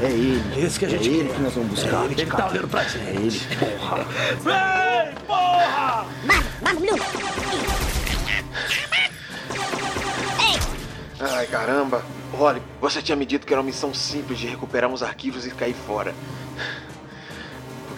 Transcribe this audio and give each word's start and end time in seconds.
É 0.00 0.10
ele. 0.10 0.64
Esse 0.64 0.78
que 0.78 0.84
a 0.84 0.88
gente 0.88 1.08
é 1.08 1.12
ele 1.12 1.28
que 1.28 1.40
nós 1.40 1.54
vamos 1.54 1.70
buscar. 1.70 2.02
É 2.02 2.04
ele 2.04 2.14
que 2.14 2.26
tá 2.26 2.48
olhando 2.48 2.68
pra 2.68 2.84
gente. 2.84 2.98
É 2.98 3.10
ele. 3.10 3.40
Porra. 3.78 4.04
Vem, 4.44 5.14
porra! 5.26 6.06
Ai, 11.20 11.46
caramba. 11.46 12.02
Olha, 12.38 12.62
você 12.80 13.02
tinha 13.02 13.16
me 13.16 13.26
dito 13.26 13.46
que 13.46 13.52
era 13.52 13.60
uma 13.60 13.66
missão 13.66 13.92
simples 13.92 14.38
de 14.38 14.46
recuperar 14.46 14.88
uns 14.88 15.02
arquivos 15.02 15.46
e 15.46 15.50
cair 15.50 15.74
fora. 15.74 16.14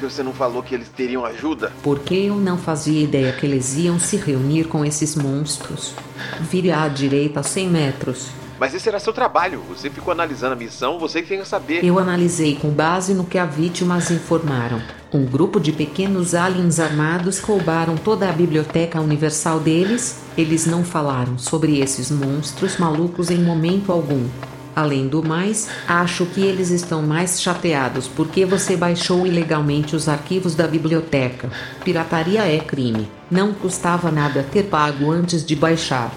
Que 0.00 0.06
você 0.06 0.22
não 0.22 0.32
falou 0.32 0.62
que 0.62 0.74
eles 0.74 0.88
teriam 0.88 1.26
ajuda? 1.26 1.70
Porque 1.82 2.14
eu 2.14 2.36
não 2.36 2.56
fazia 2.56 3.04
ideia 3.04 3.34
que 3.34 3.44
eles 3.44 3.76
iam 3.76 3.98
se 3.98 4.16
reunir 4.16 4.64
com 4.64 4.82
esses 4.82 5.14
monstros. 5.14 5.94
Vire 6.40 6.72
à 6.72 6.88
direita 6.88 7.42
100 7.42 7.68
metros. 7.68 8.30
Mas 8.58 8.72
esse 8.72 8.88
era 8.88 8.98
seu 8.98 9.12
trabalho. 9.12 9.62
Você 9.68 9.90
ficou 9.90 10.10
analisando 10.10 10.54
a 10.54 10.56
missão, 10.56 10.98
você 10.98 11.20
que 11.20 11.28
tem 11.28 11.40
que 11.40 11.46
saber. 11.46 11.84
Eu 11.84 11.98
analisei 11.98 12.56
com 12.56 12.70
base 12.70 13.12
no 13.12 13.24
que 13.24 13.36
as 13.36 13.54
vítimas 13.54 14.10
informaram. 14.10 14.80
Um 15.12 15.26
grupo 15.26 15.60
de 15.60 15.70
pequenos 15.70 16.34
aliens 16.34 16.80
armados 16.80 17.38
roubaram 17.38 17.94
toda 17.94 18.26
a 18.26 18.32
biblioteca 18.32 19.02
universal 19.02 19.60
deles. 19.60 20.22
Eles 20.34 20.64
não 20.64 20.82
falaram 20.82 21.36
sobre 21.36 21.78
esses 21.78 22.10
monstros 22.10 22.78
malucos 22.78 23.30
em 23.30 23.44
momento 23.44 23.92
algum. 23.92 24.26
Além 24.74 25.08
do 25.08 25.22
mais, 25.22 25.68
acho 25.88 26.24
que 26.26 26.40
eles 26.40 26.70
estão 26.70 27.02
mais 27.02 27.40
chateados 27.42 28.06
porque 28.06 28.44
você 28.44 28.76
baixou 28.76 29.26
ilegalmente 29.26 29.96
os 29.96 30.08
arquivos 30.08 30.54
da 30.54 30.66
biblioteca. 30.66 31.50
Pirataria 31.84 32.46
é 32.46 32.58
crime. 32.58 33.08
Não 33.30 33.52
custava 33.52 34.10
nada 34.10 34.46
ter 34.50 34.64
pago 34.64 35.10
antes 35.10 35.44
de 35.44 35.56
baixar. 35.56 36.12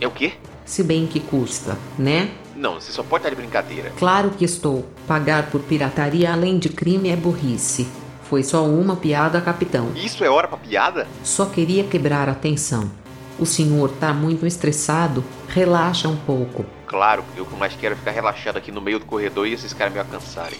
É 0.00 0.06
o 0.06 0.10
quê? 0.10 0.32
Se 0.64 0.82
bem 0.82 1.06
que 1.06 1.20
custa, 1.20 1.78
né? 1.98 2.30
Não, 2.56 2.74
você 2.74 2.92
só 2.92 3.02
pode 3.02 3.20
estar 3.20 3.30
de 3.30 3.36
brincadeira. 3.36 3.92
Claro 3.98 4.30
que 4.30 4.44
estou. 4.44 4.86
Pagar 5.06 5.50
por 5.50 5.60
pirataria 5.60 6.32
além 6.32 6.58
de 6.58 6.68
crime 6.68 7.08
é 7.08 7.16
burrice. 7.16 7.88
Foi 8.24 8.42
só 8.42 8.64
uma 8.64 8.96
piada, 8.96 9.40
capitão. 9.40 9.90
Isso 9.94 10.24
é 10.24 10.30
hora 10.30 10.48
pra 10.48 10.56
piada? 10.56 11.06
Só 11.22 11.46
queria 11.46 11.84
quebrar 11.84 12.28
a 12.28 12.34
tensão. 12.34 12.90
O 13.38 13.46
senhor 13.46 13.90
tá 14.00 14.12
muito 14.12 14.46
estressado? 14.46 15.24
Relaxa 15.48 16.08
um 16.08 16.16
pouco. 16.16 16.64
Claro, 16.92 17.24
eu 17.34 17.46
que 17.46 17.56
mais 17.56 17.74
quero 17.74 17.94
é 17.94 17.96
ficar 17.96 18.10
relaxado 18.10 18.58
aqui 18.58 18.70
no 18.70 18.82
meio 18.82 18.98
do 18.98 19.06
corredor 19.06 19.46
e 19.46 19.54
esses 19.54 19.72
caras 19.72 19.94
me 19.94 19.98
alcançarem. 19.98 20.58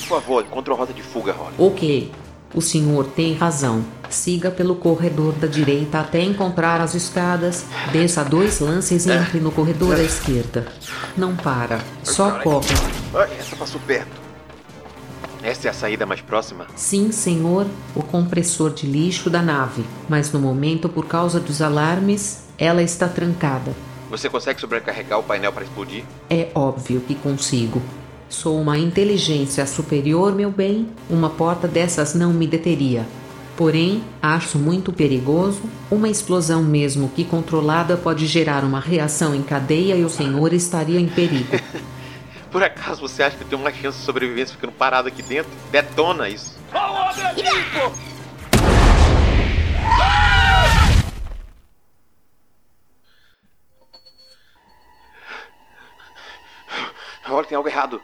Por 0.00 0.20
favor, 0.20 0.44
encontre 0.44 0.72
a 0.72 0.76
rota 0.76 0.92
de 0.92 1.00
fuga, 1.00 1.32
Holly. 1.32 1.54
Ok. 1.56 2.12
O 2.52 2.60
senhor 2.60 3.06
tem 3.06 3.34
razão. 3.34 3.84
Siga 4.10 4.50
pelo 4.50 4.74
corredor 4.74 5.32
da 5.34 5.46
direita 5.46 6.00
até 6.00 6.22
encontrar 6.22 6.80
as 6.80 6.92
escadas. 6.94 7.64
Desça 7.92 8.24
dois 8.24 8.58
lances 8.58 9.06
e 9.06 9.12
entre 9.12 9.38
no 9.38 9.52
corredor 9.52 9.94
à 9.94 10.02
esquerda. 10.02 10.66
Não 11.16 11.36
para. 11.36 11.80
Só 12.02 12.40
corre. 12.40 12.74
Ai, 13.14 13.30
essa 13.38 13.54
passou 13.54 13.80
perto. 13.86 14.24
Essa 15.40 15.68
é 15.68 15.70
a 15.70 15.74
saída 15.74 16.04
mais 16.04 16.20
próxima? 16.20 16.66
Sim, 16.74 17.12
senhor, 17.12 17.68
o 17.94 18.02
compressor 18.02 18.72
de 18.72 18.88
lixo 18.88 19.30
da 19.30 19.40
nave. 19.40 19.84
Mas 20.08 20.32
no 20.32 20.40
momento, 20.40 20.88
por 20.88 21.06
causa 21.06 21.38
dos 21.38 21.62
alarmes, 21.62 22.42
ela 22.58 22.82
está 22.82 23.06
trancada. 23.06 23.72
Você 24.10 24.28
consegue 24.28 24.60
sobrecarregar 24.60 25.18
o 25.18 25.22
painel 25.22 25.52
para 25.52 25.64
explodir? 25.64 26.04
É 26.30 26.48
óbvio 26.54 27.00
que 27.00 27.14
consigo. 27.14 27.82
Sou 28.28 28.60
uma 28.60 28.78
inteligência 28.78 29.66
superior, 29.66 30.34
meu 30.34 30.50
bem. 30.50 30.88
Uma 31.08 31.30
porta 31.30 31.68
dessas 31.68 32.14
não 32.14 32.32
me 32.32 32.46
deteria. 32.46 33.06
Porém, 33.56 34.02
acho 34.20 34.58
muito 34.58 34.92
perigoso. 34.92 35.62
Uma 35.90 36.08
explosão, 36.08 36.62
mesmo 36.62 37.08
que 37.08 37.24
controlada, 37.24 37.96
pode 37.96 38.26
gerar 38.26 38.64
uma 38.64 38.80
reação 38.80 39.34
em 39.34 39.42
cadeia 39.42 39.94
e 39.94 40.04
o 40.04 40.10
senhor 40.10 40.52
estaria 40.52 40.98
em 40.98 41.08
perigo. 41.08 41.58
Por 42.50 42.62
acaso 42.62 43.00
você 43.00 43.22
acha 43.22 43.36
que 43.36 43.44
tem 43.44 43.58
uma 43.58 43.72
chance 43.72 43.98
de 43.98 44.04
sobrevivência 44.04 44.54
ficando 44.54 44.72
parado 44.72 45.08
aqui 45.08 45.22
dentro? 45.22 45.50
Detona 45.72 46.28
isso 46.28 46.54
o 46.74 46.94
homem 46.94 47.26
ali, 47.26 47.64
pô! 47.72 48.14
Olha, 57.28 57.46
tem 57.46 57.56
algo 57.56 57.68
errado. 57.68 58.00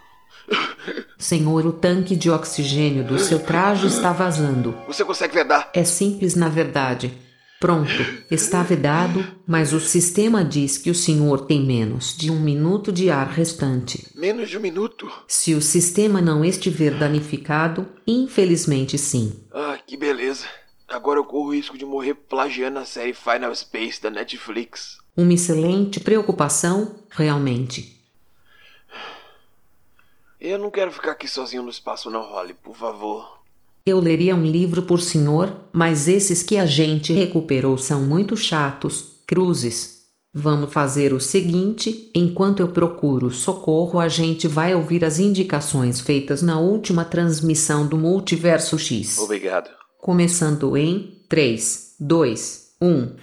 Senhor, 1.19 1.67
o 1.67 1.73
tanque 1.73 2.17
de 2.17 2.31
oxigênio 2.31 3.05
do 3.05 3.19
seu 3.19 3.39
traje 3.39 3.87
está 3.87 4.13
vazando. 4.13 4.75
Você 4.87 5.05
consegue 5.05 5.35
vedar? 5.35 5.71
É 5.75 5.85
simples, 5.85 6.35
na 6.35 6.49
verdade. 6.49 7.13
Pronto, 7.61 7.93
está 8.31 8.63
vedado, 8.63 9.23
mas 9.47 9.75
o 9.75 9.81
sistema 9.81 10.43
diz 10.43 10.79
que 10.79 10.91
o 10.91 10.95
senhor 10.95 11.43
tem 11.43 11.63
menos 11.63 12.17
de 12.17 12.31
um 12.31 12.41
minuto 12.41 12.91
de 12.91 13.11
ar 13.11 13.29
restante. 13.29 14.09
Menos 14.15 14.49
de 14.49 14.57
um 14.57 14.63
minuto. 14.63 15.13
Se 15.29 15.55
o 15.55 15.61
sistema 15.61 16.23
não 16.23 16.43
estiver 16.43 16.95
danificado, 16.99 17.87
infelizmente 18.07 18.97
sim. 18.97 19.45
Ah, 19.53 19.79
que 19.87 19.95
beleza. 19.95 20.47
Agora 20.89 21.19
eu 21.19 21.25
corro 21.25 21.49
o 21.49 21.55
risco 21.55 21.77
de 21.77 21.85
morrer 21.85 22.15
plagiando 22.15 22.79
a 22.79 22.87
série 22.87 23.13
Final 23.13 23.55
Space 23.55 24.03
da 24.03 24.09
Netflix. 24.09 24.97
Uma 25.15 25.35
excelente 25.35 26.01
preocupação, 26.01 27.05
realmente. 27.11 28.00
Eu 30.41 30.59
não 30.59 30.71
quero 30.71 30.91
ficar 30.91 31.13
aqui 31.13 31.29
sozinho 31.29 31.63
no 31.63 31.69
espaço 31.69 32.11
não, 32.11 32.23
Holly, 32.23 32.55
por 32.55 32.75
favor. 32.75 33.41
Eu 33.85 34.01
leria 34.01 34.35
um 34.35 34.45
livro 34.45 34.83
por 34.83 35.01
senhor, 35.01 35.55
mas 35.73 36.09
esses 36.09 36.43
que 36.43 36.57
a 36.57 36.65
gente 36.65 37.13
recuperou 37.13 37.77
são 37.77 38.03
muito 38.03 38.37
chatos. 38.37 39.21
Cruzes. 39.27 40.01
Vamos 40.33 40.73
fazer 40.73 41.13
o 41.13 41.21
seguinte: 41.21 42.11
enquanto 42.15 42.61
eu 42.61 42.69
procuro 42.69 43.31
socorro, 43.31 43.99
a 43.99 44.09
gente 44.09 44.49
vai 44.49 44.75
ouvir 44.75 45.05
as 45.05 45.19
indicações 45.19 46.01
feitas 46.01 46.41
na 46.41 46.59
última 46.59 47.05
transmissão 47.05 47.87
do 47.87 47.99
Multiverso 47.99 48.79
X. 48.79 49.19
Obrigado. 49.19 49.71
Começando 49.99 50.77
em 50.77 51.23
3, 51.29 51.97
2, 52.01 52.77
1. 52.81 53.17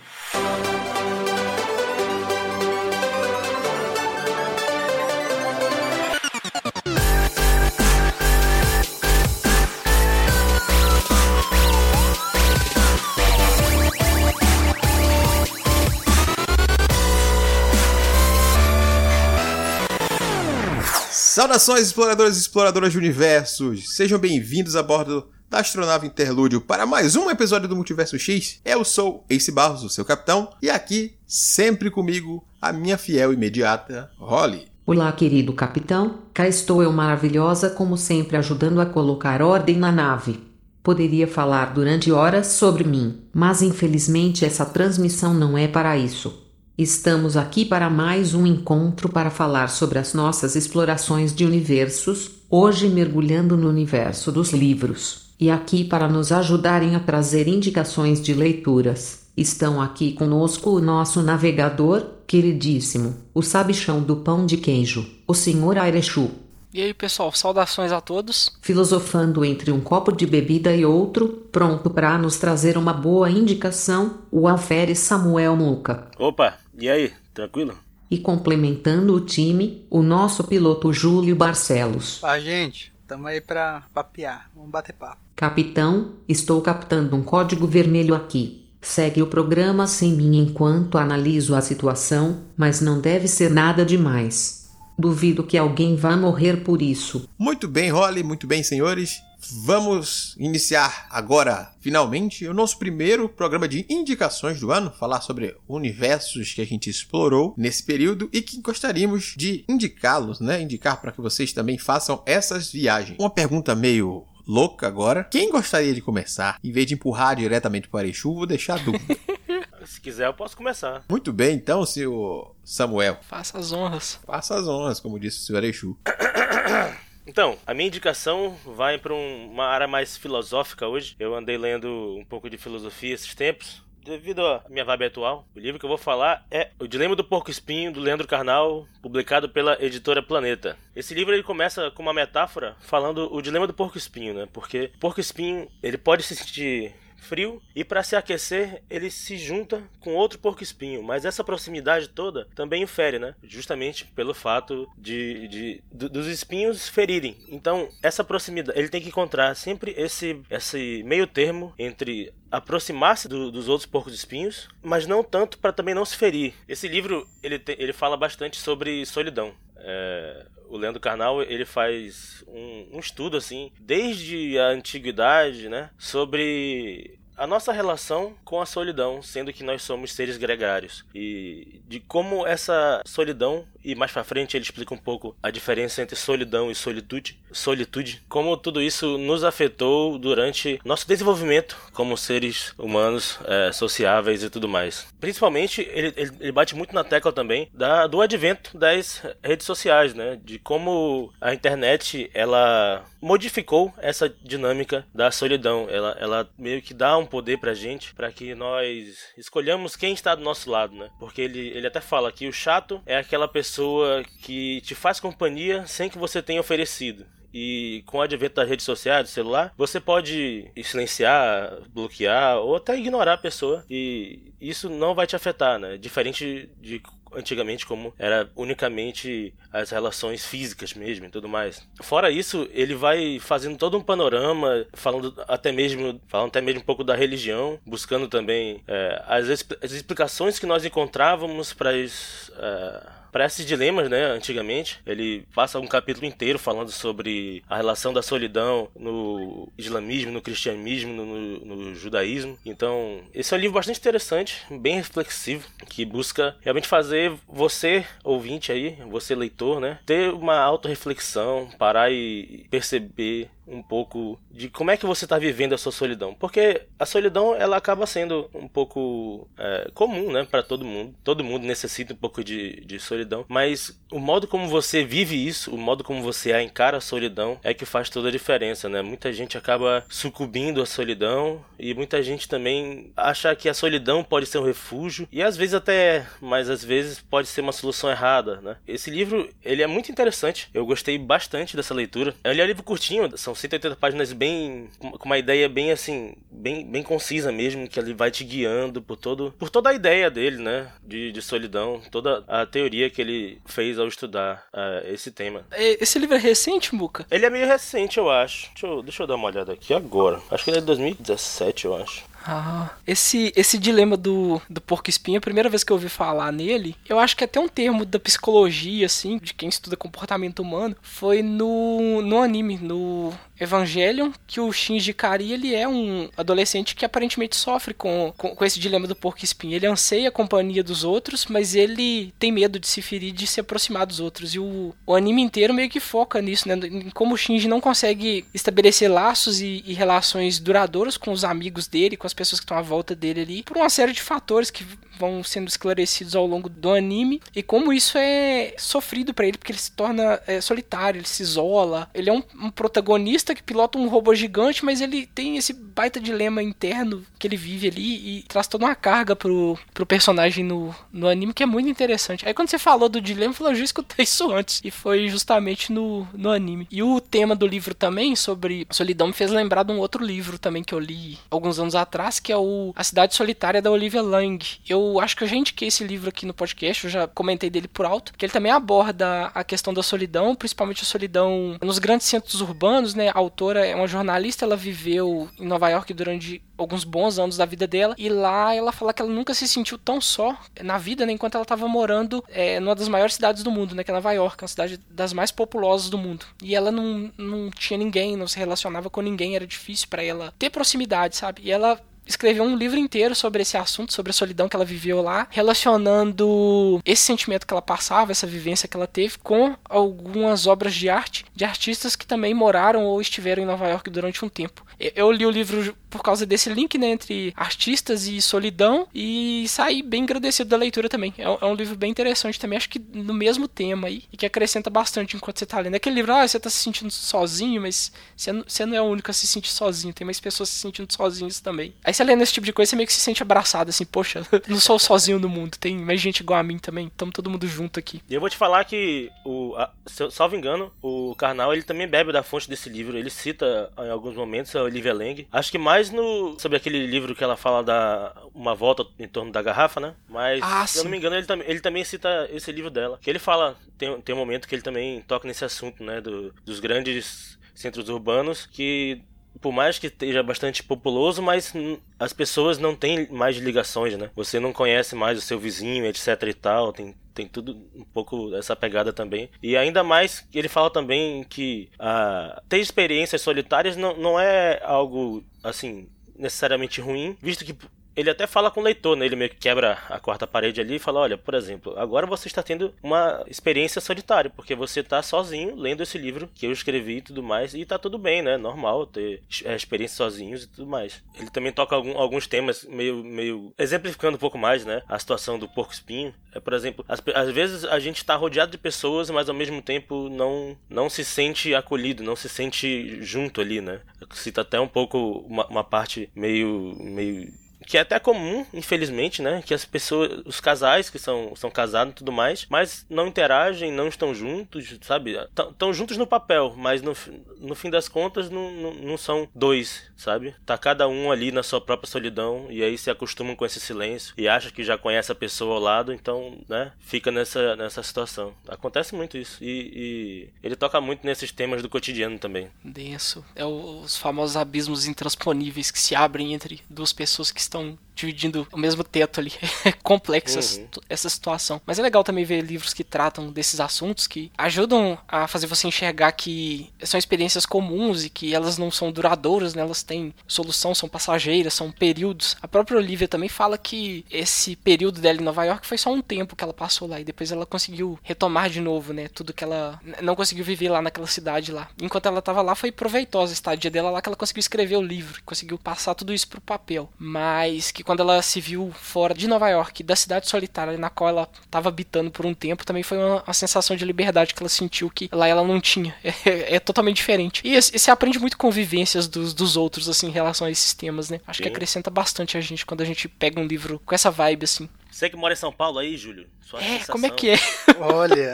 Saudações, 21.47 21.87
exploradores 21.87 22.35
e 22.35 22.41
exploradoras 22.41 22.91
de 22.91 22.97
universos! 22.97 23.95
Sejam 23.95 24.19
bem-vindos 24.19 24.75
a 24.75 24.83
bordo 24.83 25.29
da 25.49 25.59
astronave 25.59 26.05
Interlúdio 26.05 26.59
para 26.59 26.85
mais 26.85 27.15
um 27.15 27.29
episódio 27.29 27.69
do 27.69 27.75
Multiverso 27.75 28.19
X. 28.19 28.59
Eu 28.65 28.83
sou 28.83 29.23
Ace 29.29 29.49
Barros, 29.49 29.81
o 29.81 29.89
seu 29.89 30.03
capitão, 30.03 30.49
e 30.61 30.69
aqui, 30.69 31.15
sempre 31.25 31.89
comigo, 31.89 32.45
a 32.61 32.73
minha 32.73 32.97
fiel 32.97 33.31
imediata 33.31 34.11
Holly. 34.19 34.67
Olá, 34.85 35.09
querido 35.13 35.53
capitão. 35.53 36.17
Cá 36.33 36.49
estou 36.49 36.83
eu 36.83 36.91
maravilhosa, 36.91 37.69
como 37.69 37.97
sempre, 37.97 38.35
ajudando 38.35 38.81
a 38.81 38.85
colocar 38.85 39.41
ordem 39.41 39.77
na 39.77 39.89
nave. 39.89 40.41
Poderia 40.83 41.29
falar 41.29 41.73
durante 41.73 42.11
horas 42.11 42.47
sobre 42.47 42.83
mim, 42.83 43.21
mas 43.33 43.61
infelizmente 43.61 44.43
essa 44.43 44.65
transmissão 44.65 45.33
não 45.33 45.57
é 45.57 45.65
para 45.65 45.97
isso. 45.97 46.46
Estamos 46.77 47.35
aqui 47.35 47.65
para 47.65 47.89
mais 47.89 48.35
um 48.35 48.45
encontro 48.45 49.09
para 49.09 49.31
falar 49.31 49.67
sobre 49.67 49.97
as 49.97 50.13
nossas 50.13 50.55
explorações 50.55 51.33
de 51.33 51.43
universos, 51.43 52.29
hoje 52.51 52.87
mergulhando 52.87 53.57
no 53.57 53.67
universo 53.67 54.31
dos 54.31 54.53
livros. 54.53 55.31
E 55.39 55.49
aqui 55.49 55.83
para 55.83 56.07
nos 56.07 56.31
ajudarem 56.31 56.95
a 56.95 56.99
trazer 56.99 57.47
indicações 57.47 58.21
de 58.21 58.31
leituras. 58.31 59.25
Estão 59.35 59.81
aqui 59.81 60.13
conosco 60.13 60.69
o 60.69 60.79
nosso 60.79 61.23
navegador, 61.23 62.05
queridíssimo, 62.27 63.15
o 63.33 63.41
sabichão 63.41 63.99
do 63.99 64.17
pão 64.17 64.45
de 64.45 64.57
queijo, 64.57 65.03
o 65.27 65.33
Sr. 65.33 65.79
Airechu. 65.79 66.29
E 66.71 66.81
aí, 66.83 66.93
pessoal, 66.93 67.31
saudações 67.31 67.91
a 67.91 67.99
todos. 67.99 68.51
Filosofando 68.61 69.43
entre 69.43 69.71
um 69.71 69.79
copo 69.79 70.11
de 70.11 70.27
bebida 70.27 70.75
e 70.75 70.85
outro, 70.85 71.27
pronto 71.51 71.89
para 71.89 72.17
nos 72.19 72.37
trazer 72.37 72.77
uma 72.77 72.93
boa 72.93 73.31
indicação, 73.31 74.19
o 74.29 74.47
alferes 74.47 74.99
Samuel 74.99 75.55
Muca. 75.55 76.07
Opa, 76.19 76.55
e 76.77 76.89
aí, 76.89 77.11
tranquilo? 77.33 77.77
E 78.09 78.17
complementando 78.17 79.13
o 79.13 79.19
time, 79.19 79.85
o 79.89 80.01
nosso 80.01 80.43
piloto 80.43 80.93
Júlio 80.93 81.35
Barcelos. 81.35 82.23
Ah, 82.23 82.39
gente, 82.39 82.93
tamo 83.07 83.27
aí 83.27 83.41
pra 83.41 83.83
papear. 83.93 84.49
Vamos 84.55 84.71
bater 84.71 84.93
papo. 84.93 85.17
Capitão, 85.35 86.13
estou 86.27 86.61
captando 86.61 87.15
um 87.15 87.23
código 87.23 87.67
vermelho 87.67 88.15
aqui. 88.15 88.65
Segue 88.81 89.21
o 89.21 89.27
programa 89.27 89.87
sem 89.87 90.13
mim 90.13 90.37
enquanto 90.37 90.97
analiso 90.97 91.55
a 91.55 91.61
situação, 91.61 92.43
mas 92.55 92.79
não 92.79 93.01
deve 93.01 93.27
ser 93.27 93.49
nada 93.49 93.83
demais. 93.83 94.69
Duvido 94.97 95.43
que 95.43 95.57
alguém 95.57 95.95
vá 95.95 96.15
morrer 96.15 96.63
por 96.63 96.81
isso. 96.81 97.27
Muito 97.37 97.67
bem, 97.67 97.91
Holly, 97.91 98.23
muito 98.23 98.47
bem, 98.47 98.63
senhores. 98.63 99.21
Vamos 99.63 100.35
iniciar 100.37 101.07
agora, 101.09 101.71
finalmente, 101.79 102.47
o 102.47 102.53
nosso 102.53 102.77
primeiro 102.77 103.29
programa 103.29 103.67
de 103.67 103.85
indicações 103.89 104.59
do 104.59 104.71
ano, 104.71 104.91
falar 104.91 105.21
sobre 105.21 105.55
universos 105.67 106.53
que 106.53 106.61
a 106.61 106.65
gente 106.65 106.89
explorou 106.89 107.53
nesse 107.57 107.83
período 107.83 108.29
e 108.33 108.41
que 108.41 108.61
gostaríamos 108.61 109.33
de 109.37 109.63
indicá-los, 109.69 110.39
né? 110.39 110.61
Indicar 110.61 110.99
para 110.99 111.11
que 111.11 111.21
vocês 111.21 111.53
também 111.53 111.77
façam 111.77 112.21
essas 112.25 112.71
viagens. 112.71 113.17
Uma 113.19 113.29
pergunta 113.29 113.75
meio 113.75 114.25
louca 114.47 114.87
agora. 114.87 115.25
Quem 115.25 115.51
gostaria 115.51 115.93
de 115.93 116.01
começar? 116.01 116.57
Em 116.63 116.71
vez 116.71 116.87
de 116.87 116.95
empurrar 116.95 117.35
diretamente 117.35 117.87
para 117.87 118.07
Exu, 118.07 118.33
vou 118.33 118.45
deixar 118.45 118.75
a 118.75 118.83
dúvida. 118.83 119.15
Se 119.85 120.01
quiser, 120.01 120.27
eu 120.27 120.33
posso 120.33 120.57
começar. 120.57 121.03
Muito 121.09 121.31
bem, 121.31 121.55
então, 121.55 121.85
senhor 121.85 122.53
Samuel. 122.63 123.19
Faça 123.21 123.57
as 123.57 123.71
honras. 123.71 124.19
Faça 124.25 124.55
as 124.55 124.67
honras, 124.67 124.99
como 124.99 125.19
disse 125.19 125.37
o 125.37 125.41
senhor 125.41 125.63
Exu. 125.63 125.97
Então, 127.27 127.57
a 127.67 127.73
minha 127.73 127.87
indicação 127.87 128.57
vai 128.65 128.97
para 128.97 129.13
um, 129.13 129.51
uma 129.51 129.65
área 129.65 129.85
mais 129.85 130.15
filosófica 130.15 130.87
hoje. 130.87 131.13
Eu 131.19 131.35
andei 131.35 131.57
lendo 131.57 132.15
um 132.17 132.23
pouco 132.23 132.49
de 132.49 132.57
filosofia 132.57 133.13
esses 133.13 133.35
tempos. 133.35 133.85
Devido 134.01 134.45
à 134.45 134.63
minha 134.69 134.85
vibe 134.85 135.03
atual, 135.03 135.45
o 135.53 135.59
livro 135.59 135.77
que 135.77 135.83
eu 135.83 135.89
vou 135.89 135.97
falar 135.97 136.47
é 136.49 136.69
O 136.79 136.87
Dilema 136.87 137.13
do 137.13 137.25
Porco 137.25 137.51
Espinho, 137.51 137.91
do 137.91 137.99
Leandro 137.99 138.25
Carnal, 138.25 138.87
publicado 139.01 139.49
pela 139.49 139.77
editora 139.83 140.23
Planeta. 140.23 140.77
Esse 140.95 141.13
livro 141.13 141.33
ele 141.33 141.43
começa 141.43 141.91
com 141.91 142.01
uma 142.01 142.13
metáfora 142.13 142.77
falando 142.79 143.27
o 143.35 143.41
dilema 143.41 143.67
do 143.67 143.73
porco 143.73 143.97
espinho, 143.97 144.33
né? 144.33 144.47
Porque 144.53 144.91
o 144.95 144.99
porco 144.99 145.19
espinho, 145.19 145.67
ele 145.83 145.97
pode 145.97 146.23
se 146.23 146.37
sentir 146.37 146.95
frio 147.17 147.61
e 147.75 147.83
para 147.83 148.03
se 148.03 148.15
aquecer 148.15 148.83
ele 148.89 149.09
se 149.09 149.37
junta 149.37 149.83
com 149.99 150.15
outro 150.15 150.39
porco 150.39 150.63
espinho, 150.63 151.03
mas 151.03 151.25
essa 151.25 151.43
proximidade 151.43 152.09
toda 152.09 152.47
também 152.55 152.83
infere, 152.83 153.19
né? 153.19 153.35
Justamente 153.43 154.05
pelo 154.05 154.33
fato 154.33 154.87
de, 154.97 155.47
de, 155.47 155.83
dos 155.91 156.27
espinhos 156.27 156.87
ferirem. 156.87 157.37
Então 157.49 157.89
essa 158.01 158.23
proximidade 158.23 158.77
ele 158.77 158.89
tem 158.89 159.01
que 159.01 159.09
encontrar 159.09 159.55
sempre 159.55 159.93
esse 159.97 160.41
esse 160.49 161.03
meio 161.03 161.27
termo 161.27 161.73
entre 161.77 162.33
aproximar-se 162.51 163.27
do, 163.27 163.51
dos 163.51 163.67
outros 163.67 163.85
porcos 163.85 164.13
espinhos, 164.13 164.67
mas 164.81 165.05
não 165.05 165.23
tanto 165.23 165.57
para 165.57 165.73
também 165.73 165.93
não 165.93 166.05
se 166.05 166.15
ferir. 166.15 166.53
Esse 166.67 166.87
livro 166.87 167.27
ele, 167.43 167.59
te, 167.59 167.75
ele 167.77 167.93
fala 167.93 168.15
bastante 168.15 168.57
sobre 168.57 169.05
solidão. 169.05 169.53
É, 169.77 170.45
o 170.69 170.77
Leandro 170.77 170.99
Carnal 170.99 171.41
ele 171.41 171.65
faz 171.65 172.43
um, 172.47 172.87
um, 172.93 172.99
estudo 172.99 173.37
assim 173.37 173.71
desde 173.79 174.57
a 174.59 174.67
antiguidade, 174.67 175.69
né, 175.69 175.89
sobre 175.97 177.17
a 177.37 177.45
nossa 177.45 177.71
relação 177.71 178.35
com 178.43 178.59
a 178.59 178.65
solidão, 178.65 179.21
sendo 179.21 179.53
que 179.53 179.63
nós 179.63 179.83
somos 179.83 180.11
seres 180.11 180.37
gregários 180.37 181.05
e 181.13 181.79
de 181.87 181.99
como 181.99 182.47
essa 182.47 183.01
solidão 183.05 183.65
e 183.87 183.95
mais 183.95 184.11
para 184.11 184.25
frente 184.25 184.57
ele 184.57 184.63
explica 184.63 184.93
um 184.93 184.97
pouco 184.97 185.33
a 185.41 185.49
diferença 185.49 186.01
entre 186.01 186.17
solidão 186.17 186.69
e 186.69 186.75
solitude, 186.75 187.39
solitude, 187.53 188.21
como 188.27 188.57
tudo 188.57 188.81
isso 188.81 189.17
nos 189.17 189.45
afetou 189.45 190.17
durante 190.17 190.77
nosso 190.83 191.07
desenvolvimento 191.07 191.77
como 191.93 192.17
seres 192.17 192.73
humanos 192.77 193.39
é, 193.45 193.71
sociáveis 193.71 194.43
e 194.43 194.49
tudo 194.49 194.67
mais. 194.67 195.07
Principalmente 195.21 195.81
ele, 195.89 196.13
ele, 196.17 196.31
ele, 196.41 196.51
bate 196.51 196.75
muito 196.75 196.93
na 196.93 197.03
tecla 197.03 197.31
também 197.31 197.69
da, 197.73 198.07
do 198.07 198.21
advento 198.21 198.77
das 198.77 199.23
redes 199.41 199.65
sociais, 199.65 200.13
né, 200.13 200.37
de 200.43 200.59
como 200.59 201.31
a 201.39 201.53
internet 201.53 202.29
ela 202.33 203.05
modificou 203.21 203.93
essa 203.99 204.27
dinâmica 204.43 205.05
da 205.13 205.31
solidão, 205.31 205.87
ela, 205.89 206.17
ela 206.19 206.49
meio 206.57 206.81
que 206.81 206.93
dá 206.93 207.17
um 207.17 207.25
poder 207.25 207.57
pra 207.57 207.73
gente 207.73 208.13
para 208.13 208.31
que 208.33 208.53
nós 208.53 209.33
escolhamos 209.37 209.95
quem 209.95 210.13
está 210.13 210.35
do 210.35 210.43
nosso 210.43 210.69
lado, 210.69 210.93
né, 210.93 211.09
porque 211.19 211.41
ele, 211.41 211.69
ele 211.69 211.87
até 211.87 212.01
fala 212.01 212.33
que 212.33 212.47
o 212.47 212.53
chato 212.53 213.01
é 213.05 213.17
aquela 213.17 213.47
pessoa 213.47 213.76
pessoa 213.77 214.23
que 214.39 214.81
te 214.81 214.95
faz 214.95 215.19
companhia 215.19 215.85
sem 215.85 216.09
que 216.09 216.17
você 216.17 216.41
tenha 216.41 216.59
oferecido. 216.59 217.25
E 217.53 218.03
com 218.05 218.17
o 218.17 218.21
advento 218.21 218.55
das 218.55 218.67
redes 218.67 218.85
sociais, 218.85 219.23
do 219.23 219.29
celular, 219.29 219.73
você 219.77 219.99
pode 219.99 220.69
silenciar, 220.83 221.79
bloquear 221.89 222.57
ou 222.57 222.75
até 222.75 222.97
ignorar 222.97 223.33
a 223.33 223.37
pessoa. 223.37 223.85
E 223.89 224.51
isso 224.59 224.89
não 224.89 225.15
vai 225.15 225.25
te 225.25 225.35
afetar, 225.35 225.79
né? 225.79 225.97
Diferente 225.97 226.69
de 226.79 227.01
antigamente 227.33 227.85
como 227.85 228.13
era 228.17 228.49
unicamente 228.55 229.53
as 229.71 229.89
relações 229.89 230.45
físicas 230.45 230.93
mesmo 230.93 231.25
e 231.25 231.29
tudo 231.29 231.47
mais. 231.47 231.87
Fora 232.01 232.31
isso, 232.31 232.67
ele 232.71 232.95
vai 232.95 233.39
fazendo 233.39 233.77
todo 233.77 233.97
um 233.97 234.01
panorama, 234.01 234.85
falando 234.93 235.33
até 235.47 235.71
mesmo, 235.71 236.19
falando 236.27 236.49
até 236.49 236.61
mesmo 236.61 236.81
um 236.81 236.83
pouco 236.83 237.03
da 237.03 237.15
religião, 237.15 237.79
buscando 237.85 238.27
também 238.27 238.81
é, 238.87 239.23
as, 239.27 239.49
as, 239.81 239.91
explicações 239.91 240.59
que 240.59 240.65
nós 240.65 240.85
encontrávamos 240.85 241.73
para 241.73 241.91
as 241.91 242.51
é, 242.57 243.16
para 243.31 243.45
esses 243.45 243.65
dilemas, 243.65 244.09
né, 244.09 244.25
antigamente. 244.25 244.99
Ele 245.05 245.45
passa 245.53 245.79
um 245.79 245.87
capítulo 245.87 246.25
inteiro 246.25 246.59
falando 246.59 246.91
sobre 246.91 247.63
a 247.69 247.77
relação 247.77 248.13
da 248.13 248.21
solidão 248.21 248.89
no 248.97 249.71
islamismo, 249.77 250.31
no 250.31 250.41
cristianismo, 250.41 251.13
no, 251.13 251.65
no 251.65 251.95
judaísmo. 251.95 252.57
Então, 252.65 253.21
esse 253.33 253.53
é 253.53 253.57
um 253.57 253.59
livro 253.59 253.75
bastante 253.75 253.99
interessante, 253.99 254.63
bem 254.69 254.95
reflexivo, 254.95 255.67
que 255.89 256.05
busca 256.05 256.55
realmente 256.61 256.87
fazer 256.87 257.33
você, 257.47 258.05
ouvinte 258.23 258.71
aí, 258.71 258.97
você 259.09 259.35
leitor, 259.35 259.79
né, 259.79 259.99
ter 260.05 260.33
uma 260.33 260.57
autorreflexão, 260.59 261.69
parar 261.77 262.11
e 262.11 262.65
perceber 262.69 263.49
um 263.67 263.81
pouco 263.81 264.39
de 264.49 264.69
como 264.69 264.91
é 264.91 264.97
que 264.97 265.05
você 265.05 265.25
está 265.25 265.37
vivendo 265.37 265.73
a 265.73 265.77
sua 265.77 265.91
solidão. 265.91 266.33
Porque 266.33 266.83
a 266.97 267.05
solidão 267.05 267.55
ela 267.55 267.77
acaba 267.77 268.05
sendo 268.05 268.49
um 268.53 268.67
pouco 268.67 269.47
é, 269.57 269.89
comum 269.93 270.31
né, 270.31 270.47
para 270.49 270.63
todo 270.63 270.85
mundo. 270.85 271.13
Todo 271.23 271.43
mundo 271.43 271.65
necessita 271.65 272.13
um 272.13 272.17
pouco 272.17 272.43
de, 272.43 272.81
de 272.85 272.99
solidão. 272.99 273.45
Mas 273.47 273.99
o 274.11 274.19
modo 274.19 274.47
como 274.47 274.67
você 274.67 275.03
vive 275.03 275.47
isso, 275.47 275.73
o 275.73 275.77
modo 275.77 276.03
como 276.03 276.21
você 276.21 276.59
encara 276.61 276.97
a 276.97 277.01
solidão 277.01 277.59
é 277.63 277.73
que 277.73 277.85
faz 277.85 278.09
toda 278.09 278.29
a 278.29 278.31
diferença. 278.31 278.87
Né? 278.87 279.01
Muita 279.01 279.31
gente 279.33 279.57
acaba 279.57 280.05
sucumbindo 280.09 280.81
à 280.81 280.85
solidão 280.85 281.63
e 281.77 281.93
muita 281.93 282.23
gente 282.23 282.47
também 282.47 283.11
acha 283.15 283.55
que 283.55 283.69
a 283.69 283.73
solidão 283.73 284.23
pode 284.23 284.45
ser 284.45 284.59
um 284.59 284.65
refúgio. 284.65 285.27
E 285.31 285.43
às 285.43 285.57
vezes 285.57 285.73
até, 285.73 286.25
mas 286.41 286.69
às 286.69 286.83
vezes 286.83 287.19
pode 287.19 287.47
ser 287.47 287.61
uma 287.61 287.71
solução 287.71 288.09
errada. 288.09 288.61
Né? 288.61 288.77
Esse 288.87 289.09
livro 289.09 289.49
ele 289.63 289.83
é 289.83 289.87
muito 289.87 290.11
interessante. 290.11 290.69
Eu 290.73 290.85
gostei 290.85 291.17
bastante 291.17 291.75
dessa 291.75 291.93
leitura. 291.93 292.33
Ele 292.43 292.61
é 292.61 292.63
um 292.63 292.67
livro 292.67 292.83
curtinho, 292.83 293.37
são 293.37 293.53
180 293.57 293.95
páginas 293.95 294.33
bem 294.33 294.89
com 294.99 295.25
uma 295.25 295.37
ideia 295.37 295.67
bem 295.67 295.91
assim, 295.91 296.35
bem, 296.49 296.85
bem 296.85 297.03
concisa 297.03 297.51
mesmo, 297.51 297.87
que 297.87 297.99
ele 297.99 298.13
vai 298.13 298.31
te 298.31 298.43
guiando 298.43 299.01
por 299.01 299.17
todo 299.17 299.53
por 299.57 299.69
toda 299.69 299.89
a 299.89 299.93
ideia 299.93 300.29
dele, 300.29 300.61
né, 300.61 300.91
de, 301.03 301.31
de 301.31 301.41
solidão, 301.41 302.01
toda 302.11 302.43
a 302.47 302.65
teoria 302.65 303.09
que 303.09 303.21
ele 303.21 303.61
fez 303.65 303.99
ao 303.99 304.07
estudar 304.07 304.65
uh, 304.73 305.07
esse 305.11 305.31
tema. 305.31 305.65
Esse 305.71 306.19
livro 306.19 306.35
é 306.35 306.39
recente, 306.39 306.93
Muca? 306.93 307.25
Ele 307.29 307.45
é 307.45 307.49
meio 307.49 307.67
recente, 307.67 308.17
eu 308.17 308.29
acho. 308.29 308.69
Deixa 308.71 308.87
eu, 308.87 309.03
deixa 309.03 309.23
eu 309.23 309.27
dar 309.27 309.35
uma 309.35 309.47
olhada 309.47 309.73
aqui 309.73 309.93
agora. 309.93 310.41
Acho 310.49 310.63
que 310.63 310.69
ele 310.69 310.77
é 310.77 310.81
de 310.81 310.87
2017, 310.87 311.85
eu 311.85 311.95
acho. 311.95 312.23
Ah, 312.49 312.91
esse, 313.05 313.51
esse 313.57 313.77
dilema 313.77 314.15
do, 314.15 314.61
do 314.69 314.79
porco 314.79 315.09
espinho, 315.09 315.37
a 315.37 315.41
primeira 315.41 315.69
vez 315.69 315.83
que 315.83 315.91
eu 315.91 315.97
ouvi 315.97 316.07
falar 316.07 316.49
nele, 316.53 316.95
eu 317.09 317.19
acho 317.19 317.35
que 317.35 317.43
até 317.43 317.59
um 317.59 317.67
termo 317.67 318.05
da 318.05 318.17
psicologia, 318.17 319.05
assim, 319.05 319.37
de 319.37 319.53
quem 319.53 319.67
estuda 319.67 319.97
comportamento 319.97 320.59
humano, 320.59 320.95
foi 321.01 321.43
no, 321.43 322.21
no 322.21 322.41
anime, 322.41 322.77
no 322.77 323.33
Evangelion, 323.59 324.31
que 324.45 324.59
o 324.59 324.71
Shinji 324.71 325.13
Kari, 325.13 325.51
ele 325.51 325.75
é 325.75 325.87
um 325.87 326.29
adolescente 326.37 326.95
que 326.95 327.03
aparentemente 327.03 327.55
sofre 327.55 327.93
com, 327.93 328.33
com, 328.37 328.55
com 328.55 328.65
esse 328.65 328.79
dilema 328.79 329.07
do 329.07 329.15
porco 329.15 329.43
espinho. 329.43 329.75
Ele 329.75 329.87
anseia 329.87 330.29
a 330.29 330.31
companhia 330.31 330.83
dos 330.83 331.03
outros, 331.03 331.47
mas 331.47 331.75
ele 331.75 332.33
tem 332.37 332.51
medo 332.51 332.79
de 332.79 332.87
se 332.87 333.01
ferir, 333.01 333.33
de 333.33 333.47
se 333.47 333.59
aproximar 333.59 334.05
dos 334.05 334.19
outros. 334.19 334.53
E 334.53 334.59
o, 334.59 334.93
o 335.05 335.15
anime 335.15 335.41
inteiro 335.41 335.73
meio 335.73 335.89
que 335.89 335.99
foca 335.99 336.41
nisso, 336.41 336.67
né? 336.67 336.75
Em 336.75 337.09
como 337.09 337.33
o 337.33 337.37
Shinji 337.37 337.67
não 337.67 337.81
consegue 337.81 338.45
estabelecer 338.53 339.11
laços 339.11 339.59
e, 339.59 339.83
e 339.85 339.93
relações 339.93 340.59
duradouras 340.59 341.17
com 341.17 341.31
os 341.31 341.43
amigos 341.43 341.87
dele, 341.87 342.17
com 342.17 342.27
as 342.27 342.33
pessoas 342.37 342.59
que 342.59 342.63
estão 342.63 342.77
à 342.77 342.81
volta 342.81 343.15
dele 343.15 343.41
ali, 343.41 343.63
por 343.63 343.75
uma 343.75 343.89
série 343.89 344.13
de 344.13 344.21
fatores 344.21 344.69
que 344.69 344.85
vão 345.17 345.43
sendo 345.43 345.67
esclarecidos 345.67 346.35
ao 346.35 346.45
longo 346.45 346.69
do 346.69 346.91
anime 346.91 347.41
e 347.55 347.63
como 347.63 347.91
isso 347.91 348.17
é 348.17 348.75
sofrido 348.77 349.33
para 349.33 349.47
ele 349.47 349.57
porque 349.57 349.71
ele 349.71 349.79
se 349.79 349.91
torna 349.91 350.39
é, 350.45 350.61
solitário, 350.61 351.19
ele 351.19 351.27
se 351.27 351.41
isola. 351.41 352.09
Ele 352.13 352.29
é 352.29 352.33
um, 352.33 352.43
um, 352.61 352.69
protagonista 352.69 353.55
que 353.55 353.63
pilota 353.63 353.97
um 353.97 354.07
robô 354.07 354.35
gigante, 354.35 354.85
mas 354.85 355.01
ele 355.01 355.25
tem 355.25 355.57
esse 355.57 355.73
baita 355.73 356.19
dilema 356.19 356.61
interno 356.61 357.25
que 357.39 357.47
ele 357.47 357.57
vive 357.57 357.87
ali 357.87 358.37
e 358.37 358.43
traz 358.43 358.67
toda 358.67 358.85
uma 358.85 358.95
carga 358.95 359.35
pro, 359.35 359.77
pro 359.93 360.05
personagem 360.05 360.63
no, 360.63 360.95
no 361.11 361.27
anime 361.27 361.53
que 361.53 361.63
é 361.63 361.65
muito 361.65 361.89
interessante. 361.89 362.47
Aí 362.47 362.53
quando 362.53 362.69
você 362.69 362.77
falou 362.77 363.09
do 363.09 363.19
dilema, 363.19 363.51
eu 363.51 363.55
falei, 363.55 363.73
eu 363.73 363.77
já 363.77 363.83
escutei 363.83 364.23
isso 364.23 364.51
antes 364.51 364.81
e 364.83 364.91
foi 364.91 365.27
justamente 365.27 365.91
no, 365.91 366.27
no 366.33 366.51
anime. 366.51 366.87
E 366.91 367.01
o 367.01 367.19
tema 367.19 367.55
do 367.55 367.65
livro 367.65 367.95
também 367.95 368.35
sobre 368.35 368.87
solidão 368.91 369.27
me 369.27 369.33
fez 369.33 369.51
lembrar 369.51 369.83
de 369.83 369.91
um 369.91 369.97
outro 369.97 370.23
livro 370.23 370.59
também 370.59 370.83
que 370.83 370.93
eu 370.93 370.99
li 370.99 371.37
alguns 371.49 371.79
anos 371.79 371.95
atrás, 371.95 372.26
que 372.41 372.51
é 372.51 372.57
o 372.57 372.93
A 372.95 373.03
Cidade 373.03 373.35
Solitária 373.35 373.81
da 373.81 373.91
Olivia 373.91 374.21
Lang. 374.21 374.63
Eu 374.87 375.19
acho 375.19 375.35
que 375.35 375.43
a 375.43 375.47
gente 375.47 375.73
que 375.73 375.85
esse 375.85 376.03
livro 376.03 376.29
aqui 376.29 376.45
no 376.45 376.53
podcast, 376.53 377.05
eu 377.05 377.09
já 377.09 377.27
comentei 377.27 377.69
dele 377.69 377.87
por 377.87 378.05
alto, 378.05 378.33
que 378.37 378.45
ele 378.45 378.53
também 378.53 378.71
aborda 378.71 379.51
a 379.53 379.63
questão 379.63 379.93
da 379.93 380.03
solidão, 380.03 380.55
principalmente 380.55 381.03
a 381.03 381.05
solidão 381.05 381.77
nos 381.81 381.99
grandes 381.99 382.27
centros 382.27 382.61
urbanos, 382.61 383.13
né? 383.13 383.29
A 383.29 383.37
autora 383.37 383.85
é 383.85 383.95
uma 383.95 384.07
jornalista, 384.07 384.65
ela 384.65 384.75
viveu 384.75 385.49
em 385.59 385.65
Nova 385.65 385.89
York 385.89 386.13
durante 386.13 386.61
alguns 386.77 387.03
bons 387.03 387.39
anos 387.39 387.57
da 387.57 387.65
vida 387.65 387.87
dela. 387.87 388.15
E 388.17 388.29
lá 388.29 388.73
ela 388.73 388.91
fala 388.91 389.13
que 389.13 389.21
ela 389.21 389.31
nunca 389.31 389.53
se 389.53 389.67
sentiu 389.67 389.97
tão 389.97 390.21
só 390.21 390.55
na 390.81 390.97
vida, 390.97 391.25
né, 391.25 391.33
enquanto 391.33 391.55
ela 391.55 391.63
estava 391.63 391.87
morando 391.87 392.43
é, 392.49 392.79
numa 392.79 392.95
das 392.95 393.07
maiores 393.07 393.35
cidades 393.35 393.63
do 393.63 393.71
mundo, 393.71 393.95
né, 393.95 394.03
que 394.03 394.11
é 394.11 394.13
Nova 394.13 394.31
York, 394.31 394.61
uma 394.61 394.67
cidade 394.67 394.99
das 395.09 395.33
mais 395.33 395.51
populosas 395.51 396.09
do 396.09 396.17
mundo. 396.17 396.45
E 396.61 396.75
ela 396.75 396.91
não, 396.91 397.31
não 397.37 397.69
tinha 397.71 397.97
ninguém, 397.97 398.37
não 398.37 398.47
se 398.47 398.57
relacionava 398.57 399.09
com 399.09 399.21
ninguém, 399.21 399.55
era 399.55 399.65
difícil 399.65 400.07
para 400.09 400.23
ela 400.23 400.53
ter 400.57 400.69
proximidade, 400.69 401.35
sabe? 401.35 401.61
E 401.65 401.71
ela 401.71 401.99
escreveu 402.27 402.63
um 402.63 402.75
livro 402.75 402.99
inteiro 402.99 403.33
sobre 403.33 403.61
esse 403.61 403.77
assunto, 403.77 404.13
sobre 404.13 404.29
a 404.31 404.33
solidão 404.33 404.67
que 404.67 404.75
ela 404.75 404.85
viveu 404.85 405.21
lá, 405.21 405.47
relacionando 405.49 407.01
esse 407.05 407.23
sentimento 407.23 407.65
que 407.65 407.73
ela 407.73 407.81
passava, 407.81 408.31
essa 408.31 408.47
vivência 408.47 408.87
que 408.87 408.95
ela 408.95 409.07
teve, 409.07 409.37
com 409.39 409.75
algumas 409.89 410.67
obras 410.67 410.93
de 410.93 411.09
arte 411.09 411.45
de 411.55 411.65
artistas 411.65 412.15
que 412.15 412.25
também 412.25 412.53
moraram 412.53 413.03
ou 413.03 413.19
estiveram 413.19 413.63
em 413.63 413.65
Nova 413.65 413.87
York 413.87 414.09
durante 414.09 414.43
um 414.43 414.49
tempo. 414.49 414.85
Eu 414.99 415.31
li 415.31 415.45
o 415.45 415.51
livro 415.51 415.95
por 416.09 416.23
causa 416.23 416.45
desse 416.45 416.69
link 416.69 416.97
né, 416.97 417.07
entre 417.07 417.53
artistas 417.55 418.27
e 418.27 418.41
solidão 418.41 419.07
e 419.13 419.65
saí 419.67 420.01
bem 420.01 420.23
agradecido 420.23 420.69
da 420.69 420.77
leitura 420.77 421.09
também. 421.09 421.33
É, 421.37 421.47
um 421.47 421.73
é 421.73 421.75
livro 421.75 421.95
bem 421.95 422.09
interessante 422.09 422.59
também, 422.59 422.77
acho 422.77 422.89
que 422.89 422.99
no 422.99 423.33
mesmo 423.33 423.67
tema 423.67 424.07
aí, 424.07 424.23
e 424.31 424.37
que 424.37 424.45
acrescenta 424.45 424.89
bastante 424.89 425.35
enquanto 425.35 425.59
você 425.59 425.65
está 425.65 425.79
lendo. 425.79 425.95
Aquele 425.95 426.15
livro, 426.15 426.33
ah, 426.33 426.47
você 426.47 426.57
está 426.57 426.69
se 426.69 426.77
sentindo 426.77 427.11
sozinho, 427.11 427.81
mas 427.81 428.11
você 428.35 428.51
você 428.67 428.85
não 428.85 428.97
é 428.97 429.01
o 429.01 429.05
único 429.05 429.29
a 429.29 429.33
se 429.33 429.45
sentir 429.45 429.71
sozinho, 429.71 430.13
tem 430.13 430.25
mais 430.25 430.39
pessoas 430.39 430.69
se 430.69 430.75
sentindo 430.75 431.11
sozinhas 431.11 431.59
também. 431.59 431.93
Aí 432.03 432.13
você 432.13 432.23
lendo 432.23 432.41
esse 432.41 432.53
tipo 432.53 432.65
de 432.65 432.73
coisa, 432.73 432.89
você 432.89 432.95
meio 432.95 433.07
que 433.07 433.13
se 433.13 433.19
sente 433.19 433.43
abraçado, 433.43 433.89
assim, 433.89 434.05
poxa, 434.05 434.45
não 434.67 434.79
sou 434.79 434.97
sozinho 434.97 435.39
no 435.39 435.49
mundo, 435.49 435.77
tem 435.77 435.97
mais 435.97 436.19
gente 436.19 436.39
igual 436.39 436.59
a 436.59 436.63
mim 436.63 436.77
também, 436.77 437.07
estamos 437.07 437.33
todo 437.33 437.49
mundo 437.49 437.67
junto 437.67 437.99
aqui. 437.99 438.21
E 438.29 438.33
eu 438.33 438.39
vou 438.39 438.49
te 438.49 438.57
falar 438.57 438.85
que, 438.85 439.29
o, 439.45 439.75
a, 439.75 439.91
salvo 440.31 440.55
engano, 440.55 440.91
o 441.01 441.35
Karnal, 441.35 441.73
ele 441.73 441.83
também 441.83 442.07
bebe 442.07 442.31
da 442.31 442.43
fonte 442.43 442.69
desse 442.69 442.89
livro, 442.89 443.17
ele 443.17 443.29
cita 443.29 443.91
em 443.99 444.09
alguns 444.09 444.35
momentos 444.35 444.75
Olivia 444.87 445.13
Lang, 445.13 445.47
acho 445.51 445.71
que 445.71 445.77
mais 445.77 446.09
no 446.09 446.57
sobre 446.59 446.77
aquele 446.77 447.05
livro 447.05 447.35
que 447.35 447.43
ela 447.43 447.55
fala 447.55 447.83
da 447.83 448.33
uma 448.53 448.73
volta 448.73 449.05
em 449.19 449.27
torno 449.27 449.51
da 449.51 449.61
garrafa, 449.61 449.99
né? 449.99 450.15
Mas, 450.27 450.61
ah, 450.63 450.85
se 450.87 450.99
eu 450.99 451.03
não 451.03 451.11
me 451.11 451.17
engano, 451.17 451.35
ele, 451.35 451.45
tam, 451.45 451.61
ele 451.61 451.79
também 451.79 452.03
cita 452.03 452.49
esse 452.51 452.71
livro 452.71 452.89
dela, 452.89 453.19
que 453.21 453.29
ele 453.29 453.39
fala, 453.39 453.75
tem, 453.97 454.19
tem 454.21 454.35
um 454.35 454.37
momento 454.37 454.67
que 454.67 454.75
ele 454.75 454.81
também 454.81 455.21
toca 455.21 455.47
nesse 455.47 455.63
assunto, 455.63 456.03
né, 456.03 456.19
do, 456.21 456.53
dos 456.65 456.79
grandes 456.79 457.57
centros 457.73 458.09
urbanos 458.09 458.65
que 458.65 459.21
por 459.61 459.71
mais 459.71 459.99
que 459.99 460.07
esteja 460.07 460.43
bastante 460.43 460.83
populoso, 460.83 461.41
mas 461.41 461.73
as 462.19 462.33
pessoas 462.33 462.77
não 462.77 462.95
têm 462.95 463.27
mais 463.31 463.57
ligações, 463.57 464.17
né? 464.17 464.29
Você 464.35 464.59
não 464.59 464.73
conhece 464.73 465.15
mais 465.15 465.37
o 465.37 465.41
seu 465.41 465.59
vizinho, 465.59 466.05
etc 466.05 466.43
e 466.47 466.53
tal, 466.53 466.93
tem 466.93 467.15
tem 467.33 467.47
tudo 467.47 467.77
um 467.95 468.03
pouco 468.03 468.55
essa 468.55 468.75
pegada 468.75 469.13
também. 469.13 469.47
E 469.61 469.77
ainda 469.77 470.03
mais 470.03 470.47
ele 470.51 470.67
fala 470.67 470.89
também 470.89 471.43
que 471.43 471.87
ah, 471.99 472.59
ter 472.67 472.79
experiências 472.79 473.41
solitárias 473.43 473.95
não, 473.95 474.17
não 474.17 474.39
é 474.39 474.81
algo 474.83 475.43
assim 475.63 476.09
necessariamente 476.35 476.99
ruim, 476.99 477.37
visto 477.39 477.63
que 477.63 477.75
ele 478.17 478.31
até 478.31 478.47
fala 478.47 478.71
com 478.71 478.81
o 478.81 478.83
leitor, 478.83 479.15
né? 479.15 479.27
Ele 479.27 479.35
meio 479.35 479.51
que 479.51 479.57
quebra 479.57 479.99
a 480.09 480.19
quarta 480.19 480.47
parede 480.47 480.81
ali 480.81 480.95
e 480.95 480.99
fala: 480.99 481.19
Olha, 481.19 481.37
por 481.37 481.53
exemplo, 481.53 481.93
agora 481.97 482.25
você 482.25 482.47
está 482.47 482.63
tendo 482.63 482.91
uma 483.03 483.43
experiência 483.47 484.01
solitária, 484.01 484.49
porque 484.49 484.73
você 484.73 485.01
está 485.01 485.21
sozinho 485.21 485.75
lendo 485.75 486.01
esse 486.01 486.17
livro 486.17 486.49
que 486.55 486.65
eu 486.65 486.71
escrevi 486.71 487.17
e 487.17 487.21
tudo 487.21 487.43
mais, 487.43 487.75
e 487.75 487.85
tá 487.85 487.99
tudo 487.99 488.17
bem, 488.17 488.41
né? 488.41 488.57
Normal 488.57 489.05
ter 489.05 489.43
é, 489.63 489.75
experiência 489.75 490.17
sozinhos 490.17 490.63
e 490.63 490.67
tudo 490.67 490.87
mais. 490.87 491.23
Ele 491.39 491.51
também 491.51 491.71
toca 491.71 491.95
algum, 491.95 492.17
alguns 492.17 492.47
temas 492.47 492.83
meio, 492.85 493.23
meio. 493.23 493.71
exemplificando 493.77 494.35
um 494.35 494.39
pouco 494.39 494.57
mais, 494.57 494.83
né? 494.83 495.03
A 495.07 495.19
situação 495.19 495.59
do 495.59 495.69
porco 495.69 495.93
espinho. 495.93 496.33
É, 496.51 496.59
por 496.59 496.73
exemplo, 496.73 497.05
às 497.07 497.51
vezes 497.51 497.85
a 497.85 497.99
gente 497.99 498.17
está 498.17 498.35
rodeado 498.35 498.71
de 498.71 498.79
pessoas, 498.79 499.29
mas 499.29 499.47
ao 499.47 499.53
mesmo 499.53 499.79
tempo 499.79 500.27
não, 500.27 500.75
não 500.89 501.07
se 501.07 501.23
sente 501.23 501.75
acolhido, 501.75 502.23
não 502.23 502.35
se 502.35 502.49
sente 502.49 503.21
junto 503.21 503.61
ali, 503.61 503.79
né? 503.79 504.01
Cita 504.31 504.61
até 504.61 504.79
um 504.79 504.87
pouco 504.87 505.45
uma, 505.47 505.67
uma 505.67 505.83
parte 505.83 506.31
meio. 506.35 506.95
meio 506.99 507.66
que 507.87 507.97
é 507.97 508.01
até 508.01 508.19
comum, 508.19 508.65
infelizmente, 508.73 509.41
né? 509.41 509.63
Que 509.65 509.73
as 509.73 509.85
pessoas, 509.85 510.41
os 510.45 510.59
casais 510.59 511.09
que 511.09 511.17
são, 511.17 511.55
são 511.55 511.71
casados 511.71 512.11
e 512.11 512.15
tudo 512.15 512.33
mais, 512.33 512.67
mas 512.69 513.05
não 513.09 513.27
interagem, 513.27 513.93
não 513.93 514.09
estão 514.09 514.35
juntos, 514.35 514.99
sabe? 515.01 515.37
Estão 515.71 515.93
juntos 515.93 516.17
no 516.17 516.27
papel, 516.27 516.73
mas 516.75 517.01
no, 517.01 517.15
no 517.59 517.73
fim 517.73 517.89
das 517.89 518.09
contas 518.09 518.49
não, 518.49 518.71
não, 518.71 518.93
não, 518.93 519.17
são 519.17 519.47
dois, 519.55 520.03
sabe? 520.17 520.53
Tá 520.65 520.77
cada 520.77 521.07
um 521.07 521.31
ali 521.31 521.49
na 521.49 521.63
sua 521.63 521.79
própria 521.79 522.11
solidão 522.11 522.67
e 522.69 522.83
aí 522.83 522.97
se 522.97 523.09
acostumam 523.09 523.55
com 523.55 523.65
esse 523.65 523.79
silêncio 523.79 524.33
e 524.37 524.49
acha 524.49 524.69
que 524.69 524.83
já 524.83 524.97
conhece 524.97 525.31
a 525.31 525.35
pessoa 525.35 525.75
ao 525.75 525.81
lado, 525.81 526.11
então, 526.11 526.57
né? 526.67 526.91
Fica 526.99 527.31
nessa, 527.31 527.77
nessa 527.77 528.03
situação. 528.03 528.53
Acontece 528.67 529.15
muito 529.15 529.37
isso. 529.37 529.63
E, 529.63 529.91
e 529.95 530.49
ele 530.61 530.75
toca 530.75 530.99
muito 530.99 531.25
nesses 531.25 531.53
temas 531.53 531.81
do 531.81 531.87
cotidiano 531.87 532.37
também. 532.37 532.69
Denso. 532.83 533.45
É 533.55 533.63
os 533.63 534.17
famosos 534.17 534.57
abismos 534.57 535.07
intransponíveis 535.07 535.89
que 535.89 535.99
se 535.99 536.13
abrem 536.13 536.53
entre 536.53 536.81
duas 536.89 537.13
pessoas 537.13 537.49
que 537.49 537.61
estão 537.61 537.76
estão 537.77 538.06
dividindo 538.17 538.67
o 538.71 538.77
mesmo 538.77 539.03
teto 539.03 539.39
ali. 539.39 539.53
É 539.85 539.91
complexa 539.91 540.59
uhum. 540.59 540.87
essa 541.07 541.29
situação. 541.29 541.79
Mas 541.85 541.99
é 541.99 542.01
legal 542.01 542.23
também 542.23 542.43
ver 542.43 542.61
livros 542.61 542.93
que 542.93 543.03
tratam 543.03 543.51
desses 543.51 543.79
assuntos 543.79 544.27
que 544.27 544.51
ajudam 544.57 545.17
a 545.27 545.47
fazer 545.47 545.67
você 545.67 545.87
enxergar 545.87 546.31
que 546.31 546.91
são 547.03 547.17
experiências 547.17 547.65
comuns 547.65 548.25
e 548.25 548.29
que 548.29 548.53
elas 548.53 548.77
não 548.77 548.91
são 548.91 549.11
duradouras, 549.11 549.73
né? 549.75 549.81
Elas 549.81 550.03
têm 550.03 550.33
solução, 550.47 550.93
são 550.95 551.07
passageiras, 551.07 551.73
são 551.73 551.91
períodos. 551.91 552.57
A 552.61 552.67
própria 552.67 552.97
Olivia 552.97 553.27
também 553.27 553.47
fala 553.47 553.77
que 553.77 554.25
esse 554.29 554.75
período 554.75 555.21
dela 555.21 555.39
em 555.39 555.43
Nova 555.43 555.63
York 555.63 555.87
foi 555.87 555.97
só 555.97 556.11
um 556.11 556.21
tempo 556.21 556.55
que 556.55 556.63
ela 556.63 556.73
passou 556.73 557.07
lá 557.07 557.19
e 557.19 557.23
depois 557.23 557.51
ela 557.51 557.65
conseguiu 557.65 558.19
retomar 558.23 558.69
de 558.69 558.81
novo, 558.81 559.13
né? 559.13 559.27
Tudo 559.27 559.53
que 559.53 559.63
ela 559.63 560.01
não 560.21 560.35
conseguiu 560.35 560.65
viver 560.65 560.89
lá 560.89 561.01
naquela 561.01 561.27
cidade 561.27 561.71
lá. 561.71 561.87
Enquanto 562.01 562.25
ela 562.25 562.39
estava 562.39 562.61
lá 562.61 562.75
foi 562.75 562.91
proveitosa 562.91 563.51
a 563.51 563.53
estadia 563.53 563.91
dela 563.91 564.09
lá 564.09 564.21
que 564.21 564.29
ela 564.29 564.35
conseguiu 564.35 564.59
escrever 564.61 564.97
o 564.97 565.01
livro, 565.01 565.41
conseguiu 565.45 565.77
passar 565.77 566.15
tudo 566.15 566.33
isso 566.33 566.47
pro 566.47 566.59
papel. 566.61 567.09
Mas 567.17 567.91
que 567.91 568.03
quando 568.07 568.21
ela 568.21 568.41
se 568.41 568.61
viu 568.61 568.89
fora 568.93 569.33
de 569.33 569.47
Nova 569.47 569.67
York, 569.69 570.01
da 570.01 570.15
cidade 570.15 570.49
solitária 570.49 570.97
na 570.97 571.09
qual 571.09 571.29
ela 571.29 571.49
estava 571.65 571.89
habitando 571.89 572.31
por 572.31 572.45
um 572.45 572.53
tempo, 572.53 572.85
também 572.85 573.03
foi 573.03 573.17
uma, 573.17 573.43
uma, 573.43 573.53
sensação 573.53 573.97
de 573.97 574.05
liberdade 574.05 574.53
que 574.53 574.63
ela 574.63 574.69
sentiu 574.69 575.09
que 575.09 575.29
lá 575.29 575.45
ela 575.45 575.63
não 575.63 575.81
tinha. 575.81 576.15
É, 576.45 576.75
é 576.75 576.79
totalmente 576.79 577.17
diferente. 577.17 577.61
E 577.65 577.81
você 577.81 578.09
aprende 578.09 578.39
muito 578.39 578.57
convivências 578.57 579.27
dos, 579.27 579.53
dos 579.53 579.75
outros, 579.75 580.07
assim, 580.07 580.27
em 580.27 580.31
relação 580.31 580.65
a 580.67 580.71
esses 580.71 580.93
temas, 580.93 581.29
né? 581.29 581.41
Acho 581.45 581.57
Sim. 581.57 581.63
que 581.63 581.69
acrescenta 581.69 582.09
bastante 582.09 582.57
a 582.57 582.61
gente 582.61 582.85
quando 582.85 583.01
a 583.01 583.05
gente 583.05 583.27
pega 583.27 583.59
um 583.59 583.65
livro 583.65 583.99
com 584.05 584.15
essa 584.15 584.31
vibe, 584.31 584.63
assim. 584.63 584.87
Você 585.11 585.29
que 585.29 585.35
mora 585.35 585.53
em 585.53 585.57
São 585.57 585.73
Paulo 585.73 585.99
aí, 585.99 586.15
Júlio? 586.15 586.47
Sua 586.61 586.79
é, 586.79 586.83
sensação... 586.83 587.13
como 587.13 587.25
é 587.25 587.29
que 587.31 587.49
é? 587.49 587.57
Olha. 587.99 588.53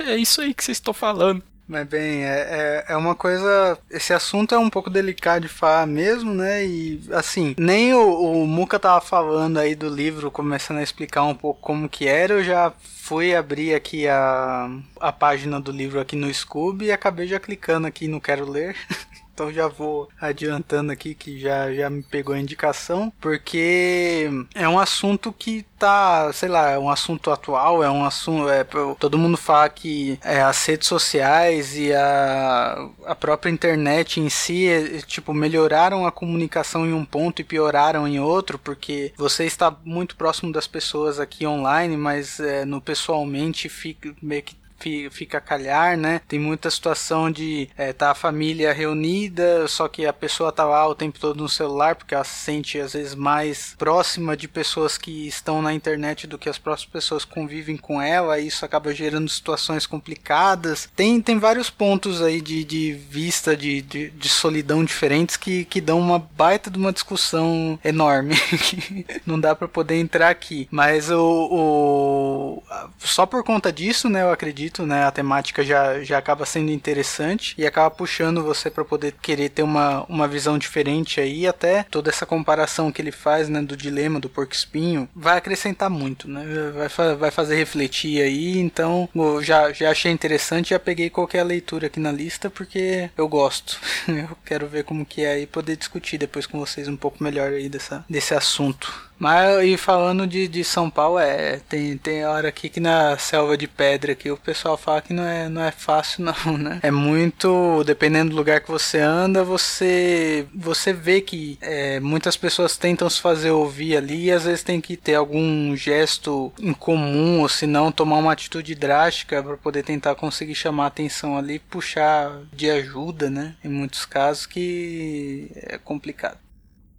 é 0.00 0.16
isso 0.16 0.42
aí 0.42 0.52
que 0.52 0.62
vocês 0.62 0.76
estão 0.76 0.92
falando. 0.92 1.42
Mas 1.66 1.86
bem, 1.88 2.24
é, 2.24 2.84
é, 2.88 2.92
é, 2.92 2.96
uma 2.96 3.14
coisa. 3.14 3.78
Esse 3.90 4.12
assunto 4.12 4.54
é 4.54 4.58
um 4.58 4.68
pouco 4.68 4.90
delicado 4.90 5.42
de 5.42 5.48
falar 5.48 5.86
mesmo, 5.86 6.34
né? 6.34 6.64
E 6.64 7.00
assim, 7.12 7.54
nem 7.58 7.94
o, 7.94 8.42
o 8.42 8.46
Muka 8.46 8.78
tava 8.78 9.00
falando 9.00 9.58
aí 9.58 9.74
do 9.74 9.88
livro, 9.88 10.30
começando 10.30 10.78
a 10.78 10.82
explicar 10.82 11.24
um 11.24 11.34
pouco 11.34 11.60
como 11.60 11.88
que 11.88 12.06
era, 12.06 12.34
eu 12.34 12.44
já 12.44 12.70
fui 12.80 13.34
abrir 13.34 13.74
aqui 13.74 14.06
a, 14.06 14.70
a 15.00 15.12
página 15.12 15.58
do 15.58 15.72
livro 15.72 16.00
aqui 16.00 16.16
no 16.16 16.32
Scooby 16.32 16.86
e 16.86 16.92
acabei 16.92 17.26
já 17.26 17.40
clicando 17.40 17.86
aqui 17.86 18.08
no 18.08 18.20
Quero 18.20 18.50
Ler. 18.50 18.76
Então 19.34 19.52
já 19.52 19.66
vou 19.66 20.08
adiantando 20.20 20.92
aqui 20.92 21.12
que 21.12 21.40
já, 21.40 21.74
já 21.74 21.90
me 21.90 22.04
pegou 22.04 22.36
a 22.36 22.38
indicação, 22.38 23.12
porque 23.20 24.30
é 24.54 24.68
um 24.68 24.78
assunto 24.78 25.32
que 25.32 25.66
tá, 25.76 26.32
sei 26.32 26.48
lá, 26.48 26.70
é 26.70 26.78
um 26.78 26.88
assunto 26.88 27.32
atual, 27.32 27.82
é 27.82 27.90
um 27.90 28.04
assunto. 28.04 28.48
É, 28.48 28.64
todo 28.98 29.18
mundo 29.18 29.36
fala 29.36 29.68
que 29.68 30.18
é, 30.22 30.40
as 30.40 30.64
redes 30.64 30.86
sociais 30.86 31.76
e 31.76 31.92
a, 31.92 32.88
a 33.06 33.14
própria 33.16 33.50
internet 33.50 34.20
em 34.20 34.28
si, 34.28 34.68
é, 34.68 34.98
tipo, 34.98 35.34
melhoraram 35.34 36.06
a 36.06 36.12
comunicação 36.12 36.86
em 36.86 36.92
um 36.92 37.04
ponto 37.04 37.40
e 37.40 37.44
pioraram 37.44 38.06
em 38.06 38.20
outro, 38.20 38.56
porque 38.56 39.12
você 39.16 39.44
está 39.44 39.76
muito 39.84 40.14
próximo 40.14 40.52
das 40.52 40.68
pessoas 40.68 41.18
aqui 41.18 41.44
online, 41.44 41.96
mas 41.96 42.38
é, 42.38 42.64
no 42.64 42.80
pessoalmente 42.80 43.68
fica 43.68 44.14
meio 44.22 44.42
que 44.44 44.63
fica 45.10 45.40
calhar, 45.40 45.96
né? 45.96 46.20
Tem 46.26 46.38
muita 46.38 46.70
situação 46.70 47.30
de 47.30 47.68
é, 47.76 47.92
tá 47.92 48.10
a 48.10 48.14
família 48.14 48.72
reunida, 48.72 49.66
só 49.68 49.88
que 49.88 50.06
a 50.06 50.12
pessoa 50.12 50.52
tá 50.52 50.64
lá 50.64 50.86
o 50.88 50.94
tempo 50.94 51.18
todo 51.18 51.42
no 51.42 51.48
celular, 51.48 51.94
porque 51.96 52.14
ela 52.14 52.24
se 52.24 52.44
sente 52.44 52.78
às 52.78 52.92
vezes 52.92 53.14
mais 53.14 53.74
próxima 53.78 54.36
de 54.36 54.48
pessoas 54.48 54.96
que 54.98 55.26
estão 55.26 55.62
na 55.62 55.72
internet 55.72 56.26
do 56.26 56.38
que 56.38 56.48
as 56.48 56.58
próprias 56.58 56.86
pessoas 56.86 57.24
convivem 57.24 57.76
com 57.76 58.00
ela, 58.00 58.38
e 58.38 58.46
isso 58.46 58.64
acaba 58.64 58.94
gerando 58.94 59.28
situações 59.28 59.86
complicadas. 59.86 60.88
Tem, 60.94 61.20
tem 61.20 61.38
vários 61.38 61.70
pontos 61.70 62.22
aí 62.22 62.40
de, 62.40 62.64
de 62.64 62.92
vista 62.92 63.56
de, 63.56 63.82
de, 63.82 64.10
de 64.10 64.28
solidão 64.28 64.84
diferentes 64.84 65.36
que, 65.36 65.64
que 65.64 65.80
dão 65.80 65.98
uma 65.98 66.18
baita 66.18 66.70
de 66.70 66.78
uma 66.78 66.92
discussão 66.92 67.78
enorme. 67.84 68.34
não 69.26 69.38
dá 69.38 69.54
para 69.54 69.68
poder 69.68 69.96
entrar 69.96 70.28
aqui. 70.28 70.68
Mas 70.70 71.10
o, 71.10 71.20
o, 71.20 72.62
só 72.98 73.26
por 73.26 73.42
conta 73.44 73.72
disso, 73.72 74.08
né, 74.08 74.22
eu 74.22 74.30
acredito 74.30 74.73
né? 74.82 75.04
A 75.04 75.10
temática 75.10 75.64
já, 75.64 76.02
já 76.02 76.18
acaba 76.18 76.44
sendo 76.44 76.70
interessante 76.70 77.54
e 77.56 77.66
acaba 77.66 77.90
puxando 77.90 78.42
você 78.42 78.70
para 78.70 78.84
poder 78.84 79.14
querer 79.22 79.48
ter 79.48 79.62
uma, 79.62 80.04
uma 80.08 80.28
visão 80.28 80.58
diferente 80.58 81.20
aí, 81.20 81.46
até 81.46 81.84
toda 81.84 82.10
essa 82.10 82.26
comparação 82.26 82.90
que 82.90 83.00
ele 83.00 83.12
faz, 83.12 83.48
né, 83.48 83.62
do 83.62 83.76
dilema 83.76 84.20
do 84.20 84.28
porco 84.28 84.52
espinho, 84.52 85.08
vai 85.14 85.38
acrescentar 85.38 85.88
muito, 85.88 86.28
né? 86.28 86.44
Vai, 86.74 87.16
vai 87.16 87.30
fazer 87.30 87.56
refletir 87.56 88.22
aí, 88.22 88.58
então 88.58 89.08
já, 89.42 89.72
já 89.72 89.90
achei 89.90 90.10
interessante, 90.10 90.70
já 90.70 90.78
peguei 90.78 91.10
qualquer 91.10 91.42
leitura 91.44 91.86
aqui 91.86 92.00
na 92.00 92.12
lista 92.12 92.50
porque 92.50 93.10
eu 93.16 93.28
gosto. 93.28 93.78
eu 94.08 94.36
quero 94.44 94.66
ver 94.66 94.84
como 94.84 95.06
que 95.06 95.24
é 95.24 95.40
e 95.40 95.46
poder 95.46 95.76
discutir 95.76 96.18
depois 96.18 96.46
com 96.46 96.58
vocês 96.58 96.88
um 96.88 96.96
pouco 96.96 97.22
melhor 97.22 97.52
aí 97.52 97.68
dessa, 97.68 98.04
desse 98.08 98.34
assunto. 98.34 99.13
Mas 99.18 99.64
e 99.64 99.76
falando 99.76 100.26
de, 100.26 100.48
de 100.48 100.64
São 100.64 100.90
Paulo, 100.90 101.18
é, 101.18 101.60
tem, 101.68 101.96
tem 101.96 102.24
hora 102.24 102.48
aqui 102.48 102.68
que 102.68 102.80
na 102.80 103.16
selva 103.16 103.56
de 103.56 103.66
pedra 103.66 104.12
aqui 104.12 104.30
o 104.30 104.36
pessoal 104.36 104.76
fala 104.76 105.00
que 105.00 105.12
não 105.12 105.24
é, 105.24 105.48
não 105.48 105.62
é 105.62 105.70
fácil 105.70 106.24
não, 106.44 106.58
né? 106.58 106.80
É 106.82 106.90
muito, 106.90 107.82
dependendo 107.84 108.30
do 108.30 108.36
lugar 108.36 108.60
que 108.60 108.70
você 108.70 108.98
anda, 108.98 109.44
você 109.44 110.46
você 110.54 110.92
vê 110.92 111.20
que 111.20 111.58
é, 111.60 112.00
muitas 112.00 112.36
pessoas 112.36 112.76
tentam 112.76 113.08
se 113.08 113.20
fazer 113.20 113.50
ouvir 113.50 113.96
ali 113.96 114.24
e 114.24 114.32
às 114.32 114.44
vezes 114.44 114.62
tem 114.62 114.80
que 114.80 114.96
ter 114.96 115.14
algum 115.14 115.76
gesto 115.76 116.52
incomum 116.58 117.40
ou 117.40 117.48
se 117.48 117.66
não 117.66 117.92
tomar 117.92 118.18
uma 118.18 118.32
atitude 118.32 118.74
drástica 118.74 119.42
para 119.42 119.56
poder 119.56 119.84
tentar 119.84 120.14
conseguir 120.14 120.54
chamar 120.54 120.84
a 120.84 120.88
atenção 120.88 121.36
ali, 121.36 121.58
puxar 121.58 122.40
de 122.52 122.70
ajuda, 122.70 123.30
né? 123.30 123.54
Em 123.64 123.68
muitos 123.68 124.04
casos 124.04 124.46
que 124.46 125.50
é 125.54 125.78
complicado. 125.78 126.38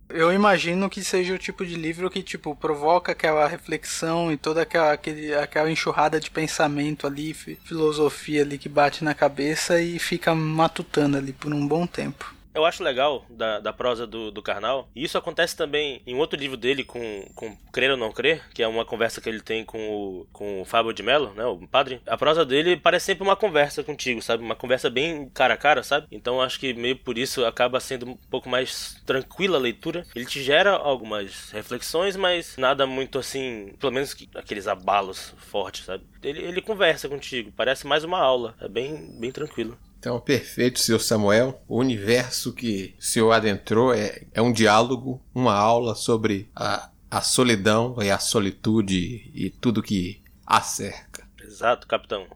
Eu 0.07 0.31
imagino 0.31 0.89
que 0.89 1.03
seja 1.03 1.33
o 1.33 1.37
tipo 1.37 1.65
de 1.65 1.75
livro 1.75 2.09
que, 2.09 2.21
tipo, 2.21 2.55
provoca 2.55 3.11
aquela 3.11 3.47
reflexão 3.47 4.31
e 4.31 4.37
toda 4.37 4.61
aquela, 4.61 4.93
aquele, 4.93 5.33
aquela 5.33 5.71
enxurrada 5.71 6.19
de 6.19 6.29
pensamento 6.29 7.07
ali, 7.07 7.33
filosofia 7.33 8.43
ali 8.43 8.57
que 8.57 8.69
bate 8.69 9.03
na 9.03 9.15
cabeça 9.15 9.81
e 9.81 9.97
fica 9.97 10.35
matutando 10.35 11.17
ali 11.17 11.33
por 11.33 11.51
um 11.51 11.67
bom 11.67 11.87
tempo 11.87 12.35
eu 12.55 12.65
acho 12.65 12.83
legal 12.83 13.25
da, 13.29 13.59
da 13.59 13.73
prosa 13.73 14.07
do, 14.07 14.31
do 14.31 14.41
Karnal, 14.41 14.89
e 14.95 15.03
isso 15.03 15.17
acontece 15.17 15.55
também 15.55 16.01
em 16.07 16.15
outro 16.15 16.39
livro 16.39 16.57
dele, 16.57 16.83
com, 16.83 17.25
com 17.35 17.55
Crer 17.71 17.91
ou 17.91 17.97
Não 17.97 18.11
Crer, 18.11 18.41
que 18.53 18.63
é 18.63 18.67
uma 18.67 18.85
conversa 18.85 19.19
que 19.21 19.29
ele 19.29 19.41
tem 19.41 19.63
com 19.63 19.77
o, 19.77 20.27
com 20.31 20.61
o 20.61 20.65
Fábio 20.65 20.93
de 20.93 21.03
Mello, 21.03 21.33
né, 21.33 21.45
o 21.45 21.67
padre. 21.67 22.01
A 22.07 22.17
prosa 22.17 22.45
dele 22.45 22.77
parece 22.77 23.07
sempre 23.07 23.23
uma 23.23 23.35
conversa 23.35 23.83
contigo, 23.83 24.21
sabe? 24.21 24.43
Uma 24.43 24.55
conversa 24.55 24.89
bem 24.89 25.29
cara 25.29 25.55
a 25.55 25.57
cara, 25.57 25.83
sabe? 25.83 26.07
Então 26.11 26.41
acho 26.41 26.59
que 26.59 26.73
meio 26.73 26.95
por 26.95 27.17
isso 27.17 27.45
acaba 27.45 27.79
sendo 27.79 28.07
um 28.09 28.15
pouco 28.29 28.49
mais 28.49 29.01
tranquila 29.05 29.57
a 29.57 29.61
leitura. 29.61 30.05
Ele 30.15 30.25
te 30.25 30.41
gera 30.41 30.71
algumas 30.71 31.51
reflexões, 31.51 32.15
mas 32.15 32.55
nada 32.57 32.87
muito 32.87 33.19
assim, 33.19 33.73
pelo 33.79 33.91
menos 33.91 34.15
aqueles 34.33 34.67
abalos 34.67 35.33
fortes, 35.37 35.85
sabe? 35.85 36.05
Ele, 36.23 36.41
ele 36.41 36.61
conversa 36.61 37.09
contigo, 37.09 37.51
parece 37.55 37.85
mais 37.85 38.03
uma 38.03 38.19
aula, 38.19 38.55
é 38.61 38.67
bem, 38.67 39.19
bem 39.19 39.31
tranquilo. 39.31 39.77
Então, 40.05 40.19
perfeito, 40.19 40.79
senhor 40.79 40.99
Samuel. 40.99 41.59
O 41.67 41.79
universo 41.79 42.53
que 42.53 42.93
o 42.99 43.01
senhor 43.01 43.31
adentrou 43.31 43.91
é, 43.91 44.21
é 44.35 44.39
um 44.39 44.53
diálogo, 44.53 45.19
uma 45.33 45.55
aula 45.55 45.95
sobre 45.95 46.47
a, 46.55 46.91
a 47.09 47.21
solidão 47.21 47.95
e 47.99 48.11
a 48.11 48.19
solitude 48.19 49.31
e 49.33 49.49
tudo 49.49 49.81
que 49.81 50.21
a 50.45 50.61
cerca. 50.61 51.27
Exato, 51.41 51.87
capitão. 51.87 52.27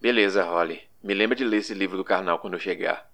Beleza, 0.00 0.44
Holly. 0.44 0.80
Me 1.02 1.14
lembra 1.14 1.34
de 1.34 1.42
ler 1.42 1.56
esse 1.56 1.74
livro 1.74 1.96
do 1.96 2.04
Karnal 2.04 2.38
quando 2.38 2.54
eu 2.54 2.60
chegar. 2.60 3.10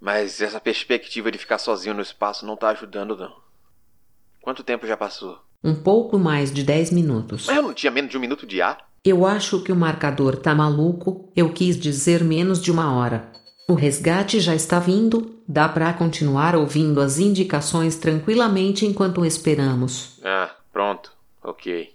Mas 0.00 0.40
essa 0.40 0.58
perspectiva 0.58 1.30
de 1.30 1.36
ficar 1.36 1.58
sozinho 1.58 1.94
no 1.94 2.00
espaço 2.00 2.46
não 2.46 2.56
tá 2.56 2.70
ajudando, 2.70 3.14
não. 3.14 3.36
Quanto 4.40 4.64
tempo 4.64 4.86
já 4.86 4.96
passou? 4.96 5.38
Um 5.62 5.74
pouco 5.74 6.18
mais 6.18 6.50
de 6.50 6.62
10 6.62 6.92
minutos. 6.92 7.46
Mas 7.46 7.56
eu 7.56 7.62
não 7.62 7.74
tinha 7.74 7.92
menos 7.92 8.10
de 8.10 8.16
um 8.16 8.20
minuto 8.20 8.46
de 8.46 8.62
ar? 8.62 8.93
Eu 9.04 9.26
acho 9.26 9.62
que 9.62 9.70
o 9.70 9.76
marcador 9.76 10.34
tá 10.34 10.54
maluco, 10.54 11.28
eu 11.36 11.52
quis 11.52 11.78
dizer 11.78 12.24
menos 12.24 12.58
de 12.58 12.72
uma 12.72 12.90
hora. 12.94 13.30
O 13.68 13.74
resgate 13.74 14.40
já 14.40 14.54
está 14.54 14.78
vindo, 14.78 15.38
dá 15.46 15.68
para 15.68 15.92
continuar 15.92 16.56
ouvindo 16.56 17.02
as 17.02 17.18
indicações 17.18 17.96
tranquilamente 17.96 18.86
enquanto 18.86 19.22
esperamos. 19.26 20.18
Ah, 20.24 20.56
pronto. 20.72 21.12
Ok. 21.42 21.92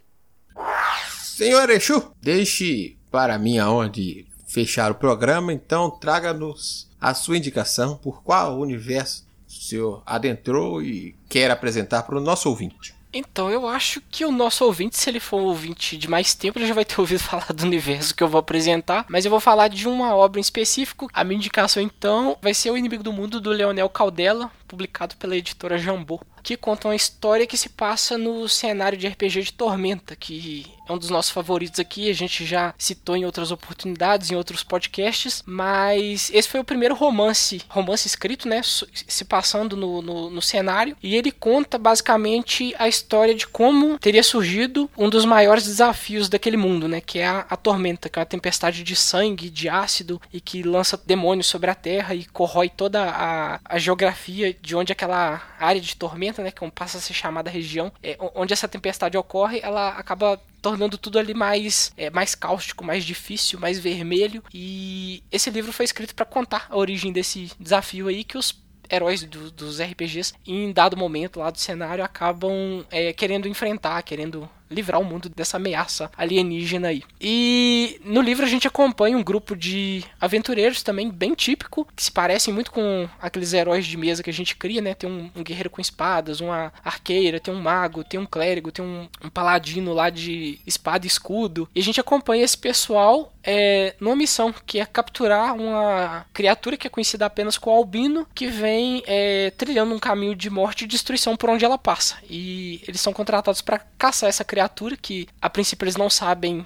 Senhor 1.19 1.67
Exu, 1.71 2.11
deixe 2.21 2.95
para 3.09 3.39
mim 3.39 3.57
a 3.57 3.71
honra 3.71 3.89
de 3.89 4.27
fechar 4.45 4.91
o 4.91 4.95
programa, 4.95 5.51
então 5.51 5.89
traga-nos 5.89 6.87
a 7.01 7.15
sua 7.15 7.37
indicação 7.37 7.97
por 7.97 8.21
qual 8.21 8.59
universo 8.59 9.25
o 9.47 9.51
senhor 9.51 10.03
adentrou 10.05 10.79
e 10.79 11.15
quer 11.27 11.49
apresentar 11.49 12.03
para 12.03 12.17
o 12.17 12.21
nosso 12.21 12.47
ouvinte. 12.49 12.98
Então, 13.11 13.49
eu 13.49 13.67
acho 13.67 14.01
que 14.01 14.23
o 14.23 14.31
nosso 14.31 14.63
ouvinte, 14.65 14.97
se 14.97 15.09
ele 15.09 15.19
for 15.19 15.41
um 15.41 15.45
ouvinte 15.45 15.97
de 15.97 16.07
mais 16.07 16.35
tempo, 16.35 16.59
ele 16.59 16.67
já 16.67 16.73
vai 16.73 16.85
ter 16.85 16.99
ouvido 17.01 17.19
falar 17.19 17.47
do 17.53 17.63
universo 17.63 18.13
que 18.13 18.21
eu 18.21 18.27
vou 18.27 18.39
apresentar. 18.39 19.05
Mas 19.09 19.25
eu 19.25 19.31
vou 19.31 19.39
falar 19.39 19.67
de 19.67 19.87
uma 19.87 20.15
obra 20.15 20.39
em 20.39 20.41
específico. 20.41 21.09
A 21.13 21.23
minha 21.23 21.37
indicação, 21.37 21.81
então, 21.81 22.37
vai 22.41 22.53
ser 22.53 22.69
O 22.71 22.77
Inimigo 22.77 23.03
do 23.03 23.13
Mundo, 23.13 23.41
do 23.41 23.49
Leonel 23.49 23.89
Caldela, 23.89 24.51
publicado 24.67 25.15
pela 25.17 25.35
editora 25.35 25.77
Jambô 25.77 26.21
que 26.49 26.57
conta 26.57 26.87
uma 26.87 26.95
história 26.95 27.45
que 27.45 27.55
se 27.55 27.69
passa 27.69 28.17
no 28.17 28.49
cenário 28.49 28.97
de 28.97 29.07
RPG 29.07 29.43
de 29.43 29.53
Tormenta, 29.53 30.15
que 30.15 30.65
é 30.87 30.91
um 30.91 30.97
dos 30.97 31.11
nossos 31.11 31.31
favoritos 31.31 31.79
aqui, 31.79 32.09
a 32.09 32.13
gente 32.13 32.43
já 32.43 32.73
citou 32.75 33.15
em 33.15 33.23
outras 33.23 33.51
oportunidades, 33.51 34.31
em 34.31 34.35
outros 34.35 34.63
podcasts, 34.63 35.43
mas 35.45 36.31
esse 36.33 36.49
foi 36.49 36.59
o 36.59 36.63
primeiro 36.63 36.95
romance, 36.95 37.61
romance 37.69 38.07
escrito, 38.07 38.47
né, 38.47 38.61
se 38.63 39.23
passando 39.25 39.77
no, 39.77 40.01
no, 40.01 40.29
no 40.31 40.41
cenário, 40.41 40.97
e 41.03 41.15
ele 41.15 41.31
conta 41.31 41.77
basicamente 41.77 42.73
a 42.79 42.87
história 42.87 43.35
de 43.35 43.45
como 43.45 43.99
teria 43.99 44.23
surgido 44.23 44.89
um 44.97 45.07
dos 45.07 45.25
maiores 45.25 45.65
desafios 45.65 46.27
daquele 46.27 46.57
mundo, 46.57 46.87
né, 46.87 46.99
que 46.99 47.19
é 47.19 47.27
a, 47.27 47.45
a 47.47 47.55
Tormenta, 47.55 48.09
que 48.09 48.17
é 48.17 48.21
uma 48.21 48.25
tempestade 48.25 48.83
de 48.83 48.95
sangue, 48.95 49.51
de 49.51 49.69
ácido, 49.69 50.19
e 50.33 50.41
que 50.41 50.63
lança 50.63 50.99
demônios 51.05 51.45
sobre 51.45 51.69
a 51.69 51.75
Terra 51.75 52.15
e 52.15 52.25
corrói 52.25 52.69
toda 52.69 53.03
a, 53.03 53.59
a 53.63 53.77
geografia 53.77 54.57
de 54.59 54.75
onde 54.75 54.91
aquela 54.91 55.39
área 55.59 55.79
de 55.79 55.95
Tormenta 55.95 56.38
né, 56.39 56.51
que 56.51 56.69
passa 56.71 56.97
a 56.97 57.01
ser 57.01 57.13
chamada 57.13 57.49
região, 57.49 57.91
é, 58.01 58.17
onde 58.35 58.53
essa 58.53 58.67
tempestade 58.67 59.17
ocorre, 59.17 59.59
ela 59.61 59.89
acaba 59.89 60.39
tornando 60.61 60.97
tudo 60.97 61.17
ali 61.17 61.33
mais 61.33 61.93
é, 61.97 62.09
mais 62.09 62.35
cáustico, 62.35 62.83
mais 62.83 63.05
difícil, 63.05 63.59
mais 63.59 63.79
vermelho. 63.79 64.43
E 64.53 65.23
esse 65.31 65.49
livro 65.49 65.71
foi 65.71 65.85
escrito 65.85 66.13
para 66.13 66.25
contar 66.25 66.67
a 66.69 66.77
origem 66.77 67.11
desse 67.11 67.51
desafio 67.59 68.07
aí 68.07 68.23
que 68.23 68.37
os 68.37 68.61
heróis 68.91 69.23
do, 69.23 69.51
dos 69.51 69.79
RPGs 69.79 70.33
em 70.45 70.71
dado 70.73 70.97
momento 70.97 71.39
lá 71.39 71.51
do 71.51 71.59
cenário 71.59 72.03
acabam 72.03 72.85
é, 72.89 73.13
querendo 73.13 73.47
enfrentar, 73.47 74.01
querendo 74.01 74.49
livrar 74.69 75.01
o 75.01 75.05
mundo 75.05 75.29
dessa 75.29 75.57
ameaça 75.57 76.11
alienígena 76.15 76.89
aí. 76.89 77.03
E 77.19 77.99
no 78.03 78.21
livro 78.21 78.45
a 78.45 78.49
gente 78.49 78.67
acompanha 78.67 79.17
um 79.17 79.23
grupo 79.23 79.55
de 79.55 80.03
aventureiros 80.21 80.83
também 80.83 81.09
bem 81.09 81.33
típico, 81.33 81.87
que 81.95 82.03
se 82.03 82.11
parecem 82.11 82.53
muito 82.53 82.71
com 82.71 83.09
aqueles 83.21 83.53
heróis 83.53 83.85
de 83.85 83.97
mesa 83.97 84.21
que 84.21 84.29
a 84.29 84.33
gente 84.33 84.55
cria, 84.55 84.81
né? 84.81 84.93
Tem 84.93 85.09
um, 85.09 85.29
um 85.35 85.43
guerreiro 85.43 85.69
com 85.69 85.81
espadas, 85.81 86.39
uma 86.39 86.71
arqueira, 86.83 87.39
tem 87.39 87.53
um 87.53 87.61
mago, 87.61 88.03
tem 88.03 88.19
um 88.19 88.25
clérigo, 88.25 88.71
tem 88.71 88.85
um, 88.85 89.07
um 89.23 89.29
paladino 89.29 89.93
lá 89.93 90.09
de 90.09 90.59
espada 90.65 91.05
e 91.05 91.07
escudo. 91.07 91.67
E 91.73 91.79
a 91.79 91.83
gente 91.83 91.99
acompanha 91.99 92.43
esse 92.43 92.57
pessoal 92.57 93.33
é, 93.43 93.95
numa 93.99 94.15
missão 94.15 94.53
que 94.65 94.79
é 94.79 94.85
capturar 94.85 95.55
uma 95.55 96.25
criatura 96.33 96.77
que 96.77 96.85
é 96.85 96.89
conhecida 96.89 97.25
apenas 97.25 97.57
como 97.57 97.75
albino, 97.75 98.27
que 98.35 98.47
vem 98.47 99.03
é, 99.07 99.51
trilhando 99.51 99.93
um 99.95 99.99
caminho 99.99 100.35
de 100.35 100.49
morte 100.49 100.83
e 100.83 100.87
destruição 100.87 101.35
por 101.35 101.49
onde 101.49 101.65
ela 101.65 101.77
passa. 101.77 102.17
E 102.29 102.81
eles 102.87 103.01
são 103.01 103.13
contratados 103.13 103.61
para 103.61 103.79
caçar 103.97 104.29
essa 104.29 104.43
criatura 104.43 104.58
criatura 104.59 104.97
que 104.97 105.27
a 105.41 105.49
princípio 105.49 105.85
eles 105.85 105.95
não 105.95 106.09
sabem 106.09 106.65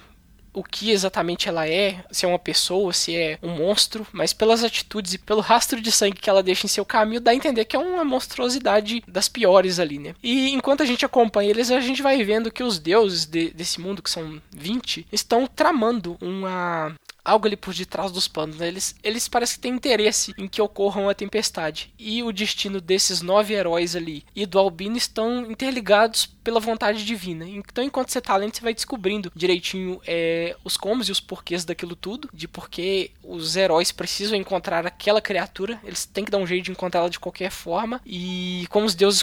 o 0.52 0.62
que 0.62 0.90
exatamente 0.90 1.48
ela 1.48 1.68
é, 1.68 2.04
se 2.12 2.24
é 2.24 2.28
uma 2.28 2.38
pessoa, 2.38 2.92
se 2.92 3.14
é 3.16 3.38
um 3.42 3.50
monstro, 3.50 4.06
mas 4.12 4.32
pelas 4.32 4.62
atitudes 4.62 5.14
e 5.14 5.18
pelo 5.18 5.40
rastro 5.40 5.80
de 5.80 5.90
sangue 5.90 6.20
que 6.20 6.30
ela 6.30 6.44
deixa 6.44 6.64
em 6.64 6.68
seu 6.68 6.84
caminho, 6.84 7.20
dá 7.20 7.32
a 7.32 7.34
entender 7.34 7.64
que 7.64 7.74
é 7.74 7.78
uma 7.78 8.04
monstruosidade 8.04 9.02
das 9.06 9.28
piores 9.28 9.80
ali, 9.80 9.98
né? 9.98 10.14
E 10.22 10.50
enquanto 10.50 10.82
a 10.82 10.86
gente 10.86 11.04
acompanha 11.04 11.50
eles, 11.50 11.72
a 11.72 11.80
gente 11.80 12.02
vai 12.02 12.22
vendo 12.22 12.52
que 12.52 12.62
os 12.62 12.78
deuses 12.78 13.26
de, 13.26 13.50
desse 13.50 13.80
mundo, 13.80 14.00
que 14.00 14.10
são 14.10 14.40
20, 14.52 15.08
estão 15.10 15.44
tramando 15.46 16.16
uma 16.20 16.94
algo 17.24 17.46
ali 17.46 17.56
por 17.56 17.72
detrás 17.72 18.12
dos 18.12 18.28
panos. 18.28 18.56
Né? 18.56 18.68
Eles, 18.68 18.94
eles 19.02 19.28
parecem 19.28 19.56
que 19.56 19.62
têm 19.62 19.72
interesse 19.72 20.34
em 20.36 20.46
que 20.46 20.60
ocorra 20.60 21.00
uma 21.00 21.14
tempestade. 21.14 21.92
E 21.98 22.22
o 22.22 22.32
destino 22.32 22.80
desses 22.80 23.22
nove 23.22 23.54
heróis 23.54 23.96
ali 23.96 24.24
e 24.34 24.44
do 24.44 24.58
Albino 24.58 24.96
estão 24.96 25.50
interligados 25.50 26.26
pela 26.26 26.60
vontade 26.60 27.04
divina. 27.04 27.48
Então, 27.48 27.82
enquanto 27.82 28.10
você 28.10 28.20
tá 28.20 28.36
lendo, 28.36 28.54
você 28.54 28.62
vai 28.62 28.74
descobrindo 28.74 29.32
direitinho 29.34 30.00
é, 30.06 30.54
os 30.62 30.76
comos 30.76 31.08
e 31.08 31.12
os 31.12 31.20
porquês 31.20 31.64
daquilo 31.64 31.96
tudo, 31.96 32.28
de 32.32 32.46
porque 32.46 33.10
os 33.22 33.56
heróis 33.56 33.90
precisam 33.90 34.36
encontrar 34.36 34.86
aquela 34.86 35.22
criatura, 35.22 35.80
eles 35.82 36.04
têm 36.04 36.24
que 36.24 36.30
dar 36.30 36.38
um 36.38 36.46
jeito 36.46 36.66
de 36.66 36.70
encontrá-la 36.70 37.08
de 37.08 37.18
qualquer 37.18 37.50
forma, 37.50 38.00
e 38.04 38.66
como 38.68 38.84
os 38.84 38.94
deuses 38.94 39.22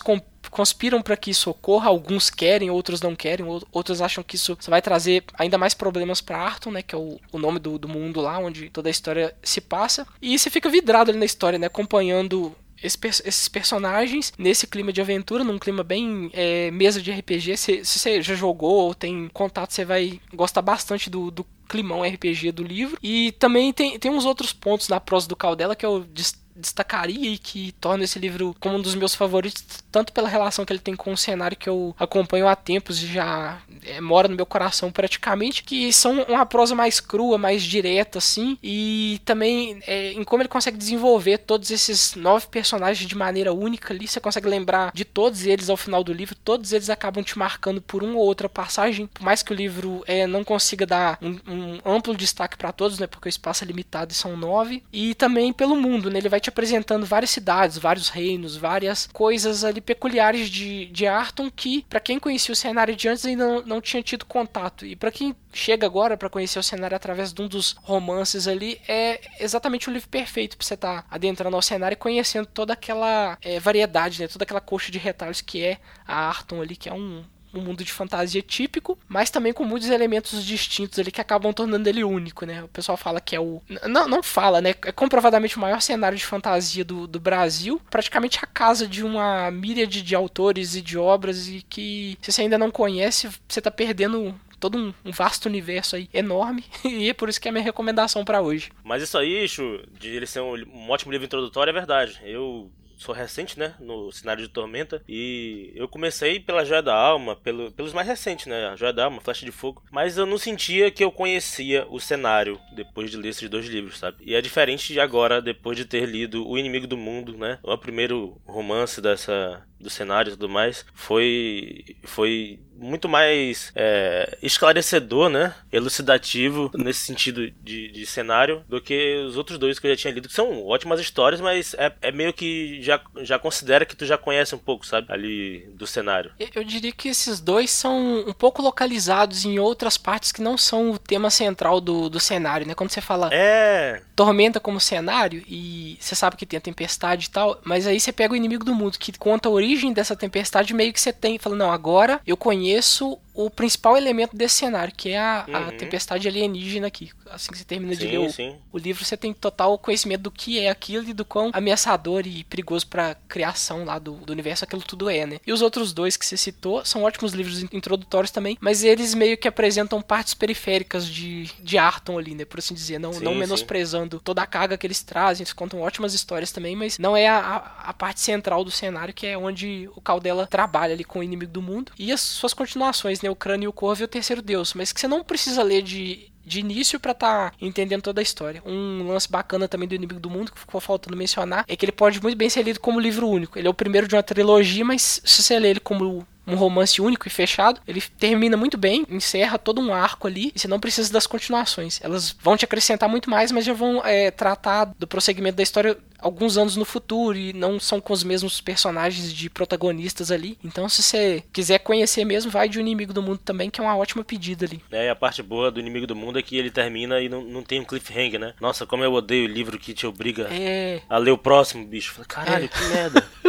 conspiram 0.50 1.02
para 1.02 1.18
que 1.18 1.32
isso 1.32 1.50
ocorra, 1.50 1.90
alguns 1.90 2.30
querem, 2.30 2.70
outros 2.70 3.02
não 3.02 3.16
querem, 3.16 3.46
outros 3.72 4.02
acham 4.02 4.24
que 4.24 4.36
isso 4.36 4.58
vai 4.68 4.82
trazer 4.82 5.24
ainda 5.38 5.58
mais 5.58 5.74
problemas 5.74 6.22
para 6.22 6.38
Arton, 6.38 6.72
né, 6.72 6.82
que 6.82 6.96
é 6.96 6.98
o, 6.98 7.20
o 7.32 7.38
nome 7.38 7.60
do, 7.60 7.78
do 7.78 7.88
mundo 7.88 8.22
lá 8.22 8.38
onde 8.40 8.70
toda 8.70 8.90
a 8.90 8.92
história 8.92 9.36
se 9.44 9.62
passa, 9.62 10.08
e 10.22 10.38
você 10.38 10.50
fica 10.50 10.70
vidrado 10.70 11.12
ali 11.12 11.20
na 11.20 11.26
história, 11.26 11.60
né, 11.60 11.68
acompanhando 11.68 12.56
esse, 12.84 12.98
esses 13.26 13.48
personagens 13.48 14.34
nesse 14.38 14.66
clima 14.66 14.92
de 14.92 15.02
aventura, 15.02 15.44
num 15.44 15.60
clima 15.60 15.84
bem 15.84 16.30
é, 16.34 16.72
mesa 16.72 17.02
de 17.02 17.12
RPG. 17.12 17.58
Se, 17.58 17.86
se, 17.86 18.00
você 18.00 18.22
já 18.22 18.34
jogou 18.34 18.88
ou 18.88 18.96
tem 18.96 19.30
contato, 19.32 19.72
você 19.72 19.86
vai 19.86 20.20
gostar 20.34 20.62
bastante 20.62 21.10
do, 21.10 21.30
do 21.30 21.46
climão 21.70 22.02
RPG 22.02 22.52
do 22.52 22.64
livro. 22.64 22.98
E 23.02 23.32
também 23.34 23.72
tem, 23.72 23.98
tem 24.00 24.12
uns 24.12 24.26
outros 24.26 24.52
pontos 24.52 24.90
na 24.90 25.00
prosa 25.00 25.28
do 25.28 25.36
Caldela 25.36 25.76
que 25.76 25.86
eu 25.86 26.06
destacaria 26.56 27.32
e 27.32 27.38
que 27.38 27.72
torna 27.74 28.04
esse 28.04 28.20
livro 28.20 28.56
como 28.60 28.78
um 28.78 28.82
dos 28.82 28.96
meus 28.96 29.16
favoritos, 29.16 29.64
tanto 29.92 30.14
pela 30.14 30.30
relação 30.30 30.66
que 30.66 30.74
ele 30.74 30.80
tem 30.80 30.96
com 30.96 31.14
o 31.14 31.18
cenário 31.18 31.58
que 31.58 31.70
eu 31.70 31.96
acompanho 32.00 32.48
há 32.48 32.56
tempos 32.56 33.02
e 33.02 33.08
já 33.08 33.60
é, 33.86 34.02
mora 34.02 34.28
no 34.28 34.36
meu 34.36 34.46
coração 34.46 34.92
praticamente, 34.92 35.64
que 35.64 35.92
são 35.94 36.24
uma 36.24 36.46
prosa 36.46 36.76
mais 36.76 37.00
crua, 37.00 37.38
mais 37.38 37.64
direta, 37.64 38.18
assim, 38.18 38.58
e 38.62 39.22
também 39.26 39.82
é, 39.88 40.12
em 40.14 40.24
como 40.24 40.42
ele 40.42 40.50
consegue 40.50 40.78
desenvolver 40.78 41.40
todos 41.40 41.72
esses 41.72 42.16
nove 42.16 42.48
personagens 42.48 43.08
de 43.08 43.16
maneira 43.16 43.54
única 43.54 43.94
ali, 43.94 44.08
você 44.08 44.20
consegue 44.20 44.48
lembrar 44.48 44.92
de 44.94 45.06
todos 45.06 45.46
eles 45.46 45.70
ao 45.70 45.78
final 45.78 46.04
do 46.04 46.14
livro, 46.14 46.36
todos 46.36 46.74
eles 46.74 46.90
acabam 46.90 47.24
te 47.24 47.38
marcando 47.38 47.82
por 47.82 48.04
uma 48.04 48.18
ou 48.18 48.26
outra 48.26 48.50
passagem, 48.50 49.08
por 49.08 49.24
mais 49.24 49.42
que 49.42 49.52
o 49.52 49.56
livro 49.56 50.04
é, 50.06 50.28
não 50.28 50.44
consiga 50.44 50.86
dar 50.86 51.18
um, 51.22 51.40
um 51.48 51.80
amplo 51.86 52.16
destaque 52.16 52.58
para 52.58 52.72
todos, 52.72 53.00
né, 53.00 53.08
porque 53.08 53.28
o 53.28 53.30
espaço 53.30 53.64
é 53.64 53.68
limitado 53.68 54.12
e 54.12 54.16
são 54.16 54.36
nove, 54.36 54.84
e 54.92 55.16
também 55.16 55.54
pelo 55.54 55.76
mundo, 55.76 56.10
né, 56.10 56.20
ele 56.20 56.30
vai 56.30 56.41
te 56.42 56.50
apresentando 56.50 57.06
várias 57.06 57.32
cidades, 57.32 57.78
vários 57.78 58.10
reinos, 58.10 58.58
várias 58.58 59.08
coisas 59.08 59.64
ali 59.64 59.80
peculiares 59.80 60.50
de, 60.50 60.88
de 60.88 61.08
Arton 61.08 61.50
que, 61.50 61.86
para 61.90 62.00
quem 62.00 62.20
conhecia 62.20 62.54
o 62.54 62.56
cenário 62.56 62.96
de 62.96 63.08
antes, 63.08 63.26
ainda 63.26 63.48
não, 63.48 63.62
não 63.66 63.82
tinha 63.82 64.04
tido 64.04 64.26
contato. 64.26 64.86
E 64.86 64.96
para 64.96 65.12
quem 65.12 65.36
chega 65.54 65.86
agora 65.86 66.18
para 66.18 66.30
conhecer 66.30 66.60
o 66.60 66.64
cenário 66.64 66.96
através 66.96 67.32
de 67.32 67.42
um 67.42 67.48
dos 67.48 67.76
romances 67.82 68.48
ali, 68.48 68.82
é 68.88 69.22
exatamente 69.40 69.90
o 69.90 69.94
livro 69.94 70.10
perfeito 70.10 70.58
para 70.58 70.66
você 70.66 70.74
estar 70.74 71.04
tá 71.04 71.08
adentrando 71.10 71.56
ao 71.56 71.62
cenário 71.62 71.96
e 71.96 71.98
conhecendo 71.98 72.46
toda 72.46 72.74
aquela 72.74 73.38
é, 73.42 73.60
variedade, 73.60 74.22
né, 74.22 74.28
toda 74.28 74.44
aquela 74.44 74.62
coxa 74.62 74.92
de 74.92 74.98
retalhos 74.98 75.42
que 75.42 75.64
é 75.64 75.78
a 76.08 76.28
Arton 76.28 76.62
ali, 76.62 76.76
que 76.76 76.90
é 76.90 76.94
um, 76.94 77.24
um 77.54 77.62
mundo 77.62 77.84
de 77.84 77.92
fantasia 77.92 78.42
típico, 78.42 78.98
mas 79.08 79.30
também 79.30 79.54
com 79.54 79.64
muitos 79.64 79.90
elementos 79.90 80.44
distintos 80.44 81.00
ali 81.00 81.12
que 81.12 81.22
acabam 81.22 81.54
tornando 81.54 81.88
ele 81.88 82.04
único, 82.04 82.46
né? 82.46 82.64
O 82.64 82.68
pessoal 82.68 82.98
fala 82.98 83.22
que 83.22 83.36
é 83.36 83.40
o. 83.40 83.62
Não, 83.88 84.08
não 84.08 84.24
fala, 84.24 84.62
né? 84.62 84.70
É 84.86 84.92
comprovadamente 84.92 85.58
o 85.58 85.60
maior 85.60 85.82
cenário 85.82 86.18
de 86.18 86.26
fantasia 86.26 86.84
do, 86.84 87.08
do 87.08 87.20
Brasil. 87.20 87.82
Praticamente 87.90 88.40
a 88.42 88.48
casa 88.48 88.88
de 88.88 89.04
uma 89.04 89.52
míriade 89.52 90.02
de 90.02 90.16
autores 90.16 90.76
e 90.76 90.82
de 90.82 90.98
obras, 90.98 91.48
e 91.48 91.62
que 91.62 92.18
se 92.22 92.32
você 92.32 92.42
ainda 92.42 92.58
não 92.58 92.72
conhece, 92.72 93.30
você 93.48 93.62
tá 93.62 93.72
perdendo 93.72 94.34
todo 94.62 94.78
um, 94.78 94.94
um, 95.04 95.12
vasto 95.12 95.48
universo 95.48 95.96
aí 95.96 96.08
enorme 96.14 96.64
e 96.86 97.10
é 97.10 97.14
por 97.14 97.28
isso 97.28 97.42
que 97.42 97.48
é 97.48 97.50
a 97.50 97.52
minha 97.52 97.64
recomendação 97.64 98.24
para 98.24 98.42
hoje. 98.42 98.72
Mas 98.84 99.02
isso 99.02 99.18
aí, 99.18 99.48
Chu, 99.48 99.84
de 100.00 100.10
ele 100.10 100.28
ser 100.28 100.40
um, 100.40 100.54
um, 100.54 100.90
ótimo 100.92 101.12
livro 101.12 101.26
introdutório 101.26 101.72
é 101.72 101.74
verdade. 101.74 102.22
Eu 102.24 102.72
sou 103.02 103.16
recente, 103.16 103.58
né, 103.58 103.74
no 103.80 104.12
cenário 104.12 104.44
de 104.44 104.50
Tormenta, 104.50 105.02
e 105.08 105.72
eu 105.76 105.88
comecei 105.88 106.40
pela 106.40 106.64
Joia 106.64 106.84
da 106.84 106.96
Alma, 106.96 107.36
pelo, 107.36 107.72
pelos 107.72 107.94
mais 107.94 108.08
recentes, 108.08 108.46
né, 108.46 108.68
a 108.68 108.76
Joia 108.76 108.94
da 108.94 109.06
Alma, 109.06 109.20
Flecha 109.20 109.44
de 109.44 109.52
Fogo, 109.52 109.84
mas 109.92 110.18
eu 110.18 110.26
não 110.28 110.38
sentia 110.38 110.92
que 110.92 111.04
eu 111.04 111.12
conhecia 111.12 111.88
o 111.90 112.00
cenário 112.00 112.60
depois 112.76 113.10
de 113.10 113.18
ler 113.18 113.30
esses 113.30 113.50
dois 113.50 113.66
livros, 113.66 113.98
sabe? 113.98 114.18
E 114.22 114.36
é 114.36 114.42
diferente 114.42 114.94
de 114.94 115.00
agora, 115.00 115.42
depois 115.42 115.76
de 115.76 115.86
ter 115.86 116.06
lido 116.06 116.48
O 116.48 116.58
Inimigo 116.58 116.86
do 116.86 116.96
Mundo, 116.96 117.36
né, 117.36 117.58
o 117.64 117.76
primeiro 117.76 118.40
romance 118.46 119.02
dessa 119.02 119.66
do 119.82 119.90
cenário 119.90 120.30
e 120.30 120.32
tudo 120.34 120.50
mais, 120.50 120.86
foi 120.94 121.84
foi 122.04 122.60
muito 122.82 123.08
mais 123.08 123.72
é, 123.76 124.38
esclarecedor, 124.42 125.30
né? 125.30 125.54
Elucidativo 125.72 126.72
nesse 126.74 127.02
sentido 127.02 127.50
de, 127.64 127.90
de, 127.90 128.06
cenário 128.06 128.64
do 128.68 128.82
que 128.82 129.24
os 129.28 129.38
outros 129.38 129.60
dois 129.60 129.78
que 129.78 129.86
eu 129.86 129.92
já 129.92 129.98
tinha 129.98 130.14
lido, 130.14 130.28
que 130.28 130.34
são 130.34 130.66
ótimas 130.66 131.00
histórias, 131.00 131.40
mas 131.40 131.76
é, 131.76 131.94
é, 132.02 132.12
meio 132.12 132.34
que 132.34 132.82
já, 132.82 133.00
já 133.22 133.38
considera 133.38 133.86
que 133.86 133.96
tu 133.96 134.06
já 134.06 134.18
conhece 134.18 134.56
um 134.56 134.58
pouco, 134.58 134.86
sabe? 134.86 135.08
Ali 135.10 135.70
do 135.76 135.86
cenário. 135.86 136.32
Eu 136.56 136.64
diria 136.64 136.92
que 136.92 137.10
esses 137.10 137.40
dois 137.40 137.70
são 137.70 138.26
um 138.28 138.34
pouco 138.34 138.62
localizados 138.62 139.46
em 139.46 139.60
outras 139.60 139.98
partes 139.98 140.32
que 140.32 140.42
não 140.42 140.58
são 140.58 140.92
o 140.92 140.98
tema 140.98 141.30
central 141.30 141.80
do, 141.80 142.10
do 142.10 142.20
cenário, 142.20 142.66
né? 142.66 142.74
Quando 142.74 142.90
você 142.90 143.02
fala 143.02 143.30
é. 143.32 144.02
Tormenta 144.16 144.60
como 144.60 144.80
cenário 144.80 145.44
e 145.48 145.98
você 146.00 146.16
sabe 146.16 146.36
que 146.36 146.46
tem 146.46 146.58
a 146.58 146.62
tempestade 146.62 147.28
e 147.28 147.30
tal, 147.30 147.60
mas 147.64 147.86
aí 147.86 148.00
você 148.00 148.12
pega 148.12 148.34
o 148.34 148.38
inimigo 148.38 148.66
do 148.66 148.74
mundo 148.74 148.98
que 148.98 149.12
conta 149.18 149.48
a 149.48 149.52
origem 149.52 149.71
dessa 149.94 150.16
tempestade, 150.16 150.74
meio 150.74 150.94
que 150.94 151.00
você 151.02 151.14
tem, 151.14 151.38
falando, 151.38 151.60
não, 151.60 151.72
agora 151.72 152.20
eu 152.26 152.36
conheço 152.36 153.18
o 153.34 153.50
principal 153.50 153.98
elemento 153.98 154.36
desse 154.36 154.56
cenário, 154.56 154.94
que 154.96 155.10
é 155.10 155.20
a, 155.20 155.46
uhum. 155.48 155.56
a 155.56 155.72
tempestade 155.72 156.28
alienígena 156.28 156.88
aqui. 156.88 157.12
Assim 157.30 157.52
que 157.52 157.58
você 157.58 157.64
termina 157.64 157.94
sim, 157.94 158.00
de 158.00 158.08
ler 158.08 158.20
o, 158.20 158.60
o, 158.74 158.78
livro, 158.78 159.04
você 159.04 159.16
tem 159.16 159.34
total 159.34 159.78
conhecimento 159.78 160.22
do 160.22 160.32
que 160.32 160.60
é 160.60 160.70
aquilo 160.70 161.08
e 161.10 161.14
do 161.14 161.24
quão 161.24 161.50
ameaçador 161.54 162.28
e 162.28 162.44
perigoso 162.44 162.88
para 162.88 163.16
criação 163.28 163.86
lá 163.86 163.98
do, 163.98 164.14
do, 164.16 164.34
universo 164.34 164.66
aquilo 164.66 164.82
tudo 164.82 165.10
é, 165.10 165.26
né? 165.26 165.40
E 165.46 165.54
os 165.54 165.62
outros 165.62 165.94
dois 165.94 166.18
que 166.18 166.26
você 166.26 166.36
citou 166.36 166.84
são 166.86 167.04
ótimos 167.04 167.34
livros 167.34 167.64
introdutórios 167.64 168.32
também, 168.32 168.58
mas 168.60 168.84
eles 168.84 169.14
meio 169.14 169.38
que 169.38 169.48
apresentam 169.48 170.02
partes 170.02 170.34
periféricas 170.34 171.08
de, 171.08 171.50
de 171.62 171.78
Arton 171.78 172.18
ali, 172.18 172.36
né? 172.36 172.46
Por 172.46 172.60
assim 172.60 172.74
dizer, 172.74 173.00
não, 173.00 173.14
sim, 173.14 173.24
não 173.24 173.34
menosprezando 173.34 174.18
sim. 174.18 174.24
toda 174.24 174.42
a 174.42 174.48
carga 174.48 174.78
que 174.78 174.86
eles 174.86 175.02
trazem, 175.04 175.44
eles 175.44 175.54
contam 175.54 175.82
ótimas 175.82 176.14
histórias 176.14 176.52
também, 176.52 176.76
mas 176.76 176.98
não 176.98 177.16
é 177.16 177.28
a, 177.28 177.74
a, 177.86 177.94
parte 177.94 178.20
central 178.20 178.64
do 178.64 178.72
cenário, 178.72 179.14
que 179.14 179.28
é 179.28 179.38
onde 179.38 179.90
o 179.96 180.02
Caldela 180.02 180.46
trabalha 180.48 180.94
ali 180.94 181.04
com 181.04 181.20
o 181.20 181.24
inimigo 181.24 181.52
do 181.52 181.62
mundo. 181.62 181.92
E 181.98 182.12
as 182.12 182.22
suas 182.22 182.54
continuações, 182.54 183.21
né? 183.24 183.30
O 183.30 183.36
Crânio 183.36 183.66
e 183.66 183.68
o 183.68 183.74
Corvo 183.74 184.02
e 184.02 184.06
o 184.06 184.08
Terceiro 184.08 184.42
Deus, 184.42 184.74
mas 184.74 184.92
que 184.92 185.00
você 185.00 185.08
não 185.08 185.24
precisa 185.24 185.64
ler 185.64 185.82
de 185.82 186.32
de 186.44 186.60
início 186.60 187.00
para 187.00 187.12
estar 187.12 187.52
tá 187.52 187.58
entendendo 187.62 188.02
toda 188.02 188.20
a 188.20 188.24
história. 188.24 188.62
Um 188.66 189.08
lance 189.08 189.30
bacana 189.30 189.68
também 189.68 189.88
do 189.88 189.96
Inimigo 189.96 190.20
do 190.20 190.30
Mundo 190.30 190.52
que 190.52 190.60
ficou 190.60 190.82
faltando 190.82 191.16
mencionar 191.16 191.64
é 191.68 191.76
que 191.76 191.86
ele 191.86 191.92
pode 191.92 192.22
muito 192.22 192.38
bem 192.38 192.50
ser 192.50 192.64
lido 192.64 192.80
como 192.80 193.00
livro 193.00 193.28
único. 193.28 193.58
Ele 193.58 193.68
é 193.68 193.70
o 193.70 193.76
primeiro 193.76 194.08
de 194.08 194.16
uma 194.16 194.24
trilogia, 194.24 194.84
mas 194.84 195.22
se 195.24 195.44
você 195.44 195.60
ler 195.60 195.70
ele 195.70 195.80
como 195.80 196.26
um 196.46 196.56
romance 196.56 197.02
único 197.02 197.28
e 197.28 197.32
fechado. 197.32 197.82
Ele 197.88 198.02
termina 198.02 198.58
muito 198.58 198.78
bem, 198.78 199.06
encerra 199.10 199.58
todo 199.58 199.82
um 199.82 199.94
arco 199.94 200.28
ali, 200.28 200.52
e 200.56 200.60
você 200.60 200.68
não 200.68 200.80
precisa 200.80 201.12
das 201.12 201.28
continuações. 201.28 202.00
Elas 202.04 202.36
vão 202.42 202.58
te 202.58 202.66
acrescentar 202.66 203.10
muito 203.10 203.30
mais, 203.30 203.52
mas 203.52 203.66
já 203.66 203.74
vão 203.74 204.02
é, 204.06 204.32
tratar 204.32 204.86
do 204.98 205.08
prosseguimento 205.08 205.58
da 205.58 205.64
história 205.64 205.98
alguns 206.22 206.56
anos 206.56 206.76
no 206.76 206.86
futuro 206.86 207.38
e 207.38 207.52
não 207.52 207.80
são 207.80 208.00
com 208.00 208.14
os 208.14 208.24
mesmos 208.24 208.62
personagens 208.62 209.34
de 209.34 209.50
protagonistas 209.50 210.32
ali. 210.32 210.58
Então, 210.64 210.88
se 210.88 211.02
você 211.02 211.44
quiser 211.52 211.80
conhecer 211.80 212.24
mesmo, 212.24 212.52
vai 212.52 212.70
de 212.70 212.78
O 212.78 212.82
Inimigo 212.82 213.12
do 213.12 213.24
Mundo 213.24 213.40
também, 213.40 213.70
que 213.70 213.82
é 213.82 213.84
uma 213.84 213.98
ótima 213.98 214.24
pedida 214.24 214.66
ali. 214.66 214.82
É, 214.92 215.08
e 215.08 215.10
a 215.10 215.16
parte 215.16 215.42
boa 215.42 215.72
do 215.72 215.80
Inimigo 215.80 216.06
do 216.06 216.16
Mundo 216.16 216.38
é 216.38 216.42
que 216.42 216.56
ele 216.56 216.70
termina 216.70 217.20
e 217.20 217.28
não, 217.28 217.42
não 217.42 217.64
tem 217.64 217.80
um 217.80 217.86
cliffhanger, 217.86 218.40
né? 218.40 218.54
Nossa, 218.62 218.86
como 218.86 219.04
eu 219.04 219.12
odeio 219.14 219.46
o 219.46 219.52
livro 219.52 219.80
que 219.80 219.94
te 219.94 220.06
obriga 220.06 220.48
é... 220.52 221.02
a 221.10 221.18
ler 221.18 221.32
o 221.32 221.38
próximo, 221.38 221.86
bicho. 221.86 222.14
Caralho, 222.28 222.66
é. 222.66 222.68
que 222.68 222.84
merda. 222.86 223.28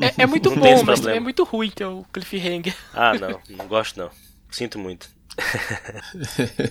É, 0.00 0.22
é 0.22 0.26
muito 0.26 0.50
bom, 0.54 0.82
mas 0.84 1.06
é 1.06 1.20
muito 1.20 1.44
ruim 1.44 1.70
ter 1.70 1.86
o 1.86 2.04
cliffhanger. 2.12 2.74
Ah, 2.94 3.14
não. 3.14 3.40
Não 3.50 3.66
gosto 3.66 3.98
não. 3.98 4.10
Sinto 4.50 4.78
muito. 4.78 5.08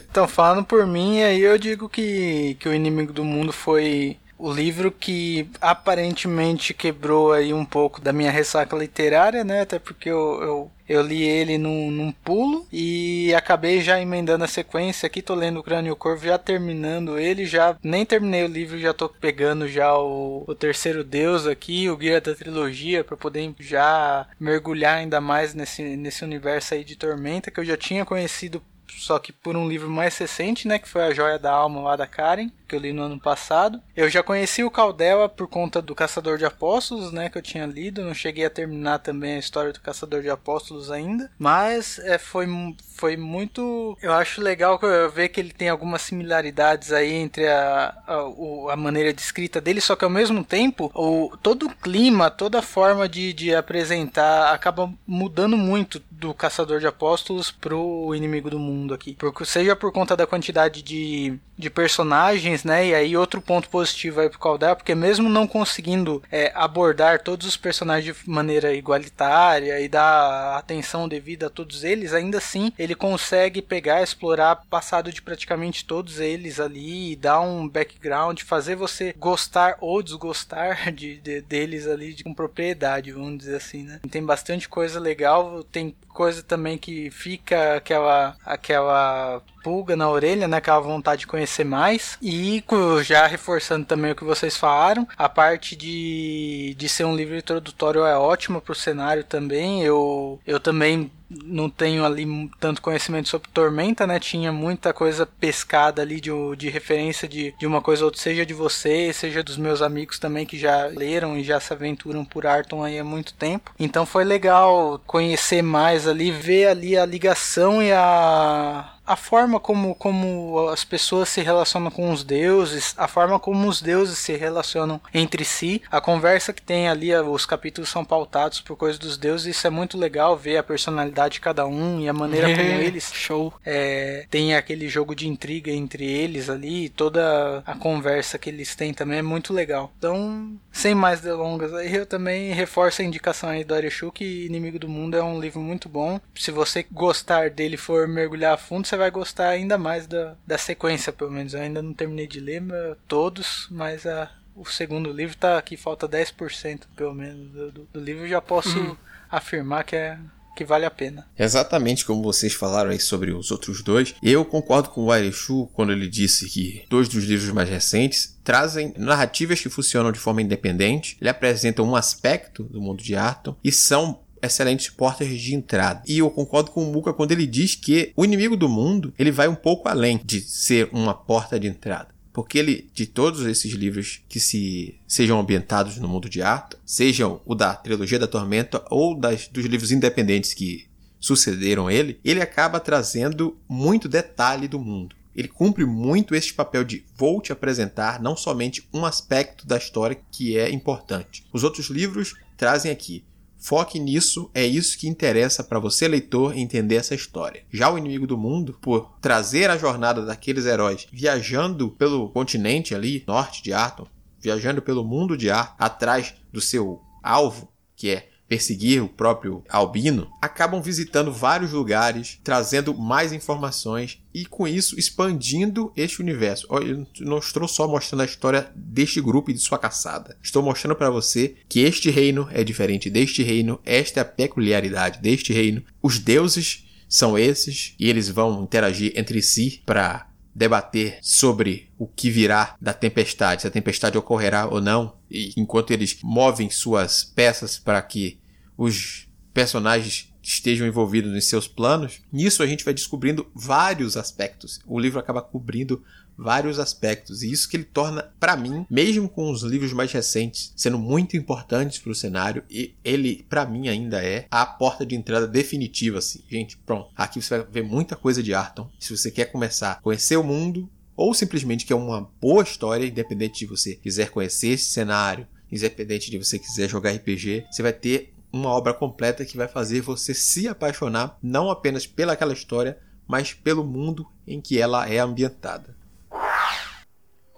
então, 0.09 0.27
falando 0.27 0.63
por 0.63 0.87
mim, 0.87 1.21
aí 1.21 1.41
eu 1.41 1.57
digo 1.57 1.89
que, 1.89 2.55
que 2.59 2.69
o 2.69 2.73
Inimigo 2.73 3.11
do 3.11 3.23
Mundo 3.23 3.51
foi 3.51 4.17
o 4.43 4.51
livro 4.51 4.91
que 4.91 5.49
aparentemente 5.61 6.73
quebrou 6.73 7.31
aí 7.31 7.53
um 7.53 7.63
pouco 7.63 8.01
da 8.01 8.11
minha 8.11 8.29
ressaca 8.29 8.75
literária, 8.75 9.41
né? 9.41 9.61
Até 9.61 9.79
porque 9.79 10.09
eu, 10.09 10.43
eu, 10.43 10.71
eu 10.85 11.01
li 11.01 11.23
ele 11.23 11.57
num, 11.57 11.89
num, 11.89 12.11
pulo 12.11 12.67
e 12.69 13.33
acabei 13.33 13.79
já 13.79 14.01
emendando 14.01 14.43
a 14.43 14.47
sequência 14.49 15.07
aqui. 15.07 15.21
Tô 15.21 15.33
lendo 15.33 15.61
o 15.61 15.63
Crânio 15.63 15.95
Corvo, 15.95 16.25
já 16.25 16.37
terminando 16.37 17.17
ele, 17.17 17.45
já 17.45 17.77
nem 17.81 18.05
terminei 18.05 18.43
o 18.43 18.49
livro, 18.49 18.77
já 18.77 18.93
tô 18.93 19.07
pegando 19.07 19.65
já 19.65 19.97
o, 19.97 20.43
o 20.45 20.53
terceiro 20.53 21.05
Deus 21.05 21.47
aqui, 21.47 21.89
o 21.89 21.95
guia 21.95 22.19
da 22.19 22.35
trilogia, 22.35 23.01
para 23.01 23.15
poder 23.15 23.55
já 23.61 24.27
mergulhar 24.37 24.97
ainda 24.97 25.21
mais 25.21 25.53
nesse, 25.53 25.95
nesse 25.95 26.21
universo 26.21 26.73
aí 26.73 26.83
de 26.83 26.97
Tormenta 26.97 27.49
que 27.49 27.61
eu 27.61 27.65
já 27.65 27.77
tinha 27.77 28.03
conhecido 28.03 28.61
só 28.97 29.19
que 29.19 29.31
por 29.31 29.55
um 29.55 29.67
livro 29.67 29.89
mais 29.89 30.17
recente, 30.17 30.67
né, 30.67 30.77
que 30.79 30.87
foi 30.87 31.03
A 31.03 31.13
Joia 31.13 31.39
da 31.39 31.51
Alma 31.51 31.81
lá 31.81 31.95
da 31.95 32.07
Karen, 32.07 32.49
que 32.73 32.77
eu 32.77 32.79
li 32.79 32.91
no 32.91 33.03
ano 33.03 33.19
passado. 33.19 33.79
Eu 33.95 34.09
já 34.09 34.23
conheci 34.23 34.63
o 34.63 34.71
Caldela 34.71 35.29
por 35.29 35.47
conta 35.47 35.79
do 35.79 35.93
Caçador 35.93 36.39
de 36.39 36.45
Apóstolos, 36.45 37.11
né, 37.11 37.29
que 37.29 37.37
eu 37.37 37.41
tinha 37.41 37.67
lido, 37.67 38.03
não 38.03 38.15
cheguei 38.15 38.45
a 38.45 38.49
terminar 38.49 38.99
também 38.99 39.35
a 39.35 39.39
história 39.39 39.71
do 39.71 39.79
Caçador 39.79 40.23
de 40.23 40.29
Apóstolos 40.29 40.89
ainda, 40.89 41.29
mas 41.37 41.99
é, 41.99 42.17
foi, 42.17 42.47
foi 42.95 43.15
muito, 43.15 43.95
eu 44.01 44.11
acho 44.11 44.41
legal 44.41 44.79
ver 45.13 45.29
que 45.29 45.39
ele 45.39 45.53
tem 45.53 45.69
algumas 45.69 46.01
similaridades 46.01 46.91
aí 46.91 47.13
entre 47.13 47.47
a, 47.47 47.93
a, 48.07 48.73
a 48.73 48.75
maneira 48.75 49.13
de 49.13 49.21
escrita 49.21 49.61
dele, 49.61 49.79
só 49.79 49.95
que 49.95 50.03
ao 50.03 50.09
mesmo 50.09 50.43
tempo, 50.43 50.91
o, 50.95 51.37
todo 51.41 51.67
o 51.67 51.75
clima, 51.75 52.31
toda 52.31 52.59
a 52.59 52.63
forma 52.63 53.07
de, 53.07 53.33
de 53.33 53.53
apresentar 53.53 54.51
acaba 54.51 54.91
mudando 55.05 55.55
muito 55.55 56.01
do 56.23 56.33
Caçador 56.33 56.79
de 56.79 56.87
Apóstolos 56.87 57.51
pro 57.51 58.15
Inimigo 58.15 58.49
do 58.49 58.57
Mundo 58.57 58.93
aqui. 58.93 59.15
Porque 59.19 59.45
seja 59.45 59.75
por 59.75 59.91
conta 59.91 60.15
da 60.15 60.25
quantidade 60.25 60.81
de, 60.81 61.37
de 61.57 61.69
personagens 61.69 62.62
né? 62.63 62.87
E 62.87 62.95
aí 62.95 63.17
outro 63.17 63.41
ponto 63.41 63.69
positivo 63.69 64.19
aí 64.19 64.29
pro 64.29 64.39
Caldera, 64.39 64.75
porque 64.75 64.95
mesmo 64.95 65.29
não 65.29 65.47
conseguindo 65.47 66.21
é, 66.31 66.51
abordar 66.55 67.21
todos 67.21 67.47
os 67.47 67.57
personagens 67.57 68.15
de 68.15 68.29
maneira 68.29 68.73
igualitária 68.73 69.79
e 69.79 69.87
dar 69.87 70.57
atenção 70.57 71.07
devida 71.07 71.47
a 71.47 71.49
todos 71.49 71.83
eles, 71.83 72.13
ainda 72.13 72.37
assim 72.37 72.71
ele 72.77 72.95
consegue 72.95 73.61
pegar, 73.61 74.01
explorar 74.01 74.61
o 74.63 74.67
passado 74.67 75.11
de 75.11 75.21
praticamente 75.21 75.85
todos 75.85 76.19
eles 76.19 76.59
ali, 76.59 77.15
dar 77.15 77.41
um 77.41 77.67
background, 77.67 78.41
fazer 78.41 78.75
você 78.75 79.13
gostar 79.17 79.77
ou 79.79 80.01
desgostar 80.01 80.91
de, 80.91 81.17
de 81.17 81.41
deles 81.41 81.87
ali 81.87 82.13
de, 82.13 82.23
com 82.23 82.33
propriedade, 82.33 83.11
vamos 83.11 83.37
dizer 83.37 83.57
assim, 83.57 83.83
né? 83.83 83.99
Tem 84.09 84.23
bastante 84.23 84.67
coisa 84.69 84.99
legal, 84.99 85.63
tem 85.63 85.95
coisa 86.13 86.43
também 86.43 86.77
que 86.77 87.09
fica 87.11 87.75
aquela 87.75 88.35
aquela 88.45 89.41
pulga 89.63 89.95
na 89.95 90.09
orelha, 90.09 90.47
né? 90.47 90.57
Aquela 90.57 90.79
vontade 90.79 91.21
de 91.21 91.27
conhecer 91.27 91.63
mais. 91.63 92.17
E 92.21 92.63
já 93.03 93.25
reforçando 93.25 93.85
também 93.85 94.11
o 94.11 94.15
que 94.15 94.23
vocês 94.23 94.57
falaram, 94.57 95.07
a 95.17 95.29
parte 95.29 95.75
de, 95.75 96.75
de 96.77 96.89
ser 96.89 97.05
um 97.05 97.15
livro 97.15 97.35
introdutório 97.35 98.05
é 98.05 98.17
ótima 98.17 98.61
pro 98.61 98.75
cenário 98.75 99.23
também. 99.23 99.81
Eu, 99.83 100.39
eu 100.45 100.59
também 100.59 101.09
não 101.43 101.69
tenho 101.69 102.05
ali 102.05 102.49
tanto 102.59 102.81
conhecimento 102.81 103.29
sobre 103.29 103.49
Tormenta, 103.53 104.05
né? 104.05 104.19
Tinha 104.19 104.51
muita 104.51 104.93
coisa 104.93 105.25
pescada 105.25 106.01
ali 106.01 106.19
de, 106.19 106.31
de 106.57 106.69
referência 106.69 107.27
de, 107.27 107.53
de 107.57 107.65
uma 107.65 107.81
coisa 107.81 108.03
ou 108.03 108.07
outra, 108.07 108.21
seja 108.21 108.45
de 108.45 108.53
você, 108.53 109.11
seja 109.13 109.43
dos 109.43 109.57
meus 109.57 109.81
amigos 109.81 110.19
também 110.19 110.45
que 110.45 110.57
já 110.57 110.85
leram 110.85 111.37
e 111.37 111.43
já 111.43 111.59
se 111.59 111.73
aventuram 111.73 112.23
por 112.23 112.45
Arton 112.45 112.83
aí 112.83 112.99
há 112.99 113.03
muito 113.03 113.33
tempo. 113.33 113.71
Então 113.79 114.05
foi 114.05 114.23
legal 114.23 115.01
conhecer 115.05 115.61
mais 115.61 116.07
ali, 116.07 116.31
ver 116.31 116.67
ali 116.67 116.97
a 116.97 117.05
ligação 117.05 117.81
e 117.81 117.91
a 117.91 118.93
a 119.05 119.15
forma 119.15 119.59
como, 119.59 119.95
como 119.95 120.69
as 120.69 120.83
pessoas 120.83 121.29
se 121.29 121.41
relacionam 121.41 121.91
com 121.91 122.11
os 122.11 122.23
deuses, 122.23 122.93
a 122.97 123.07
forma 123.07 123.39
como 123.39 123.67
os 123.67 123.81
deuses 123.81 124.17
se 124.17 124.35
relacionam 124.35 124.99
entre 125.13 125.43
si, 125.43 125.81
a 125.91 125.99
conversa 125.99 126.53
que 126.53 126.61
tem 126.61 126.87
ali, 126.87 127.13
os 127.13 127.45
capítulos 127.45 127.89
são 127.89 128.05
pautados 128.05 128.61
por 128.61 128.77
coisas 128.77 128.97
dos 128.97 129.17
deuses, 129.17 129.55
isso 129.55 129.67
é 129.67 129.69
muito 129.69 129.97
legal 129.97 130.37
ver 130.37 130.57
a 130.57 130.63
personalidade 130.63 131.33
de 131.33 131.41
cada 131.41 131.65
um 131.65 131.99
e 131.99 132.07
a 132.07 132.13
maneira 132.13 132.47
como 132.47 132.59
eles 132.81 133.11
show 133.13 133.53
é, 133.65 134.25
tem 134.29 134.55
aquele 134.55 134.87
jogo 134.87 135.15
de 135.15 135.27
intriga 135.27 135.71
entre 135.71 136.05
eles 136.05 136.49
ali, 136.49 136.89
toda 136.89 137.63
a 137.65 137.75
conversa 137.75 138.37
que 138.37 138.49
eles 138.49 138.75
têm 138.75 138.93
também 138.93 139.19
é 139.19 139.21
muito 139.21 139.53
legal. 139.53 139.91
Então, 139.97 140.57
sem 140.71 140.95
mais 140.95 141.21
delongas, 141.21 141.73
aí 141.73 141.93
eu 141.93 142.05
também 142.05 142.53
reforço 142.53 143.01
a 143.01 143.05
indicação 143.05 143.49
aí 143.49 143.63
do 143.63 143.73
Areshu 143.73 144.11
que 144.11 144.45
Inimigo 144.45 144.79
do 144.79 144.87
Mundo 144.87 145.17
é 145.17 145.23
um 145.23 145.39
livro 145.39 145.59
muito 145.59 145.89
bom. 145.89 146.19
Se 146.35 146.51
você 146.51 146.85
gostar 146.91 147.49
dele 147.49 147.77
for 147.77 148.07
mergulhar 148.07 148.53
a 148.53 148.57
fundo, 148.57 148.87
você 148.93 148.97
vai 148.97 149.09
gostar 149.09 149.49
ainda 149.49 149.77
mais 149.77 150.05
da, 150.05 150.35
da 150.45 150.57
sequência, 150.57 151.11
pelo 151.11 151.31
menos. 151.31 151.53
Eu 151.53 151.61
ainda 151.61 151.81
não 151.81 151.93
terminei 151.93 152.27
de 152.27 152.39
ler 152.39 152.61
todos, 153.07 153.67
mas 153.71 154.05
a, 154.05 154.29
o 154.55 154.65
segundo 154.65 155.11
livro 155.11 155.35
tá 155.35 155.57
aqui, 155.57 155.75
falta 155.75 156.07
10% 156.07 156.81
pelo 156.95 157.13
menos 157.13 157.51
do, 157.51 157.71
do, 157.71 157.87
do 157.91 157.99
livro. 157.99 158.27
Já 158.27 158.39
posso 158.39 158.77
uhum. 158.77 158.95
afirmar 159.31 159.83
que 159.83 159.95
é 159.95 160.17
que 160.55 160.63
vale 160.63 160.85
a 160.85 160.91
pena. 160.91 161.27
Exatamente 161.37 162.05
como 162.05 162.21
vocês 162.21 162.53
falaram 162.53 162.91
aí 162.91 162.99
sobre 162.99 163.31
os 163.31 163.49
outros 163.49 163.81
dois. 163.81 164.13
Eu 164.21 164.45
concordo 164.45 164.89
com 164.89 165.05
o 165.05 165.11
Airechu 165.11 165.67
quando 165.73 165.91
ele 165.91 166.07
disse 166.07 166.47
que 166.47 166.85
dois 166.87 167.09
dos 167.09 167.23
livros 167.23 167.49
mais 167.49 167.67
recentes 167.67 168.37
trazem 168.43 168.93
narrativas 168.95 169.59
que 169.59 169.69
funcionam 169.69 170.11
de 170.11 170.19
forma 170.19 170.43
independente, 170.43 171.17
ele 171.19 171.29
apresentam 171.29 171.89
um 171.89 171.95
aspecto 171.95 172.63
do 172.63 172.79
mundo 172.79 173.01
de 173.01 173.15
Arton 173.15 173.55
e 173.63 173.71
são 173.71 174.19
excelentes 174.43 174.89
portas 174.89 175.27
de 175.29 175.55
entrada. 175.55 176.03
E 176.05 176.19
eu 176.19 176.29
concordo 176.29 176.71
com 176.71 176.83
o 176.83 176.91
Muka 176.91 177.13
quando 177.13 177.31
ele 177.31 177.47
diz 177.47 177.75
que 177.75 178.11
o 178.15 178.25
inimigo 178.25 178.57
do 178.57 178.67
mundo 178.67 179.13
ele 179.17 179.31
vai 179.31 179.47
um 179.47 179.55
pouco 179.55 179.87
além 179.87 180.19
de 180.23 180.41
ser 180.41 180.89
uma 180.91 181.13
porta 181.13 181.59
de 181.59 181.67
entrada. 181.67 182.13
Porque 182.33 182.57
ele, 182.57 182.89
de 182.93 183.05
todos 183.05 183.45
esses 183.45 183.73
livros 183.73 184.21
que 184.27 184.39
se 184.39 184.99
sejam 185.07 185.39
ambientados 185.39 185.97
no 185.97 186.07
mundo 186.07 186.27
de 186.27 186.41
Arthur, 186.41 186.79
sejam 186.83 187.39
o 187.45 187.53
da 187.53 187.75
trilogia 187.75 188.17
da 188.17 188.27
Tormenta 188.27 188.83
ou 188.89 189.15
das, 189.15 189.47
dos 189.47 189.65
livros 189.65 189.91
independentes 189.91 190.53
que 190.53 190.87
sucederam 191.19 191.89
ele, 191.89 192.19
ele 192.25 192.41
acaba 192.41 192.79
trazendo 192.79 193.57
muito 193.69 194.09
detalhe 194.09 194.67
do 194.67 194.79
mundo. 194.79 195.15
Ele 195.35 195.47
cumpre 195.47 195.85
muito 195.85 196.35
esse 196.35 196.53
papel 196.53 196.83
de 196.83 197.05
vou 197.15 197.39
te 197.39 197.51
apresentar 197.51 198.21
não 198.21 198.35
somente 198.35 198.87
um 198.93 199.05
aspecto 199.05 199.65
da 199.65 199.77
história 199.77 200.19
que 200.31 200.57
é 200.57 200.69
importante. 200.71 201.45
Os 201.53 201.63
outros 201.63 201.87
livros 201.87 202.35
trazem 202.57 202.91
aqui 202.91 203.23
Foque 203.63 203.97
nisso, 203.97 204.51
é 204.53 204.65
isso 204.65 204.97
que 204.97 205.07
interessa 205.07 205.63
para 205.63 205.79
você, 205.79 206.05
leitor, 206.05 206.57
entender 206.57 206.95
essa 206.95 207.15
história. 207.15 207.63
Já 207.71 207.89
o 207.89 207.97
Inimigo 207.97 208.27
do 208.27 208.37
Mundo, 208.37 208.77
por 208.81 209.17
trazer 209.21 209.69
a 209.69 209.77
jornada 209.77 210.25
daqueles 210.25 210.65
heróis 210.65 211.07
viajando 211.13 211.89
pelo 211.91 212.29
continente 212.29 212.93
ali, 212.93 213.23
norte 213.25 213.63
de 213.63 213.71
Arton, 213.71 214.05
viajando 214.37 214.81
pelo 214.81 215.05
mundo 215.05 215.37
de 215.37 215.49
Arton, 215.49 215.75
atrás 215.79 216.33
do 216.51 216.59
seu 216.59 216.99
alvo, 217.23 217.71
que 217.95 218.09
é 218.09 218.32
perseguir 218.53 219.01
o 219.01 219.09
próprio 219.09 219.63
Albino, 219.67 220.29
acabam 220.39 220.79
visitando 220.79 221.33
vários 221.33 221.71
lugares, 221.71 222.39
trazendo 222.43 222.93
mais 222.93 223.33
informações 223.33 224.21
e 224.31 224.45
com 224.45 224.67
isso 224.67 224.99
expandindo 224.99 225.91
este 225.97 226.21
universo. 226.21 226.67
Eu 226.69 227.07
não 227.21 227.39
estou 227.39 227.67
só 227.67 227.87
mostrando 227.87 228.21
a 228.21 228.25
história 228.25 228.71
deste 228.75 229.19
grupo 229.19 229.49
e 229.49 229.55
de 229.55 229.59
sua 229.59 229.79
caçada. 229.79 230.37
Estou 230.39 230.61
mostrando 230.61 230.95
para 230.95 231.09
você 231.09 231.55
que 231.67 231.79
este 231.79 232.11
reino 232.11 232.47
é 232.51 232.63
diferente 232.63 233.09
deste 233.09 233.41
reino, 233.41 233.79
esta 233.83 234.19
é 234.19 234.21
a 234.21 234.25
peculiaridade 234.25 235.19
deste 235.19 235.51
reino. 235.51 235.81
Os 235.99 236.19
deuses 236.19 236.85
são 237.09 237.35
esses 237.35 237.95
e 237.99 238.07
eles 238.07 238.29
vão 238.29 238.63
interagir 238.63 239.13
entre 239.15 239.41
si 239.41 239.81
para 239.83 240.27
debater 240.53 241.17
sobre 241.21 241.89
o 241.97 242.05
que 242.05 242.29
virá 242.29 242.75
da 242.79 242.93
tempestade, 242.93 243.63
se 243.63 243.67
a 243.67 243.71
tempestade 243.71 244.17
ocorrerá 244.17 244.67
ou 244.67 244.79
não, 244.79 245.15
e 245.29 245.51
enquanto 245.57 245.91
eles 245.91 246.17
movem 246.21 246.69
suas 246.69 247.23
peças 247.23 247.79
para 247.79 247.99
que 248.01 248.37
os 248.77 249.27
personagens 249.53 250.33
estejam 250.41 250.85
envolvidos 250.85 251.33
em 251.33 251.41
seus 251.41 251.67
planos, 251.67 252.21
nisso 252.31 252.61
a 252.61 252.67
gente 252.67 252.83
vai 252.83 252.93
descobrindo 252.93 253.49
vários 253.55 254.17
aspectos. 254.17 254.79
O 254.85 254.99
livro 254.99 255.19
acaba 255.19 255.41
cobrindo 255.41 256.03
vários 256.37 256.79
aspectos 256.79 257.43
e 257.43 257.51
isso 257.51 257.69
que 257.69 257.77
ele 257.77 257.83
torna 257.83 258.23
para 258.39 258.57
mim, 258.57 258.85
mesmo 258.89 259.29
com 259.29 259.51
os 259.51 259.61
livros 259.61 259.93
mais 259.93 260.11
recentes 260.11 260.73
sendo 260.75 260.97
muito 260.97 261.37
importantes 261.37 261.99
para 261.99 262.11
o 262.11 262.15
cenário, 262.15 262.63
e 262.69 262.95
ele 263.03 263.45
para 263.47 263.65
mim 263.65 263.87
ainda 263.87 264.21
é 264.23 264.47
a 264.49 264.65
porta 264.65 265.05
de 265.05 265.15
entrada 265.15 265.47
definitiva 265.47 266.17
assim. 266.17 266.43
Gente, 266.49 266.77
pronto. 266.77 267.11
Aqui 267.15 267.41
você 267.41 267.57
vai 267.57 267.67
ver 267.71 267.83
muita 267.83 268.15
coisa 268.15 268.41
de 268.43 268.53
Arton. 268.53 268.89
Se 268.99 269.15
você 269.15 269.31
quer 269.31 269.45
começar 269.45 269.91
a 269.93 270.01
conhecer 270.01 270.35
o 270.35 270.43
mundo 270.43 270.89
ou 271.15 271.33
simplesmente 271.33 271.85
quer 271.85 271.95
uma 271.95 272.29
boa 272.41 272.63
história, 272.63 273.05
independente 273.05 273.59
de 273.59 273.65
você 273.67 273.95
quiser 273.95 274.29
conhecer 274.29 274.69
esse 274.69 274.85
cenário, 274.85 275.47
independente 275.71 276.29
de 276.31 276.37
você 276.37 276.57
quiser 276.57 276.89
jogar 276.89 277.11
RPG, 277.11 277.65
você 277.71 277.81
vai 277.81 277.93
ter 277.93 278.33
uma 278.53 278.69
obra 278.69 278.93
completa 278.93 279.43
que 279.43 279.57
vai 279.57 279.67
fazer 279.67 280.01
você 280.01 280.33
se 280.33 280.67
apaixonar 280.67 281.37
não 281.41 281.71
apenas 281.71 282.05
pelaquela 282.05 282.53
história, 282.53 282.99
mas 283.27 283.53
pelo 283.53 283.83
mundo 283.83 284.27
em 284.47 284.61
que 284.61 284.79
ela 284.79 285.09
é 285.09 285.17
ambientada. 285.17 285.97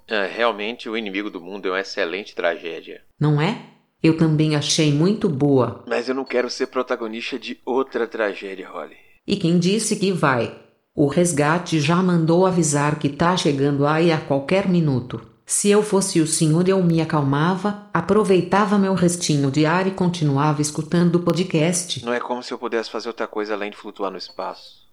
É, 0.07 0.27
realmente, 0.27 0.87
O 0.87 0.95
Inimigo 0.95 1.29
do 1.29 1.41
Mundo 1.41 1.67
é 1.67 1.71
uma 1.71 1.79
excelente 1.81 2.35
tragédia. 2.35 3.01
Não 3.19 3.41
é? 3.41 3.69
Eu 4.01 4.17
também 4.17 4.55
achei 4.55 4.93
muito 4.93 5.27
boa. 5.27 5.83
Mas 5.87 6.07
eu 6.07 6.13
não 6.13 6.23
quero 6.23 6.49
ser 6.49 6.67
protagonista 6.67 7.39
de 7.39 7.59
outra 7.65 8.07
tragédia, 8.07 8.69
Holly. 8.69 8.95
E 9.25 9.35
quem 9.35 9.57
disse 9.57 9.95
que 9.95 10.11
vai? 10.11 10.55
O 10.95 11.07
resgate 11.07 11.79
já 11.79 11.95
mandou 11.95 12.45
avisar 12.45 12.99
que 12.99 13.09
tá 13.09 13.35
chegando 13.35 13.85
aí 13.87 14.11
a 14.11 14.21
qualquer 14.21 14.69
minuto. 14.69 15.34
Se 15.47 15.69
eu 15.69 15.83
fosse 15.83 16.19
o 16.19 16.25
senhor, 16.25 16.67
eu 16.67 16.81
me 16.81 16.99
acalmava, 16.99 17.87
aproveitava 17.93 18.79
meu 18.79 18.95
restinho 18.95 19.51
de 19.51 19.63
ar 19.63 19.85
e 19.85 19.91
continuava 19.91 20.59
escutando 20.59 21.17
o 21.17 21.19
podcast. 21.19 22.03
Não 22.03 22.11
é 22.11 22.19
como 22.19 22.41
se 22.41 22.51
eu 22.51 22.57
pudesse 22.57 22.89
fazer 22.89 23.09
outra 23.09 23.27
coisa 23.27 23.53
além 23.53 23.69
de 23.69 23.77
flutuar 23.77 24.09
no 24.09 24.17
espaço. 24.17 24.83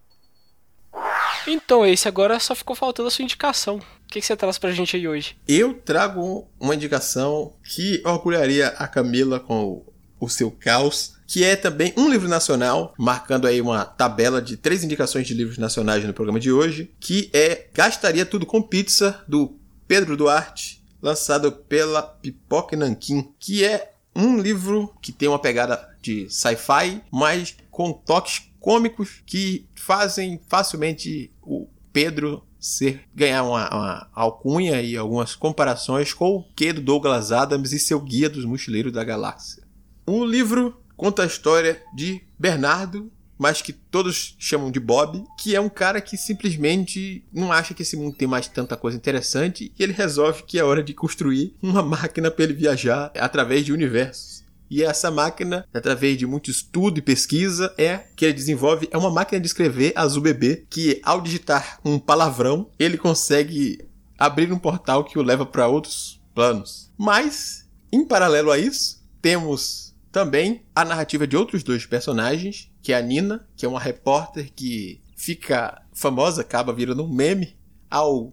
Então, 1.47 1.87
esse 1.87 2.07
agora 2.07 2.39
só 2.39 2.55
ficou 2.55 2.77
faltando 2.77 3.09
a 3.09 3.11
sua 3.11 3.23
indicação. 3.23 3.77
O 3.77 4.09
que, 4.09 4.21
você 4.21 4.37
traz 4.37 4.59
pra 4.59 4.73
gente 4.73 4.95
aí 4.95 5.09
hoje? 5.09 5.39
Eu 5.49 5.73
trago 5.73 6.47
uma 6.61 6.75
indicação 6.75 7.55
que 7.65 8.03
orgulharia 8.05 8.69
a 8.77 8.87
Camila 8.87 9.41
com 9.41 9.83
o 10.21 10.29
seu 10.29 10.51
caos, 10.51 11.15
que 11.27 11.43
é 11.43 11.57
também 11.57 11.95
um 11.97 12.11
livro 12.11 12.29
nacional, 12.29 12.93
marcando 12.99 13.47
aí 13.47 13.59
uma 13.59 13.87
tabela 13.87 14.41
de 14.43 14.59
três 14.59 14.85
indicações 14.85 15.27
de 15.27 15.33
livros 15.33 15.57
nacionais 15.57 16.05
no 16.05 16.13
programa 16.13 16.39
de 16.39 16.53
hoje, 16.53 16.91
que 17.01 17.31
é 17.33 17.69
Gastaria 17.73 18.27
Tudo 18.27 18.45
com 18.45 18.61
Pizza, 18.61 19.25
do 19.27 19.62
Pedro 19.87 20.17
Duarte, 20.17 20.83
lançado 21.01 21.51
pela 21.53 22.03
Pipoca 22.03 22.77
Nankin, 22.77 23.33
que 23.39 23.65
é 23.65 23.93
um 24.15 24.39
livro 24.39 24.95
que 25.01 25.13
tem 25.13 25.29
uma 25.29 25.39
pegada 25.39 25.89
de 26.01 26.29
sci-fi, 26.29 27.03
mas 27.11 27.57
com 27.71 27.93
toques 27.93 28.51
cômicos 28.61 29.23
que 29.27 29.67
fazem 29.75 30.41
facilmente 30.49 31.33
o 31.43 31.69
Pedro 31.93 32.47
ser 32.59 33.03
ganhar 33.13 33.43
uma, 33.43 33.69
uma, 33.75 34.11
alcunha 34.15 34.81
e 34.81 34.97
algumas 34.97 35.35
comparações 35.35 36.15
com 36.15 36.37
o 36.37 36.45
que 36.55 36.73
do 36.73 36.81
Douglas 36.81 37.33
Adams 37.33 37.73
e 37.73 37.79
seu 37.79 38.01
Guia 38.01 38.31
dos 38.31 38.45
Mochileiros 38.45 38.93
da 38.93 39.03
Galáxia. 39.03 39.65
O 40.07 40.25
livro 40.25 40.81
conta 40.97 41.25
a 41.25 41.27
história 41.27 41.83
de 41.93 42.23
Bernardo, 42.39 43.11
mas 43.43 43.61
que 43.61 43.73
todos 43.73 44.37
chamam 44.39 44.71
de 44.71 44.79
Bob, 44.79 45.25
que 45.37 45.57
é 45.57 45.61
um 45.61 45.69
cara 45.69 46.01
que 46.01 46.17
simplesmente 46.17 47.25
não 47.33 47.51
acha 47.51 47.75
que 47.75 47.83
esse 47.83 47.97
mundo 47.97 48.15
tem 48.17 48.29
mais 48.29 48.47
tanta 48.47 48.77
coisa 48.77 48.97
interessante 48.97 49.73
e 49.77 49.83
ele 49.83 49.93
resolve 49.93 50.45
que 50.45 50.61
é 50.61 50.65
hora 50.65 50.81
de 50.81 50.95
construir 50.95 51.53
uma 51.61 51.83
máquina 51.83 52.31
para 52.31 52.45
ele 52.45 52.55
viajar 52.55 53.11
através 53.19 53.65
de 53.65 53.73
universos. 53.73 54.45
E 54.71 54.85
essa 54.85 55.11
máquina, 55.11 55.67
através 55.75 56.17
de 56.17 56.25
muito 56.25 56.53
estudo 56.53 56.99
e 56.99 57.03
pesquisa, 57.03 57.75
é 57.77 58.05
que 58.15 58.25
ele 58.25 58.33
desenvolve 58.33 58.89
é 58.93 58.97
uma 58.97 59.11
máquina 59.11 59.41
de 59.41 59.49
escrever 59.49 59.93
azul 59.97 60.23
bebê 60.23 60.65
que 60.71 61.01
ao 61.03 61.21
digitar 61.21 61.81
um 61.85 61.99
palavrão, 61.99 62.71
ele 62.79 62.97
consegue 62.97 63.85
abrir 64.17 64.53
um 64.53 64.59
portal 64.59 65.03
que 65.03 65.19
o 65.19 65.23
leva 65.23 65.45
para 65.45 65.67
outros 65.67 66.23
planos. 66.33 66.93
Mas, 66.97 67.69
em 67.91 68.05
paralelo 68.05 68.53
a 68.53 68.59
isso, 68.59 69.03
temos 69.21 69.93
também 70.13 70.63
a 70.77 70.85
narrativa 70.85 71.27
de 71.27 71.37
outros 71.37 71.65
dois 71.65 71.87
personagens, 71.87 72.71
que 72.83 72.93
é 72.93 72.97
a 72.97 73.03
Nina, 73.03 73.47
que 73.57 73.65
é 73.65 73.69
uma 73.69 73.81
repórter 73.81 74.53
que 74.55 75.01
fica 75.17 75.81
famosa, 75.93 76.43
acaba 76.43 76.73
virando 76.73 77.05
um 77.05 77.13
meme 77.13 77.57
ao 77.89 78.33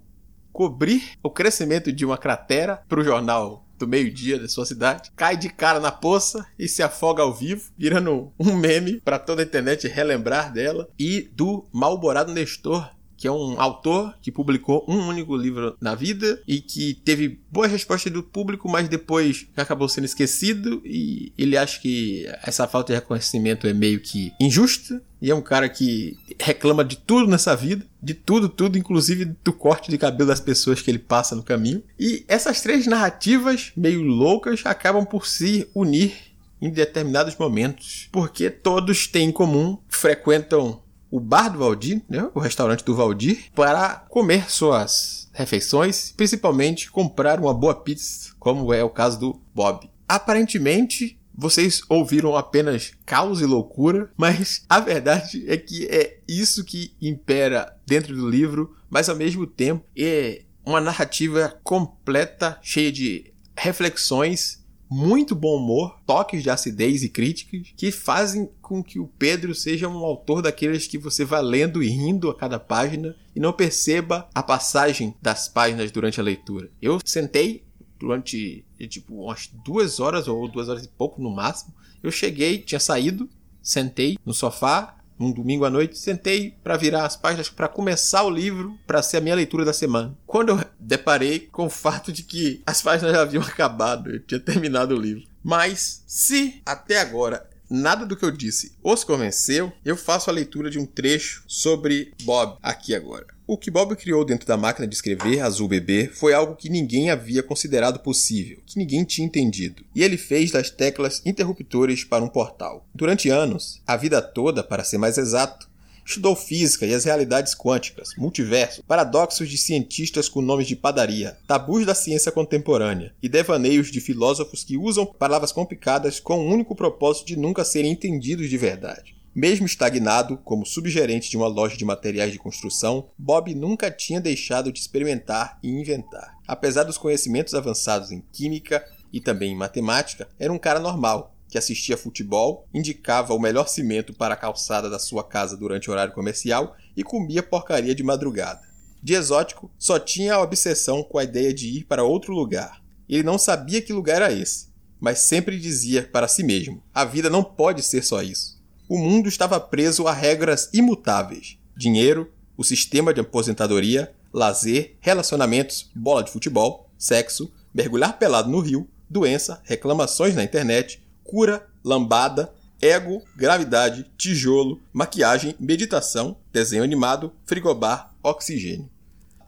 cobrir 0.52 1.12
o 1.22 1.30
crescimento 1.30 1.94
de 1.94 2.04
uma 2.04 2.18
cratera 2.18 2.82
para 2.90 3.00
o 3.00 3.04
jornal 3.04 3.66
do 3.78 3.88
meio-dia 3.88 4.38
da 4.38 4.48
sua 4.48 4.66
cidade, 4.66 5.10
cai 5.16 5.38
de 5.38 5.48
cara 5.50 5.80
na 5.80 5.92
poça 5.92 6.46
e 6.58 6.68
se 6.68 6.84
afoga 6.84 7.24
ao 7.24 7.34
vivo, 7.34 7.72
virando 7.78 8.34
um 8.38 8.56
meme 8.56 9.00
para 9.00 9.18
toda 9.18 9.42
a 9.42 9.46
internet 9.46 9.88
relembrar 9.88 10.52
dela, 10.52 10.90
e 11.00 11.30
do 11.34 11.66
Malborado 11.72 12.34
Nestor, 12.34 12.92
que 13.20 13.28
é 13.28 13.32
um 13.32 13.60
autor 13.60 14.16
que 14.22 14.32
publicou 14.32 14.86
um 14.88 15.10
único 15.10 15.36
livro 15.36 15.76
na 15.82 15.94
vida 15.94 16.42
e 16.48 16.62
que 16.62 16.94
teve 16.94 17.38
boas 17.52 17.70
respostas 17.70 18.14
do 18.14 18.24
público, 18.24 18.70
mas 18.70 18.88
depois 18.88 19.46
acabou 19.58 19.90
sendo 19.90 20.06
esquecido 20.06 20.82
e 20.86 21.34
ele 21.38 21.58
acha 21.58 21.82
que 21.82 22.26
essa 22.42 22.66
falta 22.66 22.94
de 22.94 23.00
reconhecimento 23.00 23.68
é 23.68 23.74
meio 23.74 24.00
que 24.00 24.32
injusta. 24.40 25.04
E 25.22 25.30
é 25.30 25.36
um 25.36 25.42
cara 25.42 25.68
que 25.68 26.18
reclama 26.40 26.82
de 26.82 26.96
tudo 26.96 27.30
nessa 27.30 27.54
vida, 27.54 27.86
de 28.02 28.14
tudo, 28.14 28.48
tudo, 28.48 28.78
inclusive 28.78 29.36
do 29.44 29.52
corte 29.52 29.92
de 29.92 29.98
cabelo 29.98 30.30
das 30.30 30.40
pessoas 30.40 30.82
que 30.82 30.90
ele 30.90 30.98
passa 30.98 31.36
no 31.36 31.44
caminho. 31.44 31.84
E 32.00 32.24
essas 32.26 32.62
três 32.62 32.88
narrativas 32.88 33.74
meio 33.76 34.02
loucas 34.02 34.62
acabam 34.64 35.06
por 35.06 35.28
se 35.28 35.70
unir 35.76 36.14
em 36.62 36.70
determinados 36.70 37.36
momentos, 37.36 38.08
porque 38.14 38.50
todos 38.50 39.08
têm 39.08 39.28
em 39.28 39.32
comum, 39.32 39.78
frequentam 39.90 40.82
o 41.12 41.20
bar 41.20 41.50
do 41.50 41.60
Valdir, 41.60 42.02
né, 42.08 42.30
o 42.34 42.40
restaurante 42.40 42.84
do 42.84 42.96
Valdir, 42.96 43.46
para 43.56 44.06
comer 44.10 44.50
suas 44.50 45.30
refeições, 45.34 46.14
principalmente 46.16 46.92
comprar 46.92 47.40
uma 47.40 47.54
boa 47.54 47.76
pizza, 47.76 48.32
como 48.40 48.74
é 48.74 48.84
o 48.84 48.90
caso 48.90 49.20
do 49.20 49.42
Bob. 49.54 49.90
Aparentemente, 50.08 51.20
vocês 51.34 51.82
ouviram 51.88 52.36
apenas 52.36 52.92
caos 53.06 53.40
e 53.42 53.46
loucura, 53.46 54.12
mas 54.18 54.66
a 54.68 54.80
verdade 54.80 55.46
é 55.48 55.56
que 55.56 55.86
é 55.86 56.20
isso 56.28 56.66
que 56.66 56.94
impera 57.02 57.74
dentro 57.88 58.16
do 58.16 58.30
livro, 58.30 58.76
mas 58.90 59.08
ao 59.08 59.16
mesmo 59.16 59.48
tempo 59.48 59.86
é 59.98 60.44
uma 60.66 60.82
narrativa 60.82 61.58
completa, 61.64 62.60
cheia 62.62 62.92
de 62.92 63.34
reflexões 63.56 64.59
muito 64.90 65.36
bom 65.36 65.58
humor, 65.58 66.00
toques 66.06 66.42
de 66.42 66.50
acidez 66.50 67.04
e 67.04 67.10
críticas 67.10 67.68
que 67.78 67.92
fazem 67.92 68.50
com 68.62 68.84
que 68.84 69.00
o 69.00 69.08
Pedro 69.08 69.54
seja 69.54 69.88
um 69.88 70.04
autor 70.04 70.42
daqueles 70.42 70.88
que 70.88 70.98
você 70.98 71.24
vai 71.24 71.42
lendo 71.42 71.84
e 71.84 71.88
rindo 71.88 72.30
a 72.30 72.36
cada 72.36 72.60
página 72.60 73.16
e 73.36 73.40
não 73.40 73.54
perceba 73.54 74.28
a 74.34 74.42
passagem 74.42 75.14
das 75.22 75.48
páginas 75.48 75.92
durante 75.92 76.20
a 76.20 76.24
leitura. 76.24 76.72
Eu 76.82 77.00
sentei 77.06 77.64
durante 78.00 78.66
tipo 78.90 79.26
umas 79.26 79.50
duas 79.64 80.00
horas 80.00 80.28
ou 80.28 80.48
duas 80.48 80.70
horas 80.70 80.86
e 80.86 80.88
pouco 80.88 81.22
no 81.22 81.30
máximo. 81.30 81.74
Eu 82.02 82.12
cheguei, 82.12 82.60
tinha 82.60 82.80
saído, 82.80 83.30
sentei 83.62 84.18
no 84.26 84.34
sofá, 84.34 84.99
um 85.20 85.32
domingo 85.32 85.66
à 85.66 85.70
noite, 85.70 85.98
sentei 85.98 86.56
para 86.64 86.78
virar 86.78 87.06
as 87.06 87.16
páginas 87.16 87.50
para 87.50 87.68
começar 87.68 88.24
o 88.24 88.30
livro, 88.30 88.78
para 88.88 89.04
ser 89.04 89.18
a 89.18 89.22
minha 89.22 89.36
leitura 89.36 89.66
da 89.66 89.74
semana. 89.74 90.18
Quando 90.26 90.50
eu 90.50 90.66
deparei 90.80 91.40
com 91.52 91.66
o 91.66 91.70
fato 91.70 92.12
de 92.12 92.24
que 92.24 92.62
as 92.66 92.82
páginas 92.82 93.14
já 93.14 93.22
haviam 93.22 93.44
acabado, 93.44 94.10
eu 94.10 94.20
tinha 94.20 94.40
terminado 94.40 94.96
o 94.96 95.00
livro. 95.00 95.28
Mas 95.44 96.04
se 96.08 96.62
até 96.66 97.00
agora 97.00 97.48
nada 97.70 98.06
do 98.06 98.16
que 98.16 98.26
eu 98.26 98.32
disse 98.32 98.76
os 98.84 99.04
convenceu, 99.04 99.72
eu 99.86 99.96
faço 99.96 100.30
a 100.30 100.34
leitura 100.34 100.70
de 100.70 100.80
um 100.80 100.86
trecho 100.86 101.44
sobre 101.48 102.14
Bob 102.24 102.58
aqui 102.64 102.96
agora. 102.96 103.28
O 103.52 103.58
que 103.58 103.72
Bob 103.72 103.96
criou 103.96 104.24
dentro 104.24 104.48
da 104.48 104.56
máquina 104.56 104.86
de 104.86 104.94
escrever 104.94 105.40
Azul 105.40 105.68
Bebê 105.68 106.08
foi 106.08 106.36
algo 106.36 106.56
que 106.56 106.70
ninguém 106.70 107.10
havia 107.10 107.42
considerado 107.42 107.98
possível, 107.98 108.60
que 108.64 108.78
ninguém 108.78 109.04
tinha 109.04 109.26
entendido. 109.26 109.84
E 109.96 110.04
ele 110.04 110.18
fez 110.18 110.52
das 110.52 110.70
teclas 110.70 111.20
interruptores 111.26 112.04
para 112.04 112.24
um 112.24 112.28
portal. 112.28 112.86
Durante 112.94 113.28
anos, 113.28 113.82
a 113.88 113.98
vida 113.98 114.22
toda, 114.22 114.64
para 114.64 114.84
ser 114.84 115.00
mais 115.00 115.18
exato, 115.18 115.68
Estudou 116.06 116.36
física 116.36 116.88
e 116.88 116.94
as 116.94 117.06
realidades 117.06 117.54
quânticas, 117.54 118.10
multiverso, 118.18 118.82
paradoxos 118.84 119.48
de 119.48 119.60
cientistas 119.60 120.28
com 120.28 120.42
nomes 120.42 120.66
de 120.66 120.76
padaria, 120.76 121.38
tabus 121.46 121.86
da 121.86 121.94
ciência 121.94 122.32
contemporânea 122.32 123.14
e 123.22 123.30
devaneios 123.30 123.92
de 123.92 124.02
filósofos 124.02 124.64
que 124.64 124.76
usam 124.76 125.06
palavras 125.06 125.52
complicadas 125.52 126.20
com 126.20 126.40
o 126.40 126.52
único 126.52 126.76
propósito 126.76 127.28
de 127.28 127.36
nunca 127.38 127.64
serem 127.64 127.92
entendidos 127.92 128.50
de 128.50 128.58
verdade. 128.58 129.19
Mesmo 129.34 129.66
estagnado 129.66 130.38
como 130.38 130.66
subgerente 130.66 131.30
de 131.30 131.38
uma 131.38 131.48
loja 131.48 131.78
de 131.78 131.86
materiais 131.86 132.32
de 132.32 132.40
construção, 132.40 133.10
Bob 133.18 133.54
nunca 133.54 133.92
tinha 133.92 134.20
deixado 134.20 134.72
de 134.72 134.80
experimentar 134.80 135.60
e 135.62 135.70
inventar. 135.70 136.36
Apesar 136.48 136.84
dos 136.84 136.98
conhecimentos 136.98 137.54
avançados 137.54 138.12
em 138.12 138.24
química 138.32 138.84
e 139.14 139.22
também 139.22 139.52
em 139.52 139.56
matemática, 139.56 140.28
era 140.40 140.52
um 140.52 140.58
cara 140.58 140.80
normal, 140.80 141.36
que 141.48 141.58
assistia 141.58 141.98
futebol, 141.98 142.68
indicava 142.74 143.34
o 143.34 143.40
melhor 143.40 143.68
cimento 143.68 144.14
para 144.14 144.34
a 144.34 144.38
calçada 144.38 144.90
da 144.90 145.00
sua 145.00 145.24
casa 145.24 145.56
durante 145.56 145.90
o 145.90 145.94
horário 145.94 146.14
comercial 146.14 146.76
e 146.96 147.04
comia 147.04 147.44
porcaria 147.44 147.94
de 147.94 148.04
madrugada. 148.04 148.62
De 149.02 149.14
exótico, 149.14 149.72
só 149.78 149.98
tinha 149.98 150.36
a 150.36 150.42
obsessão 150.42 151.04
com 151.04 151.18
a 151.18 151.24
ideia 151.24 151.54
de 151.54 151.68
ir 151.70 151.86
para 151.86 152.04
outro 152.04 152.34
lugar. 152.34 152.82
Ele 153.08 153.24
não 153.24 153.38
sabia 153.38 153.82
que 153.82 153.94
lugar 153.94 154.18
era 154.18 154.32
esse, 154.32 154.68
mas 155.00 155.20
sempre 155.20 155.58
dizia 155.58 156.04
para 156.04 156.28
si 156.28 156.44
mesmo: 156.44 156.84
a 156.94 157.06
vida 157.06 157.30
não 157.30 157.44
pode 157.44 157.82
ser 157.82 158.04
só 158.04 158.22
isso. 158.22 158.59
O 158.90 158.98
mundo 158.98 159.30
estava 159.30 159.60
preso 159.60 160.08
a 160.08 160.12
regras 160.12 160.68
imutáveis: 160.74 161.60
dinheiro, 161.78 162.34
o 162.58 162.64
sistema 162.64 163.14
de 163.14 163.22
aposentadoria, 163.22 164.12
lazer, 164.34 164.98
relacionamentos, 165.00 165.92
bola 165.94 166.24
de 166.24 166.32
futebol, 166.32 166.90
sexo, 166.98 167.54
mergulhar 167.72 168.18
pelado 168.18 168.50
no 168.50 168.60
rio, 168.60 168.90
doença, 169.08 169.62
reclamações 169.64 170.34
na 170.34 170.44
internet, 170.44 171.04
cura, 171.24 171.68
lambada, 171.84 172.52
ego, 172.82 173.22
gravidade, 173.38 174.08
tijolo, 174.18 174.82
maquiagem, 174.92 175.56
meditação, 175.60 176.36
desenho 176.52 176.84
animado, 176.84 177.32
frigobar, 177.46 178.12
oxigênio. 178.24 178.90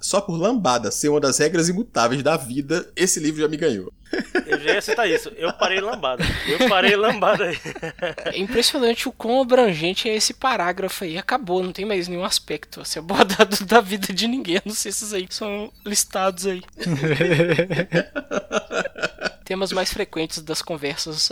Só 0.02 0.20
por 0.20 0.36
lambada 0.36 0.92
ser 0.92 1.10
uma 1.10 1.20
das 1.20 1.38
regras 1.38 1.70
imutáveis 1.70 2.24
da 2.24 2.36
vida, 2.36 2.92
esse 2.96 3.20
livro 3.20 3.40
já 3.40 3.48
me 3.48 3.56
ganhou. 3.56 3.94
Eu 4.46 4.60
já 4.60 4.74
ia 4.74 4.82
citar 4.82 5.10
isso. 5.10 5.32
Eu 5.38 5.54
parei 5.54 5.80
lambada. 5.80 6.24
Eu 6.48 6.68
parei 6.68 6.96
lambada 6.96 7.46
aí. 7.46 7.58
É 8.26 8.38
impressionante 8.38 9.08
o 9.08 9.12
quão 9.12 9.42
abrangente 9.42 10.10
é 10.10 10.16
esse 10.16 10.34
parágrafo 10.34 11.04
aí. 11.04 11.18
Acabou, 11.18 11.64
não 11.64 11.72
tem 11.72 11.86
mais 11.86 12.08
nenhum 12.08 12.26
aspecto 12.26 12.82
a 12.82 12.86
ser 12.86 13.00
abordado 13.00 13.58
da 13.66 13.80
vida 13.80 14.12
de 14.12 14.28
ninguém. 14.28 14.62
não 14.66 14.74
sei 14.74 14.92
se 14.92 15.06
esses 15.06 15.14
aí 15.14 15.28
são 15.30 15.72
listados 15.86 16.46
aí. 16.46 16.62
Temas 19.46 19.72
mais 19.72 19.94
frequentes 19.94 20.42
das 20.42 20.62
conversas 20.62 21.30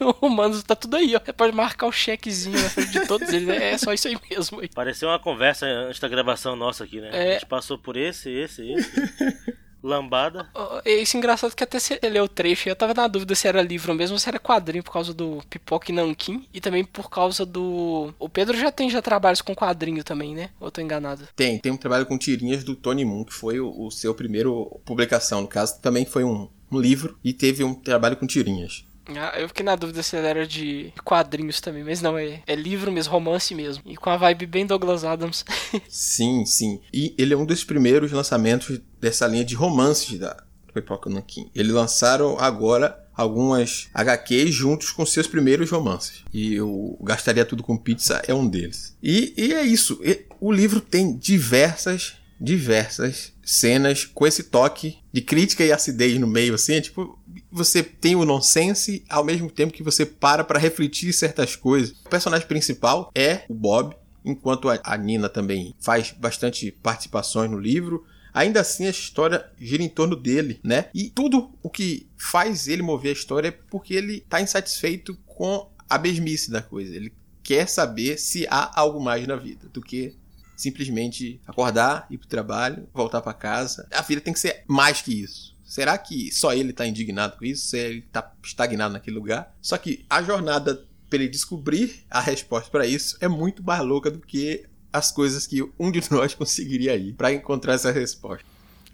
humanas 0.20 0.62
tá 0.62 0.74
tudo 0.74 0.96
aí, 0.96 1.14
ó. 1.14 1.20
Você 1.20 1.32
pode 1.32 1.54
marcar 1.54 1.86
o 1.86 1.92
chequezinho 1.92 2.60
na 2.60 2.68
frente 2.70 2.90
de 2.90 3.06
todos 3.06 3.28
eles. 3.32 3.48
É 3.48 3.78
só 3.78 3.92
isso 3.92 4.08
aí 4.08 4.16
mesmo. 4.30 4.60
Aí. 4.60 4.68
Pareceu 4.68 5.08
uma 5.08 5.18
conversa 5.18 5.66
antes 5.66 6.00
da 6.00 6.08
gravação 6.08 6.56
nossa 6.56 6.84
aqui, 6.84 7.00
né? 7.00 7.10
É... 7.12 7.30
A 7.30 7.32
gente 7.34 7.46
passou 7.46 7.78
por 7.78 7.96
esse, 7.96 8.30
esse, 8.30 8.72
esse. 8.72 9.60
Lambada. 9.82 10.48
É 10.84 10.94
isso 10.96 11.16
engraçado 11.16 11.54
que 11.54 11.64
até 11.64 11.78
você 11.78 11.98
leu 12.02 12.24
o 12.24 12.28
trecho 12.28 12.68
eu 12.68 12.76
tava 12.76 12.92
na 12.92 13.08
dúvida 13.08 13.34
se 13.34 13.48
era 13.48 13.62
livro 13.62 13.94
mesmo 13.94 14.14
ou 14.14 14.18
se 14.18 14.28
era 14.28 14.38
quadrinho 14.38 14.84
por 14.84 14.92
causa 14.92 15.14
do 15.14 15.42
Pipoca 15.48 15.90
e 15.90 15.94
Nankin 15.94 16.46
e 16.52 16.60
também 16.60 16.84
por 16.84 17.08
causa 17.08 17.46
do. 17.46 18.12
O 18.18 18.28
Pedro 18.28 18.58
já 18.58 18.70
tem 18.70 18.90
já 18.90 19.00
trabalhos 19.00 19.40
com 19.40 19.54
quadrinho 19.54 20.04
também, 20.04 20.34
né? 20.34 20.50
Ou 20.60 20.68
eu 20.68 20.70
tô 20.70 20.80
enganado? 20.80 21.26
Tem, 21.34 21.58
tem 21.58 21.72
um 21.72 21.78
trabalho 21.78 22.04
com 22.04 22.18
tirinhas 22.18 22.62
do 22.62 22.76
Tony 22.76 23.04
Moon, 23.04 23.24
que 23.24 23.32
foi 23.32 23.58
o, 23.58 23.86
o 23.86 23.90
seu 23.90 24.14
primeiro 24.14 24.80
publicação. 24.84 25.40
No 25.40 25.48
caso, 25.48 25.80
também 25.80 26.04
foi 26.04 26.24
um, 26.24 26.48
um 26.70 26.78
livro 26.78 27.18
e 27.24 27.32
teve 27.32 27.64
um 27.64 27.74
trabalho 27.74 28.16
com 28.16 28.26
tirinhas. 28.26 28.84
Ah, 29.18 29.38
eu 29.38 29.48
fiquei 29.48 29.64
na 29.64 29.76
dúvida 29.76 30.02
se 30.02 30.16
era 30.16 30.46
de 30.46 30.92
quadrinhos 31.04 31.60
também, 31.60 31.84
mas 31.84 32.00
não, 32.00 32.16
é, 32.18 32.42
é 32.46 32.54
livro 32.54 32.92
mesmo, 32.92 33.12
romance 33.12 33.54
mesmo. 33.54 33.82
E 33.86 33.96
com 33.96 34.10
a 34.10 34.16
vibe 34.16 34.46
bem 34.46 34.66
Douglas 34.66 35.04
Adams. 35.04 35.44
sim, 35.88 36.44
sim. 36.44 36.80
E 36.92 37.14
ele 37.18 37.34
é 37.34 37.36
um 37.36 37.46
dos 37.46 37.64
primeiros 37.64 38.12
lançamentos 38.12 38.80
dessa 39.00 39.26
linha 39.26 39.44
de 39.44 39.54
romances 39.54 40.18
da 40.18 40.36
Pipoca 40.72 41.10
Nankin. 41.10 41.50
Eles 41.54 41.72
lançaram 41.72 42.38
agora 42.38 42.98
algumas 43.14 43.88
HQs 43.92 44.54
juntos 44.54 44.90
com 44.90 45.04
seus 45.04 45.26
primeiros 45.26 45.70
romances. 45.70 46.24
E 46.32 46.60
o 46.60 46.96
Gastaria 47.02 47.44
Tudo 47.44 47.62
com 47.62 47.76
Pizza 47.76 48.22
é 48.26 48.34
um 48.34 48.48
deles. 48.48 48.96
E, 49.02 49.34
e 49.36 49.52
é 49.52 49.62
isso. 49.62 50.00
E, 50.02 50.26
o 50.40 50.50
livro 50.50 50.80
tem 50.80 51.16
diversas, 51.16 52.14
diversas 52.40 53.34
cenas 53.44 54.04
com 54.06 54.26
esse 54.26 54.44
toque 54.44 54.98
de 55.12 55.20
crítica 55.20 55.64
e 55.64 55.72
acidez 55.72 56.18
no 56.18 56.26
meio, 56.26 56.54
assim. 56.54 56.74
É 56.74 56.80
tipo, 56.80 57.18
você 57.52 57.82
tem 57.82 58.16
o 58.16 58.24
nonsense 58.24 59.04
ao 59.08 59.24
mesmo 59.24 59.50
tempo 59.50 59.72
que 59.72 59.82
você 59.82 60.06
para 60.06 60.42
para 60.42 60.58
refletir 60.58 61.12
certas 61.12 61.54
coisas. 61.54 61.90
O 62.04 62.08
personagem 62.08 62.46
principal 62.46 63.10
é 63.14 63.44
o 63.48 63.54
Bob, 63.54 63.94
enquanto 64.24 64.68
a 64.68 64.96
Nina 64.96 65.28
também 65.28 65.74
faz 65.80 66.12
bastante 66.12 66.70
participações 66.82 67.50
no 67.50 67.58
livro. 67.58 68.06
Ainda 68.32 68.60
assim, 68.60 68.86
a 68.86 68.90
história 68.90 69.44
gira 69.58 69.82
em 69.82 69.88
torno 69.88 70.14
dele, 70.14 70.60
né? 70.62 70.86
E 70.94 71.10
tudo 71.10 71.50
o 71.62 71.68
que 71.68 72.06
faz 72.16 72.68
ele 72.68 72.82
mover 72.82 73.10
a 73.10 73.18
história 73.18 73.48
é 73.48 73.50
porque 73.50 73.92
ele 73.92 74.20
tá 74.28 74.40
insatisfeito 74.40 75.18
com 75.26 75.68
a 75.88 75.98
mesmice 75.98 76.50
da 76.50 76.62
coisa. 76.62 76.94
Ele 76.94 77.12
quer 77.42 77.68
saber 77.68 78.18
se 78.18 78.46
há 78.48 78.78
algo 78.78 79.00
mais 79.00 79.26
na 79.26 79.34
vida 79.34 79.68
do 79.72 79.80
que 79.80 80.14
simplesmente 80.60 81.40
acordar, 81.46 82.06
ir 82.10 82.18
pro 82.18 82.28
trabalho, 82.28 82.88
voltar 82.92 83.20
para 83.20 83.32
casa. 83.32 83.88
A 83.92 84.02
vida 84.02 84.20
tem 84.20 84.32
que 84.32 84.40
ser 84.40 84.64
mais 84.66 85.00
que 85.00 85.22
isso. 85.22 85.56
Será 85.64 85.96
que 85.96 86.32
só 86.32 86.52
ele 86.52 86.72
tá 86.72 86.86
indignado 86.86 87.36
com 87.36 87.44
isso? 87.44 87.66
Se 87.66 87.78
ele 87.78 88.02
tá 88.02 88.32
estagnado 88.42 88.92
naquele 88.92 89.16
lugar? 89.16 89.54
Só 89.62 89.78
que 89.78 90.04
a 90.10 90.22
jornada 90.22 90.84
para 91.08 91.18
ele 91.18 91.28
descobrir 91.28 92.04
a 92.10 92.20
resposta 92.20 92.70
para 92.70 92.86
isso 92.86 93.16
é 93.20 93.28
muito 93.28 93.62
mais 93.64 93.80
louca 93.82 94.10
do 94.10 94.20
que 94.20 94.64
as 94.92 95.10
coisas 95.10 95.46
que 95.46 95.62
um 95.78 95.90
de 95.90 96.02
nós 96.10 96.34
conseguiria 96.34 96.96
ir 96.96 97.14
para 97.14 97.32
encontrar 97.32 97.74
essa 97.74 97.90
resposta. 97.90 98.44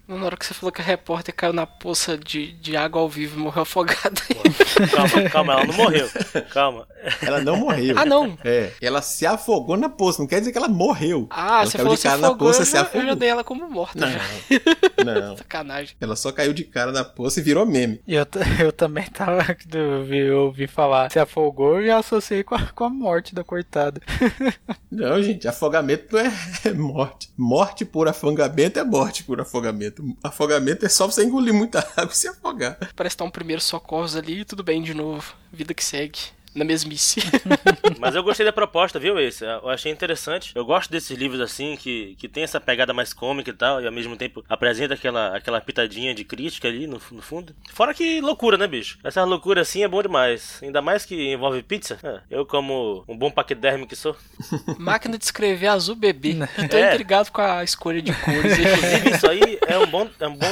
Na 0.09 0.24
hora 0.24 0.36
que 0.36 0.46
você 0.46 0.54
falou 0.54 0.70
que 0.70 0.80
a 0.80 0.84
repórter 0.84 1.34
caiu 1.34 1.52
na 1.52 1.66
poça 1.66 2.16
de, 2.16 2.52
de 2.52 2.76
água 2.76 3.00
ao 3.00 3.09
vivo 3.09 3.38
e 3.38 3.42
morreu 3.42 3.62
afogada. 3.62 4.22
Calma, 4.94 5.30
calma, 5.30 5.52
ela 5.54 5.64
não 5.64 5.74
morreu. 5.74 6.09
Calma. 6.50 6.86
Ela 7.22 7.40
não 7.40 7.57
morreu. 7.57 7.98
Ah, 7.98 8.04
não? 8.04 8.36
É. 8.44 8.72
Ela 8.80 9.00
se 9.00 9.24
afogou 9.26 9.76
na 9.76 9.88
poça. 9.88 10.20
Não 10.20 10.26
quer 10.26 10.38
dizer 10.40 10.52
que 10.52 10.59
ela 10.59 10.68
morreu. 10.68 11.26
Ah, 11.30 11.61
ela 11.61 11.66
você 11.66 11.78
caiu 11.78 11.84
falou 11.84 11.96
de 11.96 12.02
cara 12.02 12.14
afogou, 12.16 12.30
na 12.30 12.38
poça 12.38 12.62
eu 12.62 12.66
se 12.66 12.76
afogou. 12.76 13.00
eu 13.00 13.07
já 13.07 13.14
dei 13.14 13.28
ela 13.28 13.42
como 13.44 13.70
morta. 13.70 13.98
Não. 13.98 14.12
já. 14.12 14.20
Não. 15.04 15.36
Sacanagem. 15.38 15.96
Ela 16.00 16.14
só 16.14 16.30
caiu 16.30 16.52
de 16.52 16.64
cara 16.64 16.92
na 16.92 17.04
poça 17.04 17.40
e 17.40 17.42
virou 17.42 17.64
meme. 17.64 18.00
E 18.07 18.14
eu, 18.14 18.26
eu 18.61 18.72
também 18.72 19.07
tava. 19.07 19.57
Eu 19.72 19.98
ouvi, 19.98 20.18
eu 20.18 20.38
ouvi 20.40 20.66
falar, 20.66 21.11
se 21.11 21.18
afogou 21.18 21.80
e 21.80 21.90
associei 21.90 22.42
com 22.44 22.54
a, 22.54 22.66
com 22.66 22.84
a 22.84 22.90
morte 22.90 23.34
da 23.34 23.42
coitada. 23.42 24.00
Não, 24.90 25.22
gente, 25.22 25.48
afogamento 25.48 26.14
não 26.14 26.20
é, 26.20 26.32
é 26.64 26.72
morte. 26.72 27.30
Morte 27.36 27.84
por 27.84 28.09
afogamento 28.09 28.78
é 28.78 28.84
morte 28.84 29.24
por 29.24 29.40
afogamento. 29.40 29.95
Afogamento 30.22 30.84
é 30.84 30.88
só 30.88 31.07
você 31.07 31.24
engolir 31.24 31.55
muita 31.55 31.80
água 31.97 32.12
e 32.12 32.16
se 32.16 32.28
afogar. 32.28 32.78
Parece 32.94 33.16
que 33.16 33.18
tá 33.18 33.24
um 33.24 33.30
primeiro 33.30 33.62
socorros 33.62 34.16
ali 34.16 34.40
e 34.40 34.44
tudo 34.44 34.62
bem 34.62 34.82
de 34.82 34.94
novo. 34.94 35.34
Vida 35.53 35.74
que 35.74 35.84
segue. 35.84 36.36
Na 36.57 36.64
mesmice. 36.64 37.20
Mas 38.00 38.14
eu 38.14 38.22
gostei 38.22 38.44
da 38.46 38.52
proposta, 38.52 38.98
viu, 38.98 39.20
esse? 39.20 39.44
Eu 39.44 39.68
achei 39.68 39.92
interessante. 39.92 40.52
Eu 40.54 40.64
gosto 40.64 40.90
desses 40.90 41.16
livros 41.16 41.40
assim, 41.40 41.76
que, 41.76 42.16
que 42.18 42.26
tem 42.28 42.42
essa 42.42 42.59
pegada 42.59 42.92
mais 42.94 43.12
cômica 43.12 43.50
e 43.50 43.52
tal, 43.52 43.80
e 43.80 43.86
ao 43.86 43.92
mesmo 43.92 44.16
tempo 44.16 44.42
apresenta 44.48 44.94
aquela, 44.94 45.36
aquela 45.36 45.61
pitadinha 45.61 46.14
de 46.14 46.24
crítica 46.24 46.66
ali 46.66 46.86
no, 46.86 47.00
no 47.12 47.20
fundo. 47.22 47.54
Fora 47.72 47.92
que 47.92 48.20
loucura, 48.22 48.57
né, 48.57 48.66
bicho? 48.66 48.98
Essa 49.04 49.22
loucura 49.24 49.61
assim 49.61 49.84
é 49.84 49.88
bom 49.88 50.00
demais. 50.02 50.59
Ainda 50.62 50.80
mais 50.80 51.04
que 51.04 51.32
envolve 51.32 51.62
pizza. 51.62 51.98
É, 52.02 52.20
eu, 52.30 52.46
como 52.46 53.04
um 53.07 53.16
bom 53.16 53.30
paquiderme 53.30 53.86
que 53.86 53.94
sou. 53.94 54.16
Máquina 54.78 55.18
de 55.18 55.24
escrever 55.24 55.66
azul 55.68 55.94
bebê. 55.94 56.36
Eu 56.59 56.68
tô 56.68 56.76
É. 56.76 56.90
intrigado 56.94 57.30
com 57.30 57.42
a 57.42 57.62
escolha 57.62 58.00
de 58.00 58.12
cores. 58.14 58.57
Inclusive, 58.59 59.11
isso 59.14 59.28
aí 59.28 59.59
é 59.66 59.78
um 59.78 59.86
bom, 59.86 60.09
é 60.18 60.26
um 60.26 60.36
bom 60.36 60.46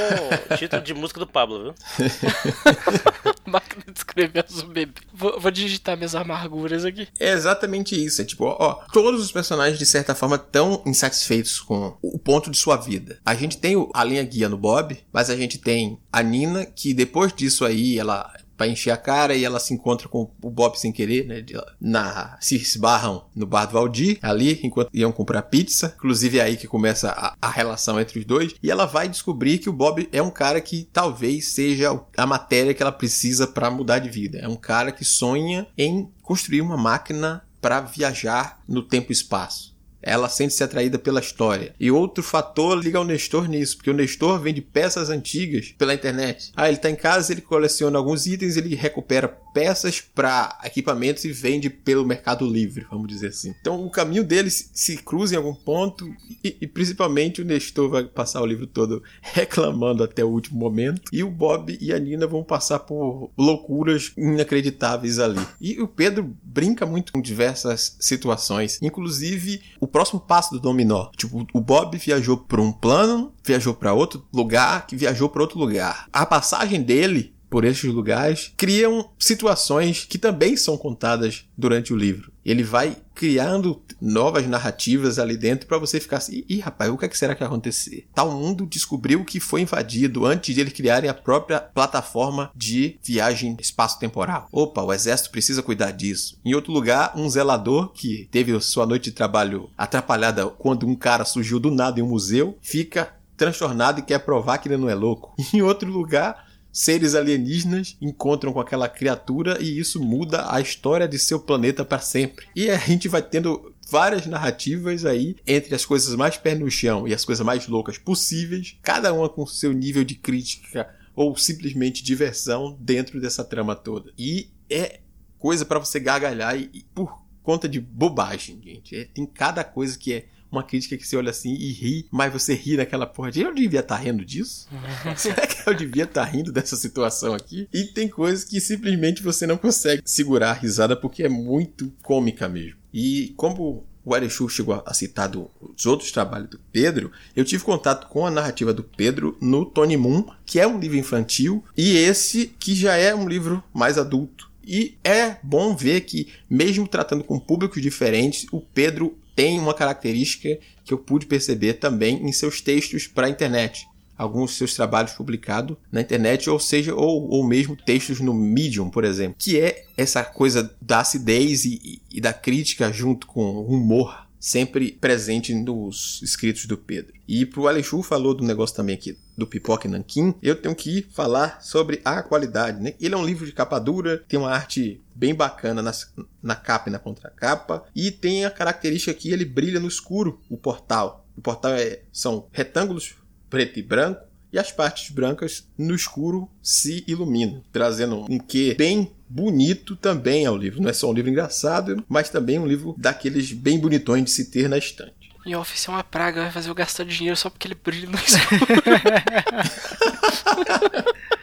título 0.58 0.82
de 0.82 0.92
música 0.92 1.18
do 1.18 1.26
Pablo, 1.26 1.62
viu? 1.62 1.74
Máquina 3.46 3.84
de 3.86 3.98
escrever 3.98 4.44
azul 4.46 4.68
bebê. 4.68 4.92
Vou, 5.12 5.38
vou 5.40 5.50
digitar 5.50 5.93
minhas 5.96 6.14
amarguras 6.14 6.84
aqui. 6.84 7.08
É 7.18 7.32
exatamente 7.32 7.94
isso. 7.94 8.22
É 8.22 8.24
tipo, 8.24 8.44
ó, 8.44 8.84
todos 8.92 9.22
os 9.22 9.32
personagens, 9.32 9.78
de 9.78 9.86
certa 9.86 10.14
forma, 10.14 10.36
estão 10.36 10.82
insatisfeitos 10.86 11.60
com 11.60 11.96
o 12.02 12.18
ponto 12.18 12.50
de 12.50 12.56
sua 12.56 12.76
vida. 12.76 13.18
A 13.24 13.34
gente 13.34 13.58
tem 13.58 13.74
a 13.92 14.04
linha 14.04 14.22
guia 14.22 14.48
no 14.48 14.58
Bob, 14.58 14.96
mas 15.12 15.30
a 15.30 15.36
gente 15.36 15.58
tem 15.58 15.98
a 16.12 16.22
Nina, 16.22 16.64
que 16.64 16.94
depois 16.94 17.32
disso 17.32 17.64
aí, 17.64 17.98
ela 17.98 18.32
vai 18.56 18.70
encher 18.70 18.90
a 18.90 18.96
cara 18.96 19.34
e 19.34 19.44
ela 19.44 19.58
se 19.58 19.74
encontra 19.74 20.08
com 20.08 20.30
o 20.42 20.50
Bob 20.50 20.78
sem 20.78 20.92
querer, 20.92 21.26
né? 21.26 21.44
Na, 21.80 22.36
se 22.40 22.56
esbarram 22.56 23.26
no 23.34 23.46
bar 23.46 23.66
do 23.66 23.72
Valdir, 23.72 24.18
ali, 24.22 24.60
enquanto 24.62 24.90
iam 24.92 25.12
comprar 25.12 25.42
pizza. 25.42 25.94
Inclusive 25.96 26.38
é 26.38 26.42
aí 26.42 26.56
que 26.56 26.66
começa 26.66 27.10
a, 27.10 27.34
a 27.40 27.50
relação 27.50 28.00
entre 28.00 28.18
os 28.18 28.24
dois. 28.24 28.54
E 28.62 28.70
ela 28.70 28.86
vai 28.86 29.08
descobrir 29.08 29.58
que 29.58 29.68
o 29.68 29.72
Bob 29.72 30.08
é 30.12 30.22
um 30.22 30.30
cara 30.30 30.60
que 30.60 30.88
talvez 30.92 31.48
seja 31.48 32.00
a 32.16 32.26
matéria 32.26 32.74
que 32.74 32.82
ela 32.82 32.92
precisa 32.92 33.46
para 33.46 33.70
mudar 33.70 33.98
de 33.98 34.08
vida. 34.08 34.38
É 34.38 34.48
um 34.48 34.56
cara 34.56 34.92
que 34.92 35.04
sonha 35.04 35.66
em 35.76 36.08
construir 36.22 36.60
uma 36.60 36.76
máquina 36.76 37.42
para 37.60 37.80
viajar 37.80 38.62
no 38.68 38.82
tempo 38.82 39.10
e 39.10 39.14
espaço. 39.14 39.73
Ela 40.04 40.28
sente-se 40.28 40.62
atraída 40.62 40.98
pela 40.98 41.20
história. 41.20 41.74
E 41.80 41.90
outro 41.90 42.22
fator 42.22 42.78
liga 42.78 42.98
ao 42.98 43.04
Nestor 43.04 43.48
nisso, 43.48 43.76
porque 43.76 43.90
o 43.90 43.94
Nestor 43.94 44.38
vende 44.40 44.60
peças 44.60 45.10
antigas 45.10 45.74
pela 45.78 45.94
internet. 45.94 46.52
Ah, 46.54 46.68
ele 46.68 46.78
tá 46.78 46.90
em 46.90 46.96
casa, 46.96 47.32
ele 47.32 47.40
coleciona 47.40 47.98
alguns 47.98 48.26
itens, 48.26 48.56
ele 48.56 48.74
recupera 48.74 49.28
peças 49.54 50.00
para 50.00 50.58
equipamentos 50.64 51.24
e 51.24 51.32
vende 51.32 51.70
pelo 51.70 52.04
Mercado 52.04 52.44
Livre, 52.44 52.86
vamos 52.90 53.06
dizer 53.06 53.28
assim. 53.28 53.54
Então 53.60 53.86
o 53.86 53.90
caminho 53.90 54.24
deles 54.24 54.70
se 54.74 54.96
cruza 54.96 55.34
em 55.34 55.38
algum 55.38 55.54
ponto 55.54 56.12
e, 56.42 56.56
e 56.60 56.66
principalmente 56.66 57.40
o 57.40 57.44
Nestor 57.44 57.88
vai 57.88 58.04
passar 58.04 58.42
o 58.42 58.46
livro 58.46 58.66
todo 58.66 59.02
reclamando 59.22 60.02
até 60.02 60.24
o 60.24 60.28
último 60.28 60.58
momento 60.58 61.02
e 61.12 61.22
o 61.22 61.30
Bob 61.30 61.78
e 61.80 61.92
a 61.92 61.98
Nina 61.98 62.26
vão 62.26 62.42
passar 62.42 62.80
por 62.80 63.30
loucuras 63.38 64.12
inacreditáveis 64.16 65.18
ali. 65.18 65.40
E 65.60 65.80
o 65.80 65.86
Pedro 65.86 66.34
brinca 66.42 66.84
muito 66.84 67.12
com 67.12 67.20
diversas 67.20 67.96
situações, 68.00 68.80
inclusive 68.82 69.62
o 69.80 69.86
próximo 69.94 70.18
passo 70.18 70.50
do 70.50 70.58
dominó. 70.58 71.08
Tipo, 71.16 71.46
o 71.52 71.60
Bob 71.60 71.96
viajou 71.96 72.36
para 72.36 72.60
um 72.60 72.72
plano, 72.72 73.32
viajou 73.44 73.72
para 73.72 73.92
outro 73.92 74.26
lugar, 74.34 74.88
que 74.88 74.96
viajou 74.96 75.28
para 75.28 75.42
outro 75.42 75.56
lugar. 75.56 76.08
A 76.12 76.26
passagem 76.26 76.82
dele 76.82 77.32
por 77.48 77.64
estes 77.64 77.94
lugares 77.94 78.52
criam 78.56 79.08
situações 79.16 80.04
que 80.04 80.18
também 80.18 80.56
são 80.56 80.76
contadas 80.76 81.44
durante 81.56 81.92
o 81.92 81.96
livro. 81.96 82.32
Ele 82.44 82.64
vai 82.64 82.96
criando 83.14 83.80
novas 84.04 84.46
narrativas 84.46 85.18
ali 85.18 85.36
dentro 85.36 85.66
para 85.66 85.78
você 85.78 85.98
ficar 85.98 86.18
assim, 86.18 86.44
ih, 86.48 86.60
rapaz, 86.60 86.90
o 86.90 86.98
que, 86.98 87.06
é 87.06 87.08
que 87.08 87.16
será 87.16 87.34
que 87.34 87.40
vai 87.40 87.48
acontecer? 87.48 88.06
Tal 88.14 88.30
mundo 88.30 88.66
descobriu 88.66 89.24
que 89.24 89.40
foi 89.40 89.62
invadido 89.62 90.26
antes 90.26 90.54
de 90.54 90.60
eles 90.60 90.72
criarem 90.74 91.08
a 91.08 91.14
própria 91.14 91.58
plataforma 91.58 92.50
de 92.54 92.98
viagem 93.02 93.56
espaço-temporal. 93.58 94.48
Opa, 94.52 94.82
o 94.82 94.92
exército 94.92 95.30
precisa 95.30 95.62
cuidar 95.62 95.90
disso. 95.92 96.38
Em 96.44 96.54
outro 96.54 96.72
lugar, 96.72 97.12
um 97.16 97.28
zelador 97.28 97.92
que 97.92 98.28
teve 98.30 98.58
sua 98.60 98.86
noite 98.86 99.04
de 99.04 99.12
trabalho 99.12 99.70
atrapalhada 99.76 100.46
quando 100.46 100.86
um 100.86 100.94
cara 100.94 101.24
surgiu 101.24 101.58
do 101.58 101.70
nada 101.70 101.98
em 101.98 102.02
um 102.02 102.08
museu, 102.08 102.58
fica 102.60 103.14
transtornado 103.36 104.00
e 104.00 104.02
quer 104.02 104.18
provar 104.18 104.58
que 104.58 104.68
ele 104.68 104.76
não 104.76 104.88
é 104.88 104.94
louco. 104.94 105.34
Em 105.52 105.62
outro 105.62 105.90
lugar, 105.90 106.46
seres 106.72 107.14
alienígenas 107.14 107.96
encontram 108.00 108.52
com 108.52 108.60
aquela 108.60 108.88
criatura 108.88 109.58
e 109.60 109.78
isso 109.78 110.02
muda 110.02 110.52
a 110.52 110.60
história 110.60 111.06
de 111.06 111.18
seu 111.18 111.38
planeta 111.38 111.84
para 111.84 112.00
sempre. 112.00 112.46
E 112.54 112.68
a 112.68 112.76
gente 112.76 113.08
vai 113.08 113.22
tendo 113.22 113.72
várias 113.94 114.26
narrativas 114.26 115.06
aí 115.06 115.36
entre 115.46 115.72
as 115.72 115.86
coisas 115.86 116.16
mais 116.16 116.36
pé 116.36 116.52
no 116.56 116.68
chão 116.68 117.06
e 117.06 117.14
as 117.14 117.24
coisas 117.24 117.46
mais 117.46 117.68
loucas 117.68 117.96
possíveis, 117.96 118.76
cada 118.82 119.12
uma 119.14 119.28
com 119.28 119.46
seu 119.46 119.72
nível 119.72 120.02
de 120.02 120.16
crítica 120.16 120.92
ou 121.14 121.36
simplesmente 121.36 122.02
diversão 122.02 122.76
dentro 122.80 123.20
dessa 123.20 123.44
trama 123.44 123.76
toda. 123.76 124.12
E 124.18 124.48
é 124.68 124.98
coisa 125.38 125.64
para 125.64 125.78
você 125.78 126.00
gargalhar 126.00 126.56
e, 126.58 126.68
e 126.74 126.82
por 126.92 127.22
conta 127.40 127.68
de 127.68 127.80
bobagem, 127.80 128.60
gente. 128.60 128.96
É, 128.96 129.04
tem 129.04 129.24
cada 129.24 129.62
coisa 129.62 129.96
que 129.96 130.12
é 130.12 130.26
uma 130.50 130.64
crítica 130.64 130.96
que 130.96 131.06
você 131.06 131.16
olha 131.16 131.30
assim 131.30 131.54
e 131.54 131.70
ri, 131.70 132.08
mas 132.10 132.32
você 132.32 132.52
ri 132.52 132.76
naquela 132.76 133.06
porra 133.06 133.30
de 133.30 133.42
eu 133.42 133.54
devia 133.54 133.78
estar 133.78 133.96
rindo 133.98 134.24
disso? 134.24 134.68
Será 135.16 135.46
que 135.46 135.70
eu 135.70 135.72
devia 135.72 136.02
estar 136.02 136.24
rindo 136.24 136.50
dessa 136.50 136.74
situação 136.74 137.32
aqui? 137.32 137.68
E 137.72 137.84
tem 137.84 138.08
coisas 138.08 138.42
que 138.42 138.60
simplesmente 138.60 139.22
você 139.22 139.46
não 139.46 139.56
consegue 139.56 140.02
segurar 140.04 140.50
a 140.50 140.54
risada 140.54 140.96
porque 140.96 141.22
é 141.22 141.28
muito 141.28 141.92
cômica 142.02 142.48
mesmo. 142.48 142.82
E 142.94 143.34
como 143.36 143.84
o 144.04 144.14
Arechu 144.14 144.48
chegou 144.48 144.80
a 144.86 144.94
citar 144.94 145.28
do, 145.28 145.50
os 145.60 145.84
outros 145.84 146.12
trabalhos 146.12 146.48
do 146.48 146.60
Pedro, 146.70 147.10
eu 147.34 147.44
tive 147.44 147.64
contato 147.64 148.06
com 148.08 148.24
a 148.24 148.30
narrativa 148.30 148.72
do 148.72 148.84
Pedro 148.84 149.36
no 149.40 149.66
Tony 149.66 149.96
Moon, 149.96 150.24
que 150.46 150.60
é 150.60 150.66
um 150.66 150.78
livro 150.78 150.96
infantil, 150.96 151.64
e 151.76 151.96
esse 151.96 152.46
que 152.58 152.72
já 152.72 152.96
é 152.96 153.12
um 153.12 153.28
livro 153.28 153.64
mais 153.72 153.98
adulto. 153.98 154.48
E 154.64 154.96
é 155.02 155.36
bom 155.42 155.74
ver 155.74 156.02
que, 156.02 156.28
mesmo 156.48 156.86
tratando 156.86 157.24
com 157.24 157.40
públicos 157.40 157.82
diferentes, 157.82 158.46
o 158.52 158.60
Pedro 158.60 159.18
tem 159.34 159.58
uma 159.58 159.74
característica 159.74 160.56
que 160.84 160.94
eu 160.94 160.98
pude 160.98 161.26
perceber 161.26 161.74
também 161.74 162.24
em 162.24 162.30
seus 162.30 162.60
textos 162.60 163.08
para 163.08 163.26
a 163.26 163.30
internet. 163.30 163.88
Alguns 164.16 164.56
seus 164.56 164.74
trabalhos 164.74 165.12
publicados 165.12 165.76
na 165.90 166.00
internet, 166.00 166.48
ou 166.48 166.58
seja, 166.58 166.94
ou, 166.94 167.28
ou 167.28 167.46
mesmo 167.46 167.76
textos 167.76 168.20
no 168.20 168.32
Medium, 168.32 168.90
por 168.90 169.04
exemplo, 169.04 169.36
que 169.38 169.58
é 169.58 169.84
essa 169.96 170.22
coisa 170.24 170.74
da 170.80 171.00
acidez 171.00 171.64
e, 171.64 172.00
e 172.10 172.20
da 172.20 172.32
crítica 172.32 172.92
junto 172.92 173.26
com 173.26 173.42
o 173.42 173.66
humor 173.66 174.24
sempre 174.44 174.92
presente 174.92 175.54
nos 175.54 176.20
escritos 176.22 176.66
do 176.66 176.76
Pedro. 176.76 177.14
E 177.26 177.46
pro 177.46 177.66
Alexu 177.66 178.02
falou 178.02 178.34
do 178.34 178.44
negócio 178.44 178.76
também 178.76 178.94
aqui 178.94 179.16
do 179.34 179.46
Pipoca 179.46 179.88
e 179.88 179.90
Nanquim, 179.90 180.34
eu 180.42 180.54
tenho 180.54 180.74
que 180.74 181.00
falar 181.14 181.62
sobre 181.62 182.02
a 182.04 182.22
qualidade, 182.22 182.78
né? 182.82 182.92
Ele 183.00 183.14
é 183.14 183.16
um 183.16 183.24
livro 183.24 183.46
de 183.46 183.52
capa 183.52 183.78
dura, 183.78 184.22
tem 184.28 184.38
uma 184.38 184.50
arte 184.50 185.00
bem 185.14 185.34
bacana 185.34 185.80
nas, 185.80 186.12
na 186.42 186.54
capa 186.54 186.90
e 186.90 186.92
na 186.92 186.98
contracapa, 186.98 187.86
e 187.96 188.10
tem 188.10 188.44
a 188.44 188.50
característica 188.50 189.14
que 189.14 189.32
ele 189.32 189.46
brilha 189.46 189.80
no 189.80 189.88
escuro, 189.88 190.38
o 190.50 190.58
portal. 190.58 191.26
O 191.34 191.40
portal 191.40 191.72
é, 191.72 192.02
são 192.12 192.46
retângulos 192.52 193.14
preto 193.54 193.78
e 193.78 193.82
branco, 193.82 194.20
e 194.52 194.58
as 194.58 194.72
partes 194.72 195.10
brancas 195.10 195.64
no 195.78 195.94
escuro 195.94 196.50
se 196.60 197.04
iluminam, 197.06 197.62
trazendo 197.72 198.26
um 198.28 198.36
quê 198.36 198.74
bem 198.76 199.12
bonito 199.28 199.94
também 199.94 200.44
ao 200.44 200.56
livro. 200.56 200.82
Não 200.82 200.90
é 200.90 200.92
só 200.92 201.08
um 201.08 201.12
livro 201.12 201.30
engraçado, 201.30 202.04
mas 202.08 202.28
também 202.28 202.58
um 202.58 202.66
livro 202.66 202.96
daqueles 202.98 203.52
bem 203.52 203.78
bonitões 203.78 204.24
de 204.24 204.30
se 204.32 204.50
ter 204.50 204.68
na 204.68 204.76
estante. 204.76 205.14
E 205.46 205.54
Office 205.54 205.86
é 205.86 205.90
uma 205.92 206.02
praga, 206.02 206.42
vai 206.42 206.50
fazer 206.50 206.68
eu 206.68 206.74
gastar 206.74 207.04
dinheiro 207.04 207.36
só 207.36 207.48
porque 207.48 207.68
ele 207.68 207.76
brilha 207.76 208.08
no 208.08 208.18
escuro. 208.18 208.66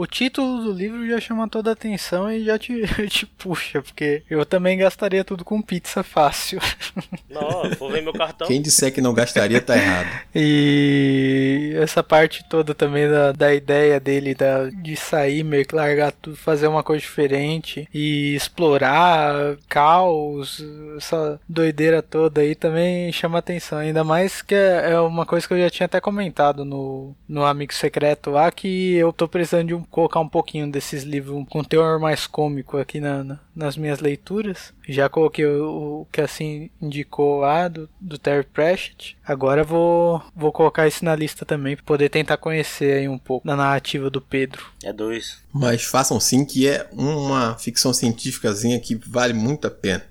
O 0.00 0.06
título 0.06 0.62
do 0.64 0.72
livro 0.72 1.06
já 1.06 1.20
chama 1.20 1.46
toda 1.46 1.68
a 1.68 1.72
atenção 1.74 2.32
e 2.32 2.42
já 2.42 2.58
te, 2.58 2.86
te 3.06 3.26
puxa, 3.26 3.82
porque 3.82 4.22
eu 4.30 4.46
também 4.46 4.78
gastaria 4.78 5.22
tudo 5.22 5.44
com 5.44 5.60
pizza 5.60 6.02
fácil. 6.02 6.58
Não, 7.28 7.68
vou 7.78 7.90
ver 7.90 8.02
meu 8.02 8.14
cartão. 8.14 8.48
Quem 8.48 8.62
disser 8.62 8.94
que 8.94 9.02
não 9.02 9.12
gastaria 9.12 9.60
tá 9.60 9.76
errado. 9.76 10.08
E 10.34 11.74
essa 11.76 12.02
parte 12.02 12.42
toda 12.48 12.74
também 12.74 13.08
da, 13.08 13.32
da 13.32 13.54
ideia 13.54 14.00
dele 14.00 14.34
da, 14.34 14.70
de 14.70 14.96
sair, 14.96 15.44
meio 15.44 15.66
que 15.66 15.74
largar 15.74 16.12
tudo, 16.12 16.34
fazer 16.34 16.66
uma 16.66 16.82
coisa 16.82 17.02
diferente 17.02 17.86
e 17.92 18.34
explorar 18.34 19.56
caos, 19.68 20.64
essa 20.96 21.38
doideira 21.46 22.02
toda 22.02 22.40
aí 22.40 22.54
também 22.54 23.12
chama 23.12 23.38
atenção. 23.38 23.78
Ainda 23.78 24.02
mais 24.02 24.40
que 24.40 24.54
é, 24.54 24.92
é 24.92 25.00
uma 25.00 25.26
coisa 25.26 25.46
que 25.46 25.52
eu 25.52 25.60
já 25.60 25.70
tinha 25.70 25.84
até 25.84 26.00
comentado 26.00 26.64
no, 26.64 27.14
no 27.28 27.44
Amigo 27.44 27.74
Secreto 27.74 28.30
lá, 28.30 28.50
que 28.50 28.94
eu 28.94 29.12
tô 29.12 29.28
precisando 29.28 29.68
de 29.68 29.74
um 29.74 29.84
colocar 29.90 30.20
um 30.20 30.28
pouquinho 30.28 30.70
desses 30.70 31.02
livros 31.02 31.44
com 31.48 31.64
teor 31.64 31.98
mais 31.98 32.26
cômico 32.26 32.78
aqui 32.78 33.00
na, 33.00 33.24
na, 33.24 33.40
nas 33.54 33.76
minhas 33.76 34.00
leituras. 34.00 34.72
Já 34.88 35.08
coloquei 35.08 35.44
o, 35.44 36.00
o, 36.02 36.06
que 36.10 36.20
assim 36.20 36.70
indicou 36.80 37.40
lá 37.40 37.68
do, 37.68 37.88
do 38.00 38.18
Terry 38.18 38.44
Pratchett. 38.44 39.16
Agora 39.24 39.64
vou, 39.64 40.22
vou 40.34 40.52
colocar 40.52 40.86
isso 40.86 41.04
na 41.04 41.14
lista 41.14 41.44
também 41.44 41.76
para 41.76 41.84
poder 41.84 42.08
tentar 42.08 42.36
conhecer 42.36 42.98
aí 42.98 43.08
um 43.08 43.18
pouco 43.18 43.46
da 43.46 43.56
narrativa 43.56 44.08
do 44.08 44.20
Pedro. 44.20 44.64
É 44.82 44.92
dois. 44.92 45.42
Mas 45.52 45.84
façam 45.84 46.20
sim 46.20 46.44
que 46.44 46.68
é 46.68 46.88
uma 46.92 47.56
ficção 47.58 47.92
científicazinha 47.92 48.80
que 48.80 48.94
vale 48.94 49.32
muito 49.32 49.66
a 49.66 49.70
pena. 49.70 50.04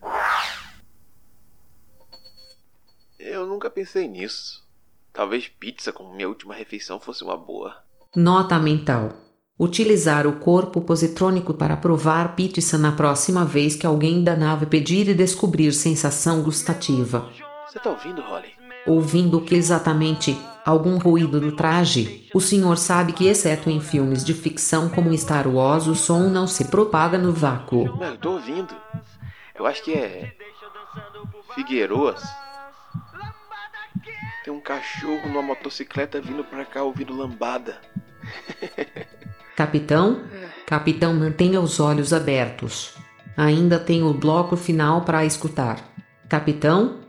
Eu 3.18 3.46
nunca 3.48 3.70
pensei 3.70 4.08
nisso. 4.08 4.64
Talvez 5.14 5.48
pizza 5.48 5.92
como 5.92 6.14
minha 6.14 6.28
última 6.28 6.54
refeição 6.54 7.00
fosse 7.00 7.24
uma 7.24 7.38
boa. 7.38 7.78
Nota 8.16 8.58
mental. 8.58 9.29
Utilizar 9.60 10.26
o 10.26 10.40
corpo 10.40 10.80
positrônico 10.80 11.54
para 11.54 11.76
provar 11.76 12.34
pizza 12.34 12.78
na 12.78 12.94
próxima 12.94 13.44
vez 13.44 13.76
que 13.76 13.86
alguém 13.86 14.24
da 14.24 14.34
nave 14.34 14.66
pedir 14.66 15.10
e 15.10 15.14
descobrir 15.14 15.74
sensação 15.74 16.42
gustativa. 16.42 17.30
Você 17.68 17.78
tá 17.78 17.90
ouvindo, 17.90 18.22
Holly? 18.22 18.54
Ouvindo 18.88 19.42
que 19.42 19.54
exatamente 19.54 20.40
algum 20.66 20.98
ruído 20.98 21.42
do 21.42 21.52
traje. 21.52 22.26
O 22.34 22.40
senhor 22.40 22.78
sabe 22.78 23.12
que, 23.12 23.28
exceto 23.28 23.70
em 23.70 23.82
filmes 23.82 24.24
de 24.24 24.34
ficção 24.34 24.88
como 24.88 25.16
Star 25.18 25.46
Wars, 25.46 25.88
o 25.88 25.96
som 25.96 26.30
não 26.30 26.48
se 26.48 26.64
propaga 26.70 27.18
no 27.18 27.34
vácuo. 27.34 27.98
Não, 27.98 28.08
eu 28.08 28.18
tô 28.18 28.32
ouvindo. 28.32 28.74
Eu 29.56 29.68
acho 29.68 29.84
que 29.84 29.94
é. 29.94 30.34
Figueiroas. 31.54 32.24
Tem 34.46 34.54
um 34.54 34.62
cachorro 34.62 35.28
numa 35.28 35.42
motocicleta 35.42 36.22
vindo 36.22 36.46
pra 36.46 36.64
cá 36.64 36.82
ouvindo 36.82 37.14
lambada. 37.14 37.78
Capitão? 39.60 40.22
Capitão, 40.66 41.14
mantenha 41.14 41.60
os 41.60 41.82
olhos 41.82 42.14
abertos. 42.14 42.92
Ainda 43.36 43.78
tem 43.78 44.02
o 44.02 44.14
bloco 44.14 44.56
final 44.56 45.02
para 45.02 45.26
escutar. 45.26 45.84
Capitão? 46.30 47.02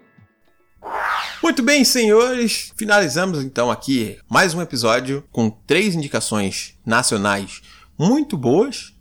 Muito 1.40 1.62
bem, 1.62 1.84
senhores, 1.84 2.72
finalizamos 2.76 3.44
então 3.44 3.70
aqui 3.70 4.18
mais 4.28 4.52
um 4.52 4.60
episódio 4.60 5.22
com 5.30 5.48
três 5.48 5.94
indicações 5.94 6.76
nacionais 6.84 7.62
muito 7.96 8.36
boas, 8.36 8.96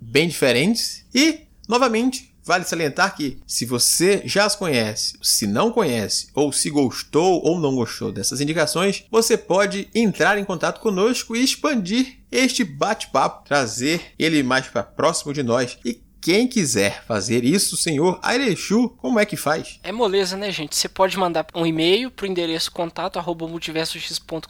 bem 0.00 0.28
diferentes 0.28 1.04
e, 1.12 1.40
novamente, 1.68 2.31
Vale 2.44 2.64
salientar 2.64 3.14
que, 3.14 3.38
se 3.46 3.64
você 3.64 4.22
já 4.24 4.44
as 4.44 4.56
conhece, 4.56 5.16
se 5.22 5.46
não 5.46 5.70
conhece, 5.70 6.28
ou 6.34 6.52
se 6.52 6.70
gostou 6.70 7.40
ou 7.44 7.60
não 7.60 7.76
gostou 7.76 8.10
dessas 8.10 8.40
indicações, 8.40 9.04
você 9.10 9.36
pode 9.36 9.88
entrar 9.94 10.36
em 10.38 10.44
contato 10.44 10.80
conosco 10.80 11.36
e 11.36 11.42
expandir 11.42 12.18
este 12.30 12.64
bate-papo, 12.64 13.46
trazer 13.46 14.12
ele 14.18 14.42
mais 14.42 14.66
para 14.66 14.82
próximo 14.82 15.32
de 15.32 15.42
nós 15.42 15.78
e 15.84 16.00
quem 16.22 16.46
quiser 16.46 17.02
fazer 17.04 17.44
isso, 17.44 17.76
senhor 17.76 18.20
Airechu, 18.22 18.90
como 18.90 19.18
é 19.18 19.26
que 19.26 19.36
faz? 19.36 19.80
É 19.82 19.90
moleza, 19.90 20.36
né, 20.36 20.52
gente? 20.52 20.76
Você 20.76 20.88
pode 20.88 21.18
mandar 21.18 21.44
um 21.52 21.66
e-mail 21.66 22.12
pro 22.12 22.26
endereço 22.26 22.70
contato 22.70 23.20
multiversox.com.br. 23.20 24.46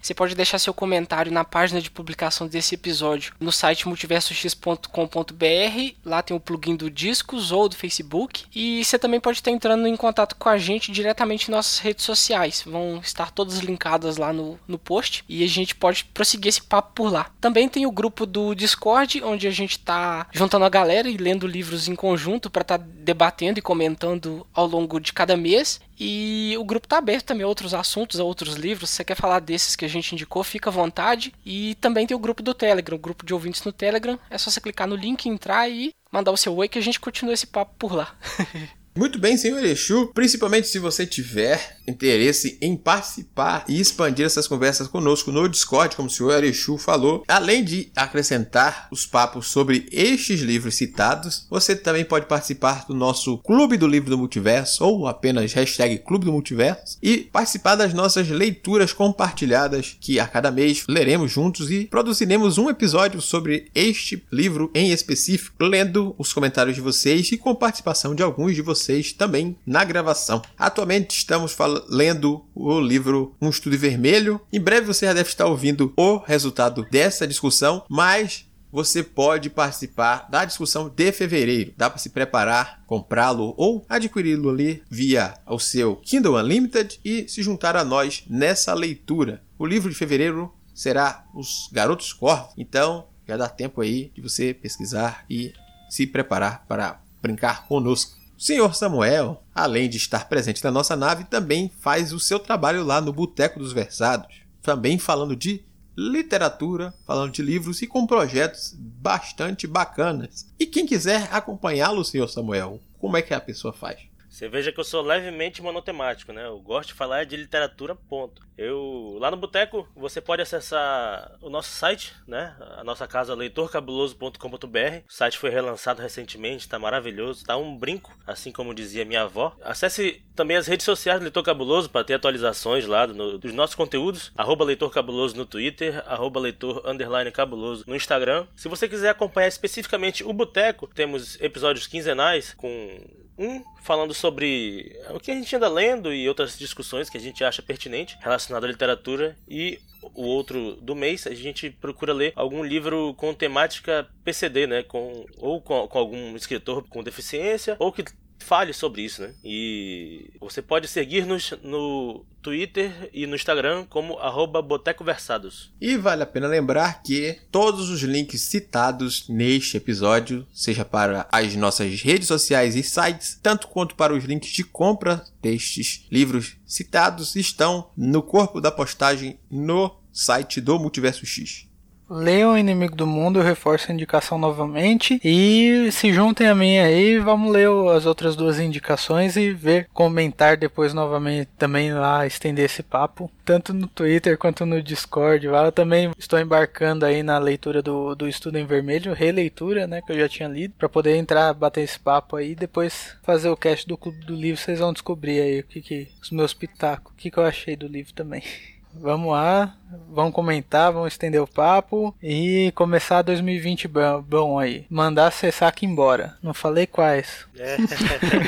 Você 0.00 0.14
pode 0.14 0.34
deixar 0.34 0.58
seu 0.58 0.72
comentário 0.72 1.30
na 1.30 1.44
página 1.44 1.82
de 1.82 1.90
publicação 1.90 2.46
desse 2.46 2.76
episódio 2.76 3.34
no 3.38 3.52
site 3.52 3.86
multiversox.com.br. 3.86 5.94
Lá 6.02 6.22
tem 6.22 6.34
o 6.34 6.40
plugin 6.40 6.76
do 6.76 6.90
Discos 6.90 7.52
ou 7.52 7.68
do 7.68 7.76
Facebook. 7.76 8.44
E 8.54 8.82
você 8.82 8.98
também 8.98 9.20
pode 9.20 9.36
estar 9.38 9.50
entrando 9.50 9.86
em 9.86 9.96
contato 9.96 10.34
com 10.36 10.48
a 10.48 10.56
gente 10.56 10.90
diretamente 10.90 11.48
em 11.48 11.50
nossas 11.50 11.78
redes 11.78 12.06
sociais. 12.06 12.62
Vão 12.66 13.00
estar 13.02 13.30
todas 13.30 13.58
linkadas 13.58 14.16
lá 14.16 14.32
no, 14.32 14.58
no 14.66 14.78
post. 14.78 15.24
E 15.28 15.44
a 15.44 15.48
gente 15.48 15.74
pode 15.74 16.06
prosseguir 16.06 16.48
esse 16.48 16.62
papo 16.62 16.92
por 16.94 17.12
lá. 17.12 17.30
Também 17.38 17.68
tem 17.68 17.84
o 17.84 17.92
grupo 17.92 18.24
do 18.24 18.54
Discord, 18.54 19.22
onde 19.22 19.46
a 19.46 19.50
gente 19.50 19.72
está 19.72 20.26
juntando 20.32 20.69
galera 20.70 21.10
e 21.10 21.16
lendo 21.16 21.46
livros 21.46 21.88
em 21.88 21.94
conjunto 21.94 22.48
para 22.48 22.62
estar 22.62 22.78
tá 22.78 22.84
debatendo 22.88 23.58
e 23.58 23.62
comentando 23.62 24.46
ao 24.54 24.66
longo 24.66 24.98
de 24.98 25.12
cada 25.12 25.36
mês. 25.36 25.80
E 25.98 26.54
o 26.58 26.64
grupo 26.64 26.86
está 26.86 26.96
aberto 26.96 27.26
também 27.26 27.44
a 27.44 27.48
outros 27.48 27.74
assuntos, 27.74 28.18
a 28.18 28.24
outros 28.24 28.54
livros. 28.54 28.88
Se 28.88 28.96
você 28.96 29.04
quer 29.04 29.16
falar 29.16 29.40
desses 29.40 29.76
que 29.76 29.84
a 29.84 29.88
gente 29.88 30.12
indicou, 30.12 30.42
fica 30.42 30.70
à 30.70 30.72
vontade. 30.72 31.34
E 31.44 31.74
também 31.74 32.06
tem 32.06 32.16
o 32.16 32.20
grupo 32.20 32.42
do 32.42 32.54
Telegram, 32.54 32.96
o 32.96 33.00
grupo 33.00 33.26
de 33.26 33.34
ouvintes 33.34 33.62
no 33.64 33.72
Telegram. 33.72 34.18
É 34.30 34.38
só 34.38 34.50
você 34.50 34.60
clicar 34.60 34.88
no 34.88 34.96
link, 34.96 35.28
entrar 35.28 35.68
e 35.68 35.92
mandar 36.10 36.32
o 36.32 36.36
seu 36.36 36.56
oi 36.56 36.68
que 36.68 36.78
a 36.78 36.82
gente 36.82 36.98
continua 36.98 37.34
esse 37.34 37.46
papo 37.46 37.74
por 37.78 37.94
lá. 37.94 38.14
Muito 38.96 39.20
bem, 39.20 39.36
senhor 39.36 39.64
Exu. 39.64 40.10
Principalmente 40.12 40.66
se 40.66 40.80
você 40.80 41.06
tiver 41.06 41.78
interesse 41.86 42.58
em 42.60 42.76
participar 42.76 43.64
e 43.68 43.80
expandir 43.80 44.26
essas 44.26 44.48
conversas 44.48 44.88
conosco 44.88 45.30
no 45.30 45.48
Discord, 45.48 45.94
como 45.94 46.08
o 46.08 46.10
senhor 46.10 46.42
Exu 46.42 46.76
falou. 46.76 47.22
Além 47.28 47.62
de 47.62 47.90
acrescentar 47.94 48.88
os 48.90 49.06
papos 49.06 49.46
sobre 49.46 49.86
estes 49.92 50.40
livros 50.40 50.74
citados, 50.74 51.46
você 51.48 51.76
também 51.76 52.04
pode 52.04 52.26
participar 52.26 52.84
do 52.86 52.94
nosso 52.94 53.38
Clube 53.38 53.76
do 53.76 53.86
Livro 53.86 54.10
do 54.10 54.18
Multiverso, 54.18 54.84
ou 54.84 55.06
apenas 55.06 55.52
hashtag 55.52 55.98
Clube 55.98 56.24
do 56.24 56.32
Multiverso, 56.32 56.98
e 57.00 57.18
participar 57.18 57.76
das 57.76 57.94
nossas 57.94 58.28
leituras 58.28 58.92
compartilhadas, 58.92 59.96
que 60.00 60.18
a 60.18 60.26
cada 60.26 60.50
mês 60.50 60.84
leremos 60.88 61.30
juntos 61.30 61.70
e 61.70 61.84
produziremos 61.84 62.58
um 62.58 62.68
episódio 62.68 63.20
sobre 63.20 63.70
este 63.72 64.24
livro 64.32 64.68
em 64.74 64.90
específico, 64.90 65.64
lendo 65.64 66.14
os 66.18 66.32
comentários 66.32 66.74
de 66.74 66.82
vocês 66.82 67.30
e 67.30 67.36
com 67.36 67.54
participação 67.54 68.16
de 68.16 68.22
alguns 68.22 68.54
de 68.54 68.62
vocês 68.62 68.79
vocês 68.80 69.12
também 69.12 69.56
na 69.66 69.84
gravação. 69.84 70.42
Atualmente 70.58 71.16
estamos 71.16 71.56
lendo 71.88 72.44
o 72.54 72.80
livro 72.80 73.34
Um 73.40 73.50
Estudo 73.50 73.76
Vermelho. 73.76 74.40
Em 74.52 74.60
breve 74.60 74.86
você 74.86 75.06
já 75.06 75.12
deve 75.12 75.28
estar 75.28 75.46
ouvindo 75.46 75.92
o 75.96 76.16
resultado 76.16 76.86
dessa 76.90 77.26
discussão, 77.26 77.84
mas 77.88 78.46
você 78.72 79.02
pode 79.02 79.50
participar 79.50 80.28
da 80.30 80.44
discussão 80.44 80.88
de 80.88 81.12
fevereiro. 81.12 81.74
Dá 81.76 81.90
para 81.90 81.98
se 81.98 82.10
preparar, 82.10 82.82
comprá-lo 82.86 83.52
ou 83.56 83.84
adquiri-lo 83.88 84.48
ali 84.48 84.82
via 84.88 85.34
o 85.46 85.58
seu 85.58 85.96
Kindle 85.96 86.36
Unlimited 86.36 87.00
e 87.04 87.28
se 87.28 87.42
juntar 87.42 87.76
a 87.76 87.84
nós 87.84 88.24
nessa 88.28 88.72
leitura. 88.72 89.42
O 89.58 89.66
livro 89.66 89.90
de 89.90 89.96
fevereiro 89.96 90.54
será 90.72 91.26
Os 91.34 91.68
Garotos 91.72 92.12
Corvos. 92.12 92.54
Então, 92.56 93.06
já 93.26 93.36
dá 93.36 93.48
tempo 93.48 93.80
aí 93.80 94.10
de 94.14 94.22
você 94.22 94.54
pesquisar 94.54 95.24
e 95.28 95.52
se 95.88 96.06
preparar 96.06 96.64
para 96.68 97.00
brincar 97.20 97.66
conosco. 97.66 98.19
O 98.40 98.42
senhor 98.42 98.74
Samuel, 98.74 99.42
além 99.54 99.86
de 99.86 99.98
estar 99.98 100.26
presente 100.26 100.64
na 100.64 100.70
nossa 100.70 100.96
nave, 100.96 101.24
também 101.24 101.70
faz 101.78 102.10
o 102.10 102.18
seu 102.18 102.38
trabalho 102.38 102.82
lá 102.82 102.98
no 102.98 103.12
Boteco 103.12 103.58
dos 103.58 103.70
Versados, 103.70 104.34
também 104.62 104.98
falando 104.98 105.36
de 105.36 105.62
literatura, 105.94 106.94
falando 107.06 107.32
de 107.32 107.42
livros 107.42 107.82
e 107.82 107.86
com 107.86 108.06
projetos 108.06 108.74
bastante 108.78 109.66
bacanas. 109.66 110.50
E 110.58 110.64
quem 110.64 110.86
quiser 110.86 111.28
acompanhá-lo, 111.30 112.02
senhor 112.02 112.28
Samuel, 112.28 112.80
como 112.98 113.14
é 113.14 113.20
que 113.20 113.34
a 113.34 113.40
pessoa 113.42 113.74
faz? 113.74 114.09
Você 114.30 114.48
veja 114.48 114.70
que 114.70 114.78
eu 114.78 114.84
sou 114.84 115.02
levemente 115.02 115.60
monotemático, 115.60 116.32
né? 116.32 116.46
Eu 116.46 116.60
gosto 116.60 116.90
de 116.90 116.94
falar 116.94 117.26
de 117.26 117.36
literatura, 117.36 117.96
ponto. 117.96 118.40
Eu 118.56 119.16
lá 119.18 119.28
no 119.28 119.36
Boteco, 119.36 119.88
você 119.96 120.20
pode 120.20 120.40
acessar 120.40 121.36
o 121.42 121.50
nosso 121.50 121.70
site, 121.70 122.14
né? 122.28 122.54
A 122.76 122.84
nossa 122.84 123.08
casa 123.08 123.34
leitorcabuloso.com.br. 123.34 125.02
O 125.08 125.12
site 125.12 125.36
foi 125.36 125.50
relançado 125.50 126.00
recentemente, 126.00 126.68
tá 126.68 126.78
maravilhoso, 126.78 127.44
tá 127.44 127.56
um 127.56 127.76
brinco, 127.76 128.16
assim 128.24 128.52
como 128.52 128.72
dizia 128.72 129.04
minha 129.04 129.22
avó. 129.22 129.56
Acesse 129.62 130.22
também 130.36 130.56
as 130.56 130.68
redes 130.68 130.84
sociais 130.84 131.18
do 131.18 131.24
Leitor 131.24 131.42
Cabuloso 131.42 131.90
para 131.90 132.04
ter 132.04 132.14
atualizações 132.14 132.86
lá 132.86 133.06
do, 133.06 133.36
dos 133.36 133.52
nossos 133.52 133.74
conteúdos. 133.74 134.30
Arroba 134.36 134.64
Leitor 134.64 134.90
Cabuloso 134.90 135.36
no 135.36 135.44
Twitter, 135.44 136.04
arroba 136.06 136.38
Leitor 136.38 136.82
Underline 136.86 137.32
Cabuloso 137.32 137.84
no 137.86 137.96
Instagram. 137.96 138.46
Se 138.54 138.68
você 138.68 138.88
quiser 138.88 139.08
acompanhar 139.08 139.48
especificamente 139.48 140.22
o 140.22 140.32
Boteco, 140.32 140.86
temos 140.86 141.40
episódios 141.40 141.88
quinzenais 141.88 142.54
com 142.54 143.00
um 143.40 143.64
falando 143.82 144.12
sobre 144.12 144.94
o 145.10 145.18
que 145.18 145.30
a 145.30 145.34
gente 145.34 145.56
anda 145.56 145.66
lendo 145.66 146.12
e 146.12 146.28
outras 146.28 146.58
discussões 146.58 147.08
que 147.08 147.16
a 147.16 147.20
gente 147.20 147.42
acha 147.42 147.62
pertinente 147.62 148.18
relacionado 148.20 148.64
à 148.64 148.68
literatura 148.68 149.36
e 149.48 149.80
o 150.14 150.22
outro 150.22 150.76
do 150.76 150.94
mês, 150.94 151.26
a 151.26 151.34
gente 151.34 151.70
procura 151.70 152.12
ler 152.12 152.32
algum 152.34 152.62
livro 152.62 153.14
com 153.14 153.34
temática 153.34 154.08
PCD, 154.24 154.66
né? 154.66 154.82
Com, 154.82 155.26
ou 155.38 155.60
com, 155.60 155.86
com 155.88 155.98
algum 155.98 156.36
escritor 156.36 156.86
com 156.88 157.02
deficiência, 157.02 157.76
ou 157.78 157.92
que 157.92 158.04
fale 158.40 158.72
sobre 158.72 159.02
isso, 159.02 159.22
né? 159.22 159.34
E 159.44 160.30
você 160.40 160.60
pode 160.60 160.88
seguir-nos 160.88 161.54
no 161.62 162.24
Twitter 162.42 163.10
e 163.12 163.26
no 163.26 163.36
Instagram 163.36 163.86
como 163.86 164.18
botecoversados. 164.62 165.72
E 165.80 165.96
vale 165.96 166.22
a 166.22 166.26
pena 166.26 166.48
lembrar 166.48 167.02
que 167.02 167.38
todos 167.50 167.88
os 167.88 168.02
links 168.02 168.40
citados 168.40 169.28
neste 169.28 169.76
episódio, 169.76 170.46
seja 170.52 170.84
para 170.84 171.28
as 171.30 171.54
nossas 171.54 172.00
redes 172.02 172.28
sociais 172.28 172.74
e 172.74 172.82
sites, 172.82 173.38
tanto 173.42 173.68
quanto 173.68 173.94
para 173.94 174.14
os 174.14 174.24
links 174.24 174.50
de 174.50 174.64
compra 174.64 175.24
destes 175.40 176.06
livros 176.10 176.56
citados, 176.66 177.36
estão 177.36 177.90
no 177.96 178.22
corpo 178.22 178.60
da 178.60 178.70
postagem 178.70 179.38
no 179.50 179.96
site 180.12 180.60
do 180.60 180.78
Multiverso 180.78 181.24
X. 181.24 181.69
Leiam 182.12 182.54
o 182.54 182.58
Inimigo 182.58 182.96
do 182.96 183.06
Mundo, 183.06 183.38
eu 183.38 183.44
reforço 183.44 183.88
a 183.88 183.94
indicação 183.94 184.36
novamente. 184.36 185.20
E 185.22 185.88
se 185.92 186.12
juntem 186.12 186.48
a 186.48 186.56
mim 186.56 186.76
aí, 186.78 187.20
vamos 187.20 187.52
ler 187.52 187.68
as 187.94 188.04
outras 188.04 188.34
duas 188.34 188.58
indicações 188.58 189.36
e 189.36 189.52
ver, 189.52 189.86
comentar 189.94 190.56
depois 190.56 190.92
novamente 190.92 191.48
também 191.56 191.94
lá, 191.94 192.26
estender 192.26 192.64
esse 192.64 192.82
papo. 192.82 193.30
Tanto 193.44 193.72
no 193.72 193.86
Twitter 193.86 194.36
quanto 194.36 194.66
no 194.66 194.82
Discord. 194.82 195.46
Eu 195.46 195.70
também 195.70 196.10
estou 196.18 196.40
embarcando 196.40 197.06
aí 197.06 197.22
na 197.22 197.38
leitura 197.38 197.80
do, 197.80 198.16
do 198.16 198.26
Estudo 198.26 198.58
em 198.58 198.66
Vermelho, 198.66 199.14
releitura, 199.14 199.86
né, 199.86 200.02
que 200.02 200.10
eu 200.10 200.18
já 200.18 200.28
tinha 200.28 200.48
lido, 200.48 200.74
para 200.76 200.88
poder 200.88 201.14
entrar, 201.14 201.54
bater 201.54 201.82
esse 201.82 202.00
papo 202.00 202.34
aí. 202.34 202.56
Depois 202.56 203.16
fazer 203.22 203.50
o 203.50 203.56
cast 203.56 203.86
do 203.86 203.96
Clube 203.96 204.18
do 204.24 204.34
Livro, 204.34 204.60
vocês 204.60 204.80
vão 204.80 204.92
descobrir 204.92 205.40
aí 205.40 205.60
o 205.60 205.64
que, 205.64 205.80
que 205.80 206.08
os 206.20 206.32
meus 206.32 206.52
pitacos, 206.52 207.12
o 207.12 207.16
que, 207.16 207.30
que 207.30 207.38
eu 207.38 207.44
achei 207.44 207.76
do 207.76 207.86
livro 207.86 208.12
também. 208.12 208.42
Vamos 208.94 209.32
lá, 209.32 209.74
vamos 210.10 210.34
comentar, 210.34 210.92
vamos 210.92 211.12
estender 211.12 211.40
o 211.40 211.46
papo 211.46 212.14
e 212.22 212.72
começar 212.74 213.22
2020 213.22 213.88
bom, 213.88 214.22
bom 214.22 214.58
aí. 214.58 214.84
Mandar 214.90 215.30
cessar 215.30 215.68
aqui 215.68 215.86
embora. 215.86 216.36
Não 216.42 216.52
falei 216.52 216.86
quais. 216.86 217.46
É. 217.58 217.76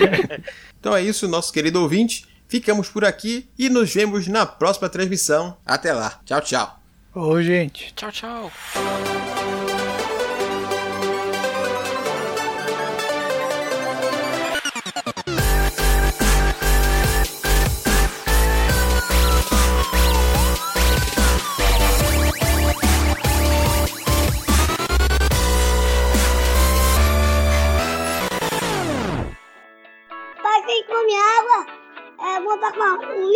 então 0.79 0.97
é 0.97 1.03
isso, 1.03 1.29
nosso 1.29 1.53
querido 1.53 1.81
ouvinte. 1.81 2.27
Ficamos 2.49 2.89
por 2.89 3.05
aqui 3.05 3.49
e 3.59 3.71
nos 3.71 3.95
vemos 3.95 4.27
na 4.29 4.45
próxima 4.45 4.89
transmissão. 4.89 5.57
Até 5.65 5.93
lá. 5.93 6.21
Tchau, 6.25 6.41
tchau. 6.43 6.83
Oi, 7.15 7.45
gente. 7.45 7.95
Tchau, 7.95 8.13
tchau. 8.13 8.51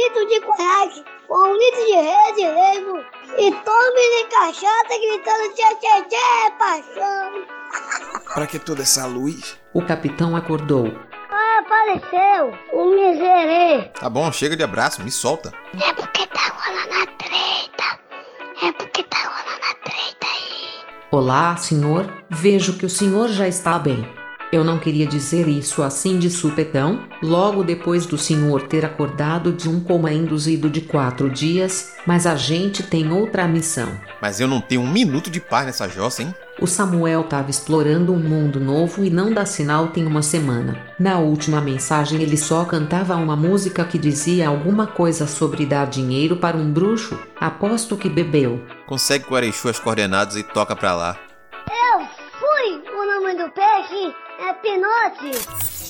Litro 0.07 0.27
de 0.27 0.41
conhaque, 0.41 1.05
com 1.27 1.37
um 1.37 1.57
litro 1.57 1.85
de 1.85 1.95
rede 1.95 2.55
levo 2.55 3.05
e 3.39 3.51
tome 3.51 4.01
de 4.17 4.25
cachaça 4.31 4.99
gritando 5.01 5.55
tchê 5.55 5.75
tchê 5.81 6.03
tchê, 6.09 6.51
paixão. 6.59 8.23
Pra 8.35 8.47
que 8.47 8.59
toda 8.59 8.83
essa 8.83 9.07
luz? 9.07 9.59
O 9.75 9.85
capitão 9.85 10.37
acordou. 10.37 10.93
Ah, 11.31 11.59
apareceu, 11.61 12.55
o 12.73 12.85
miserê. 12.95 13.91
Tá 13.99 14.09
bom, 14.09 14.31
chega 14.31 14.57
de 14.57 14.63
abraço, 14.63 15.03
me 15.03 15.11
solta. 15.11 15.53
É 15.75 15.93
porque 15.93 16.27
tá 16.29 16.41
rolando 16.41 17.03
a 17.03 17.07
treta. 17.07 18.01
É 18.63 18.73
porque 18.73 19.03
tá 19.03 19.19
rolando 19.19 19.67
a 19.71 19.75
treta 19.85 20.27
aí. 20.27 20.87
Olá, 21.11 21.57
senhor. 21.57 22.07
Vejo 22.31 22.79
que 22.79 22.87
o 22.87 22.91
senhor 22.91 23.29
já 23.29 23.49
está 23.49 23.79
bem. 23.79 24.07
Eu 24.57 24.65
não 24.65 24.79
queria 24.79 25.07
dizer 25.07 25.49
isso 25.49 25.83
assim 25.83 26.19
de 26.19 26.31
supetão, 26.31 27.03
logo 27.23 27.63
depois 27.63 28.07
do 28.07 28.17
senhor 28.17 28.63
ter 28.63 28.87
acordado 28.87 29.53
de 29.53 29.69
um 29.69 29.79
coma 29.79 30.11
induzido 30.11 30.71
de 30.71 30.81
quatro 30.81 31.29
dias, 31.29 31.93
mas 32.07 32.27
a 32.27 32.37
gente 32.37 32.83
tem 32.83 33.13
outra 33.13 33.47
missão. 33.47 34.01
Mas 34.19 34.41
eu 34.41 34.49
não 34.49 34.63
tenho 34.63 34.81
um 34.81 34.91
minuto 34.91 35.31
de 35.31 35.41
paz 35.41 35.67
nessa 35.67 35.87
jossa, 35.91 36.23
hein? 36.23 36.35
O 36.59 36.67
Samuel 36.67 37.21
estava 37.21 37.51
explorando 37.51 38.15
um 38.15 38.19
mundo 38.19 38.59
novo 38.59 39.05
e 39.05 39.11
não 39.11 39.31
dá 39.31 39.45
sinal 39.45 39.89
tem 39.89 40.07
uma 40.07 40.23
semana. 40.23 40.87
Na 40.99 41.19
última 41.19 41.61
mensagem 41.61 42.23
ele 42.23 42.39
só 42.39 42.65
cantava 42.65 43.15
uma 43.15 43.37
música 43.37 43.85
que 43.85 43.99
dizia 43.99 44.49
alguma 44.49 44.87
coisa 44.87 45.27
sobre 45.27 45.67
dar 45.67 45.87
dinheiro 45.87 46.37
para 46.37 46.57
um 46.57 46.73
bruxo. 46.73 47.19
Aposto 47.39 47.95
que 47.95 48.09
bebeu. 48.09 48.65
Consegue 48.87 49.27
com 49.27 49.37
as 49.37 49.79
coordenadas 49.79 50.35
e 50.35 50.43
toca 50.43 50.75
pra 50.75 50.95
lá. 50.95 51.15
Eu 51.69 52.07
fui 52.41 52.91
o 52.91 53.21
nome 53.21 53.35
do 53.35 53.51
peixe 53.51 54.26
é 54.39 54.53
Pinote. 54.55 55.86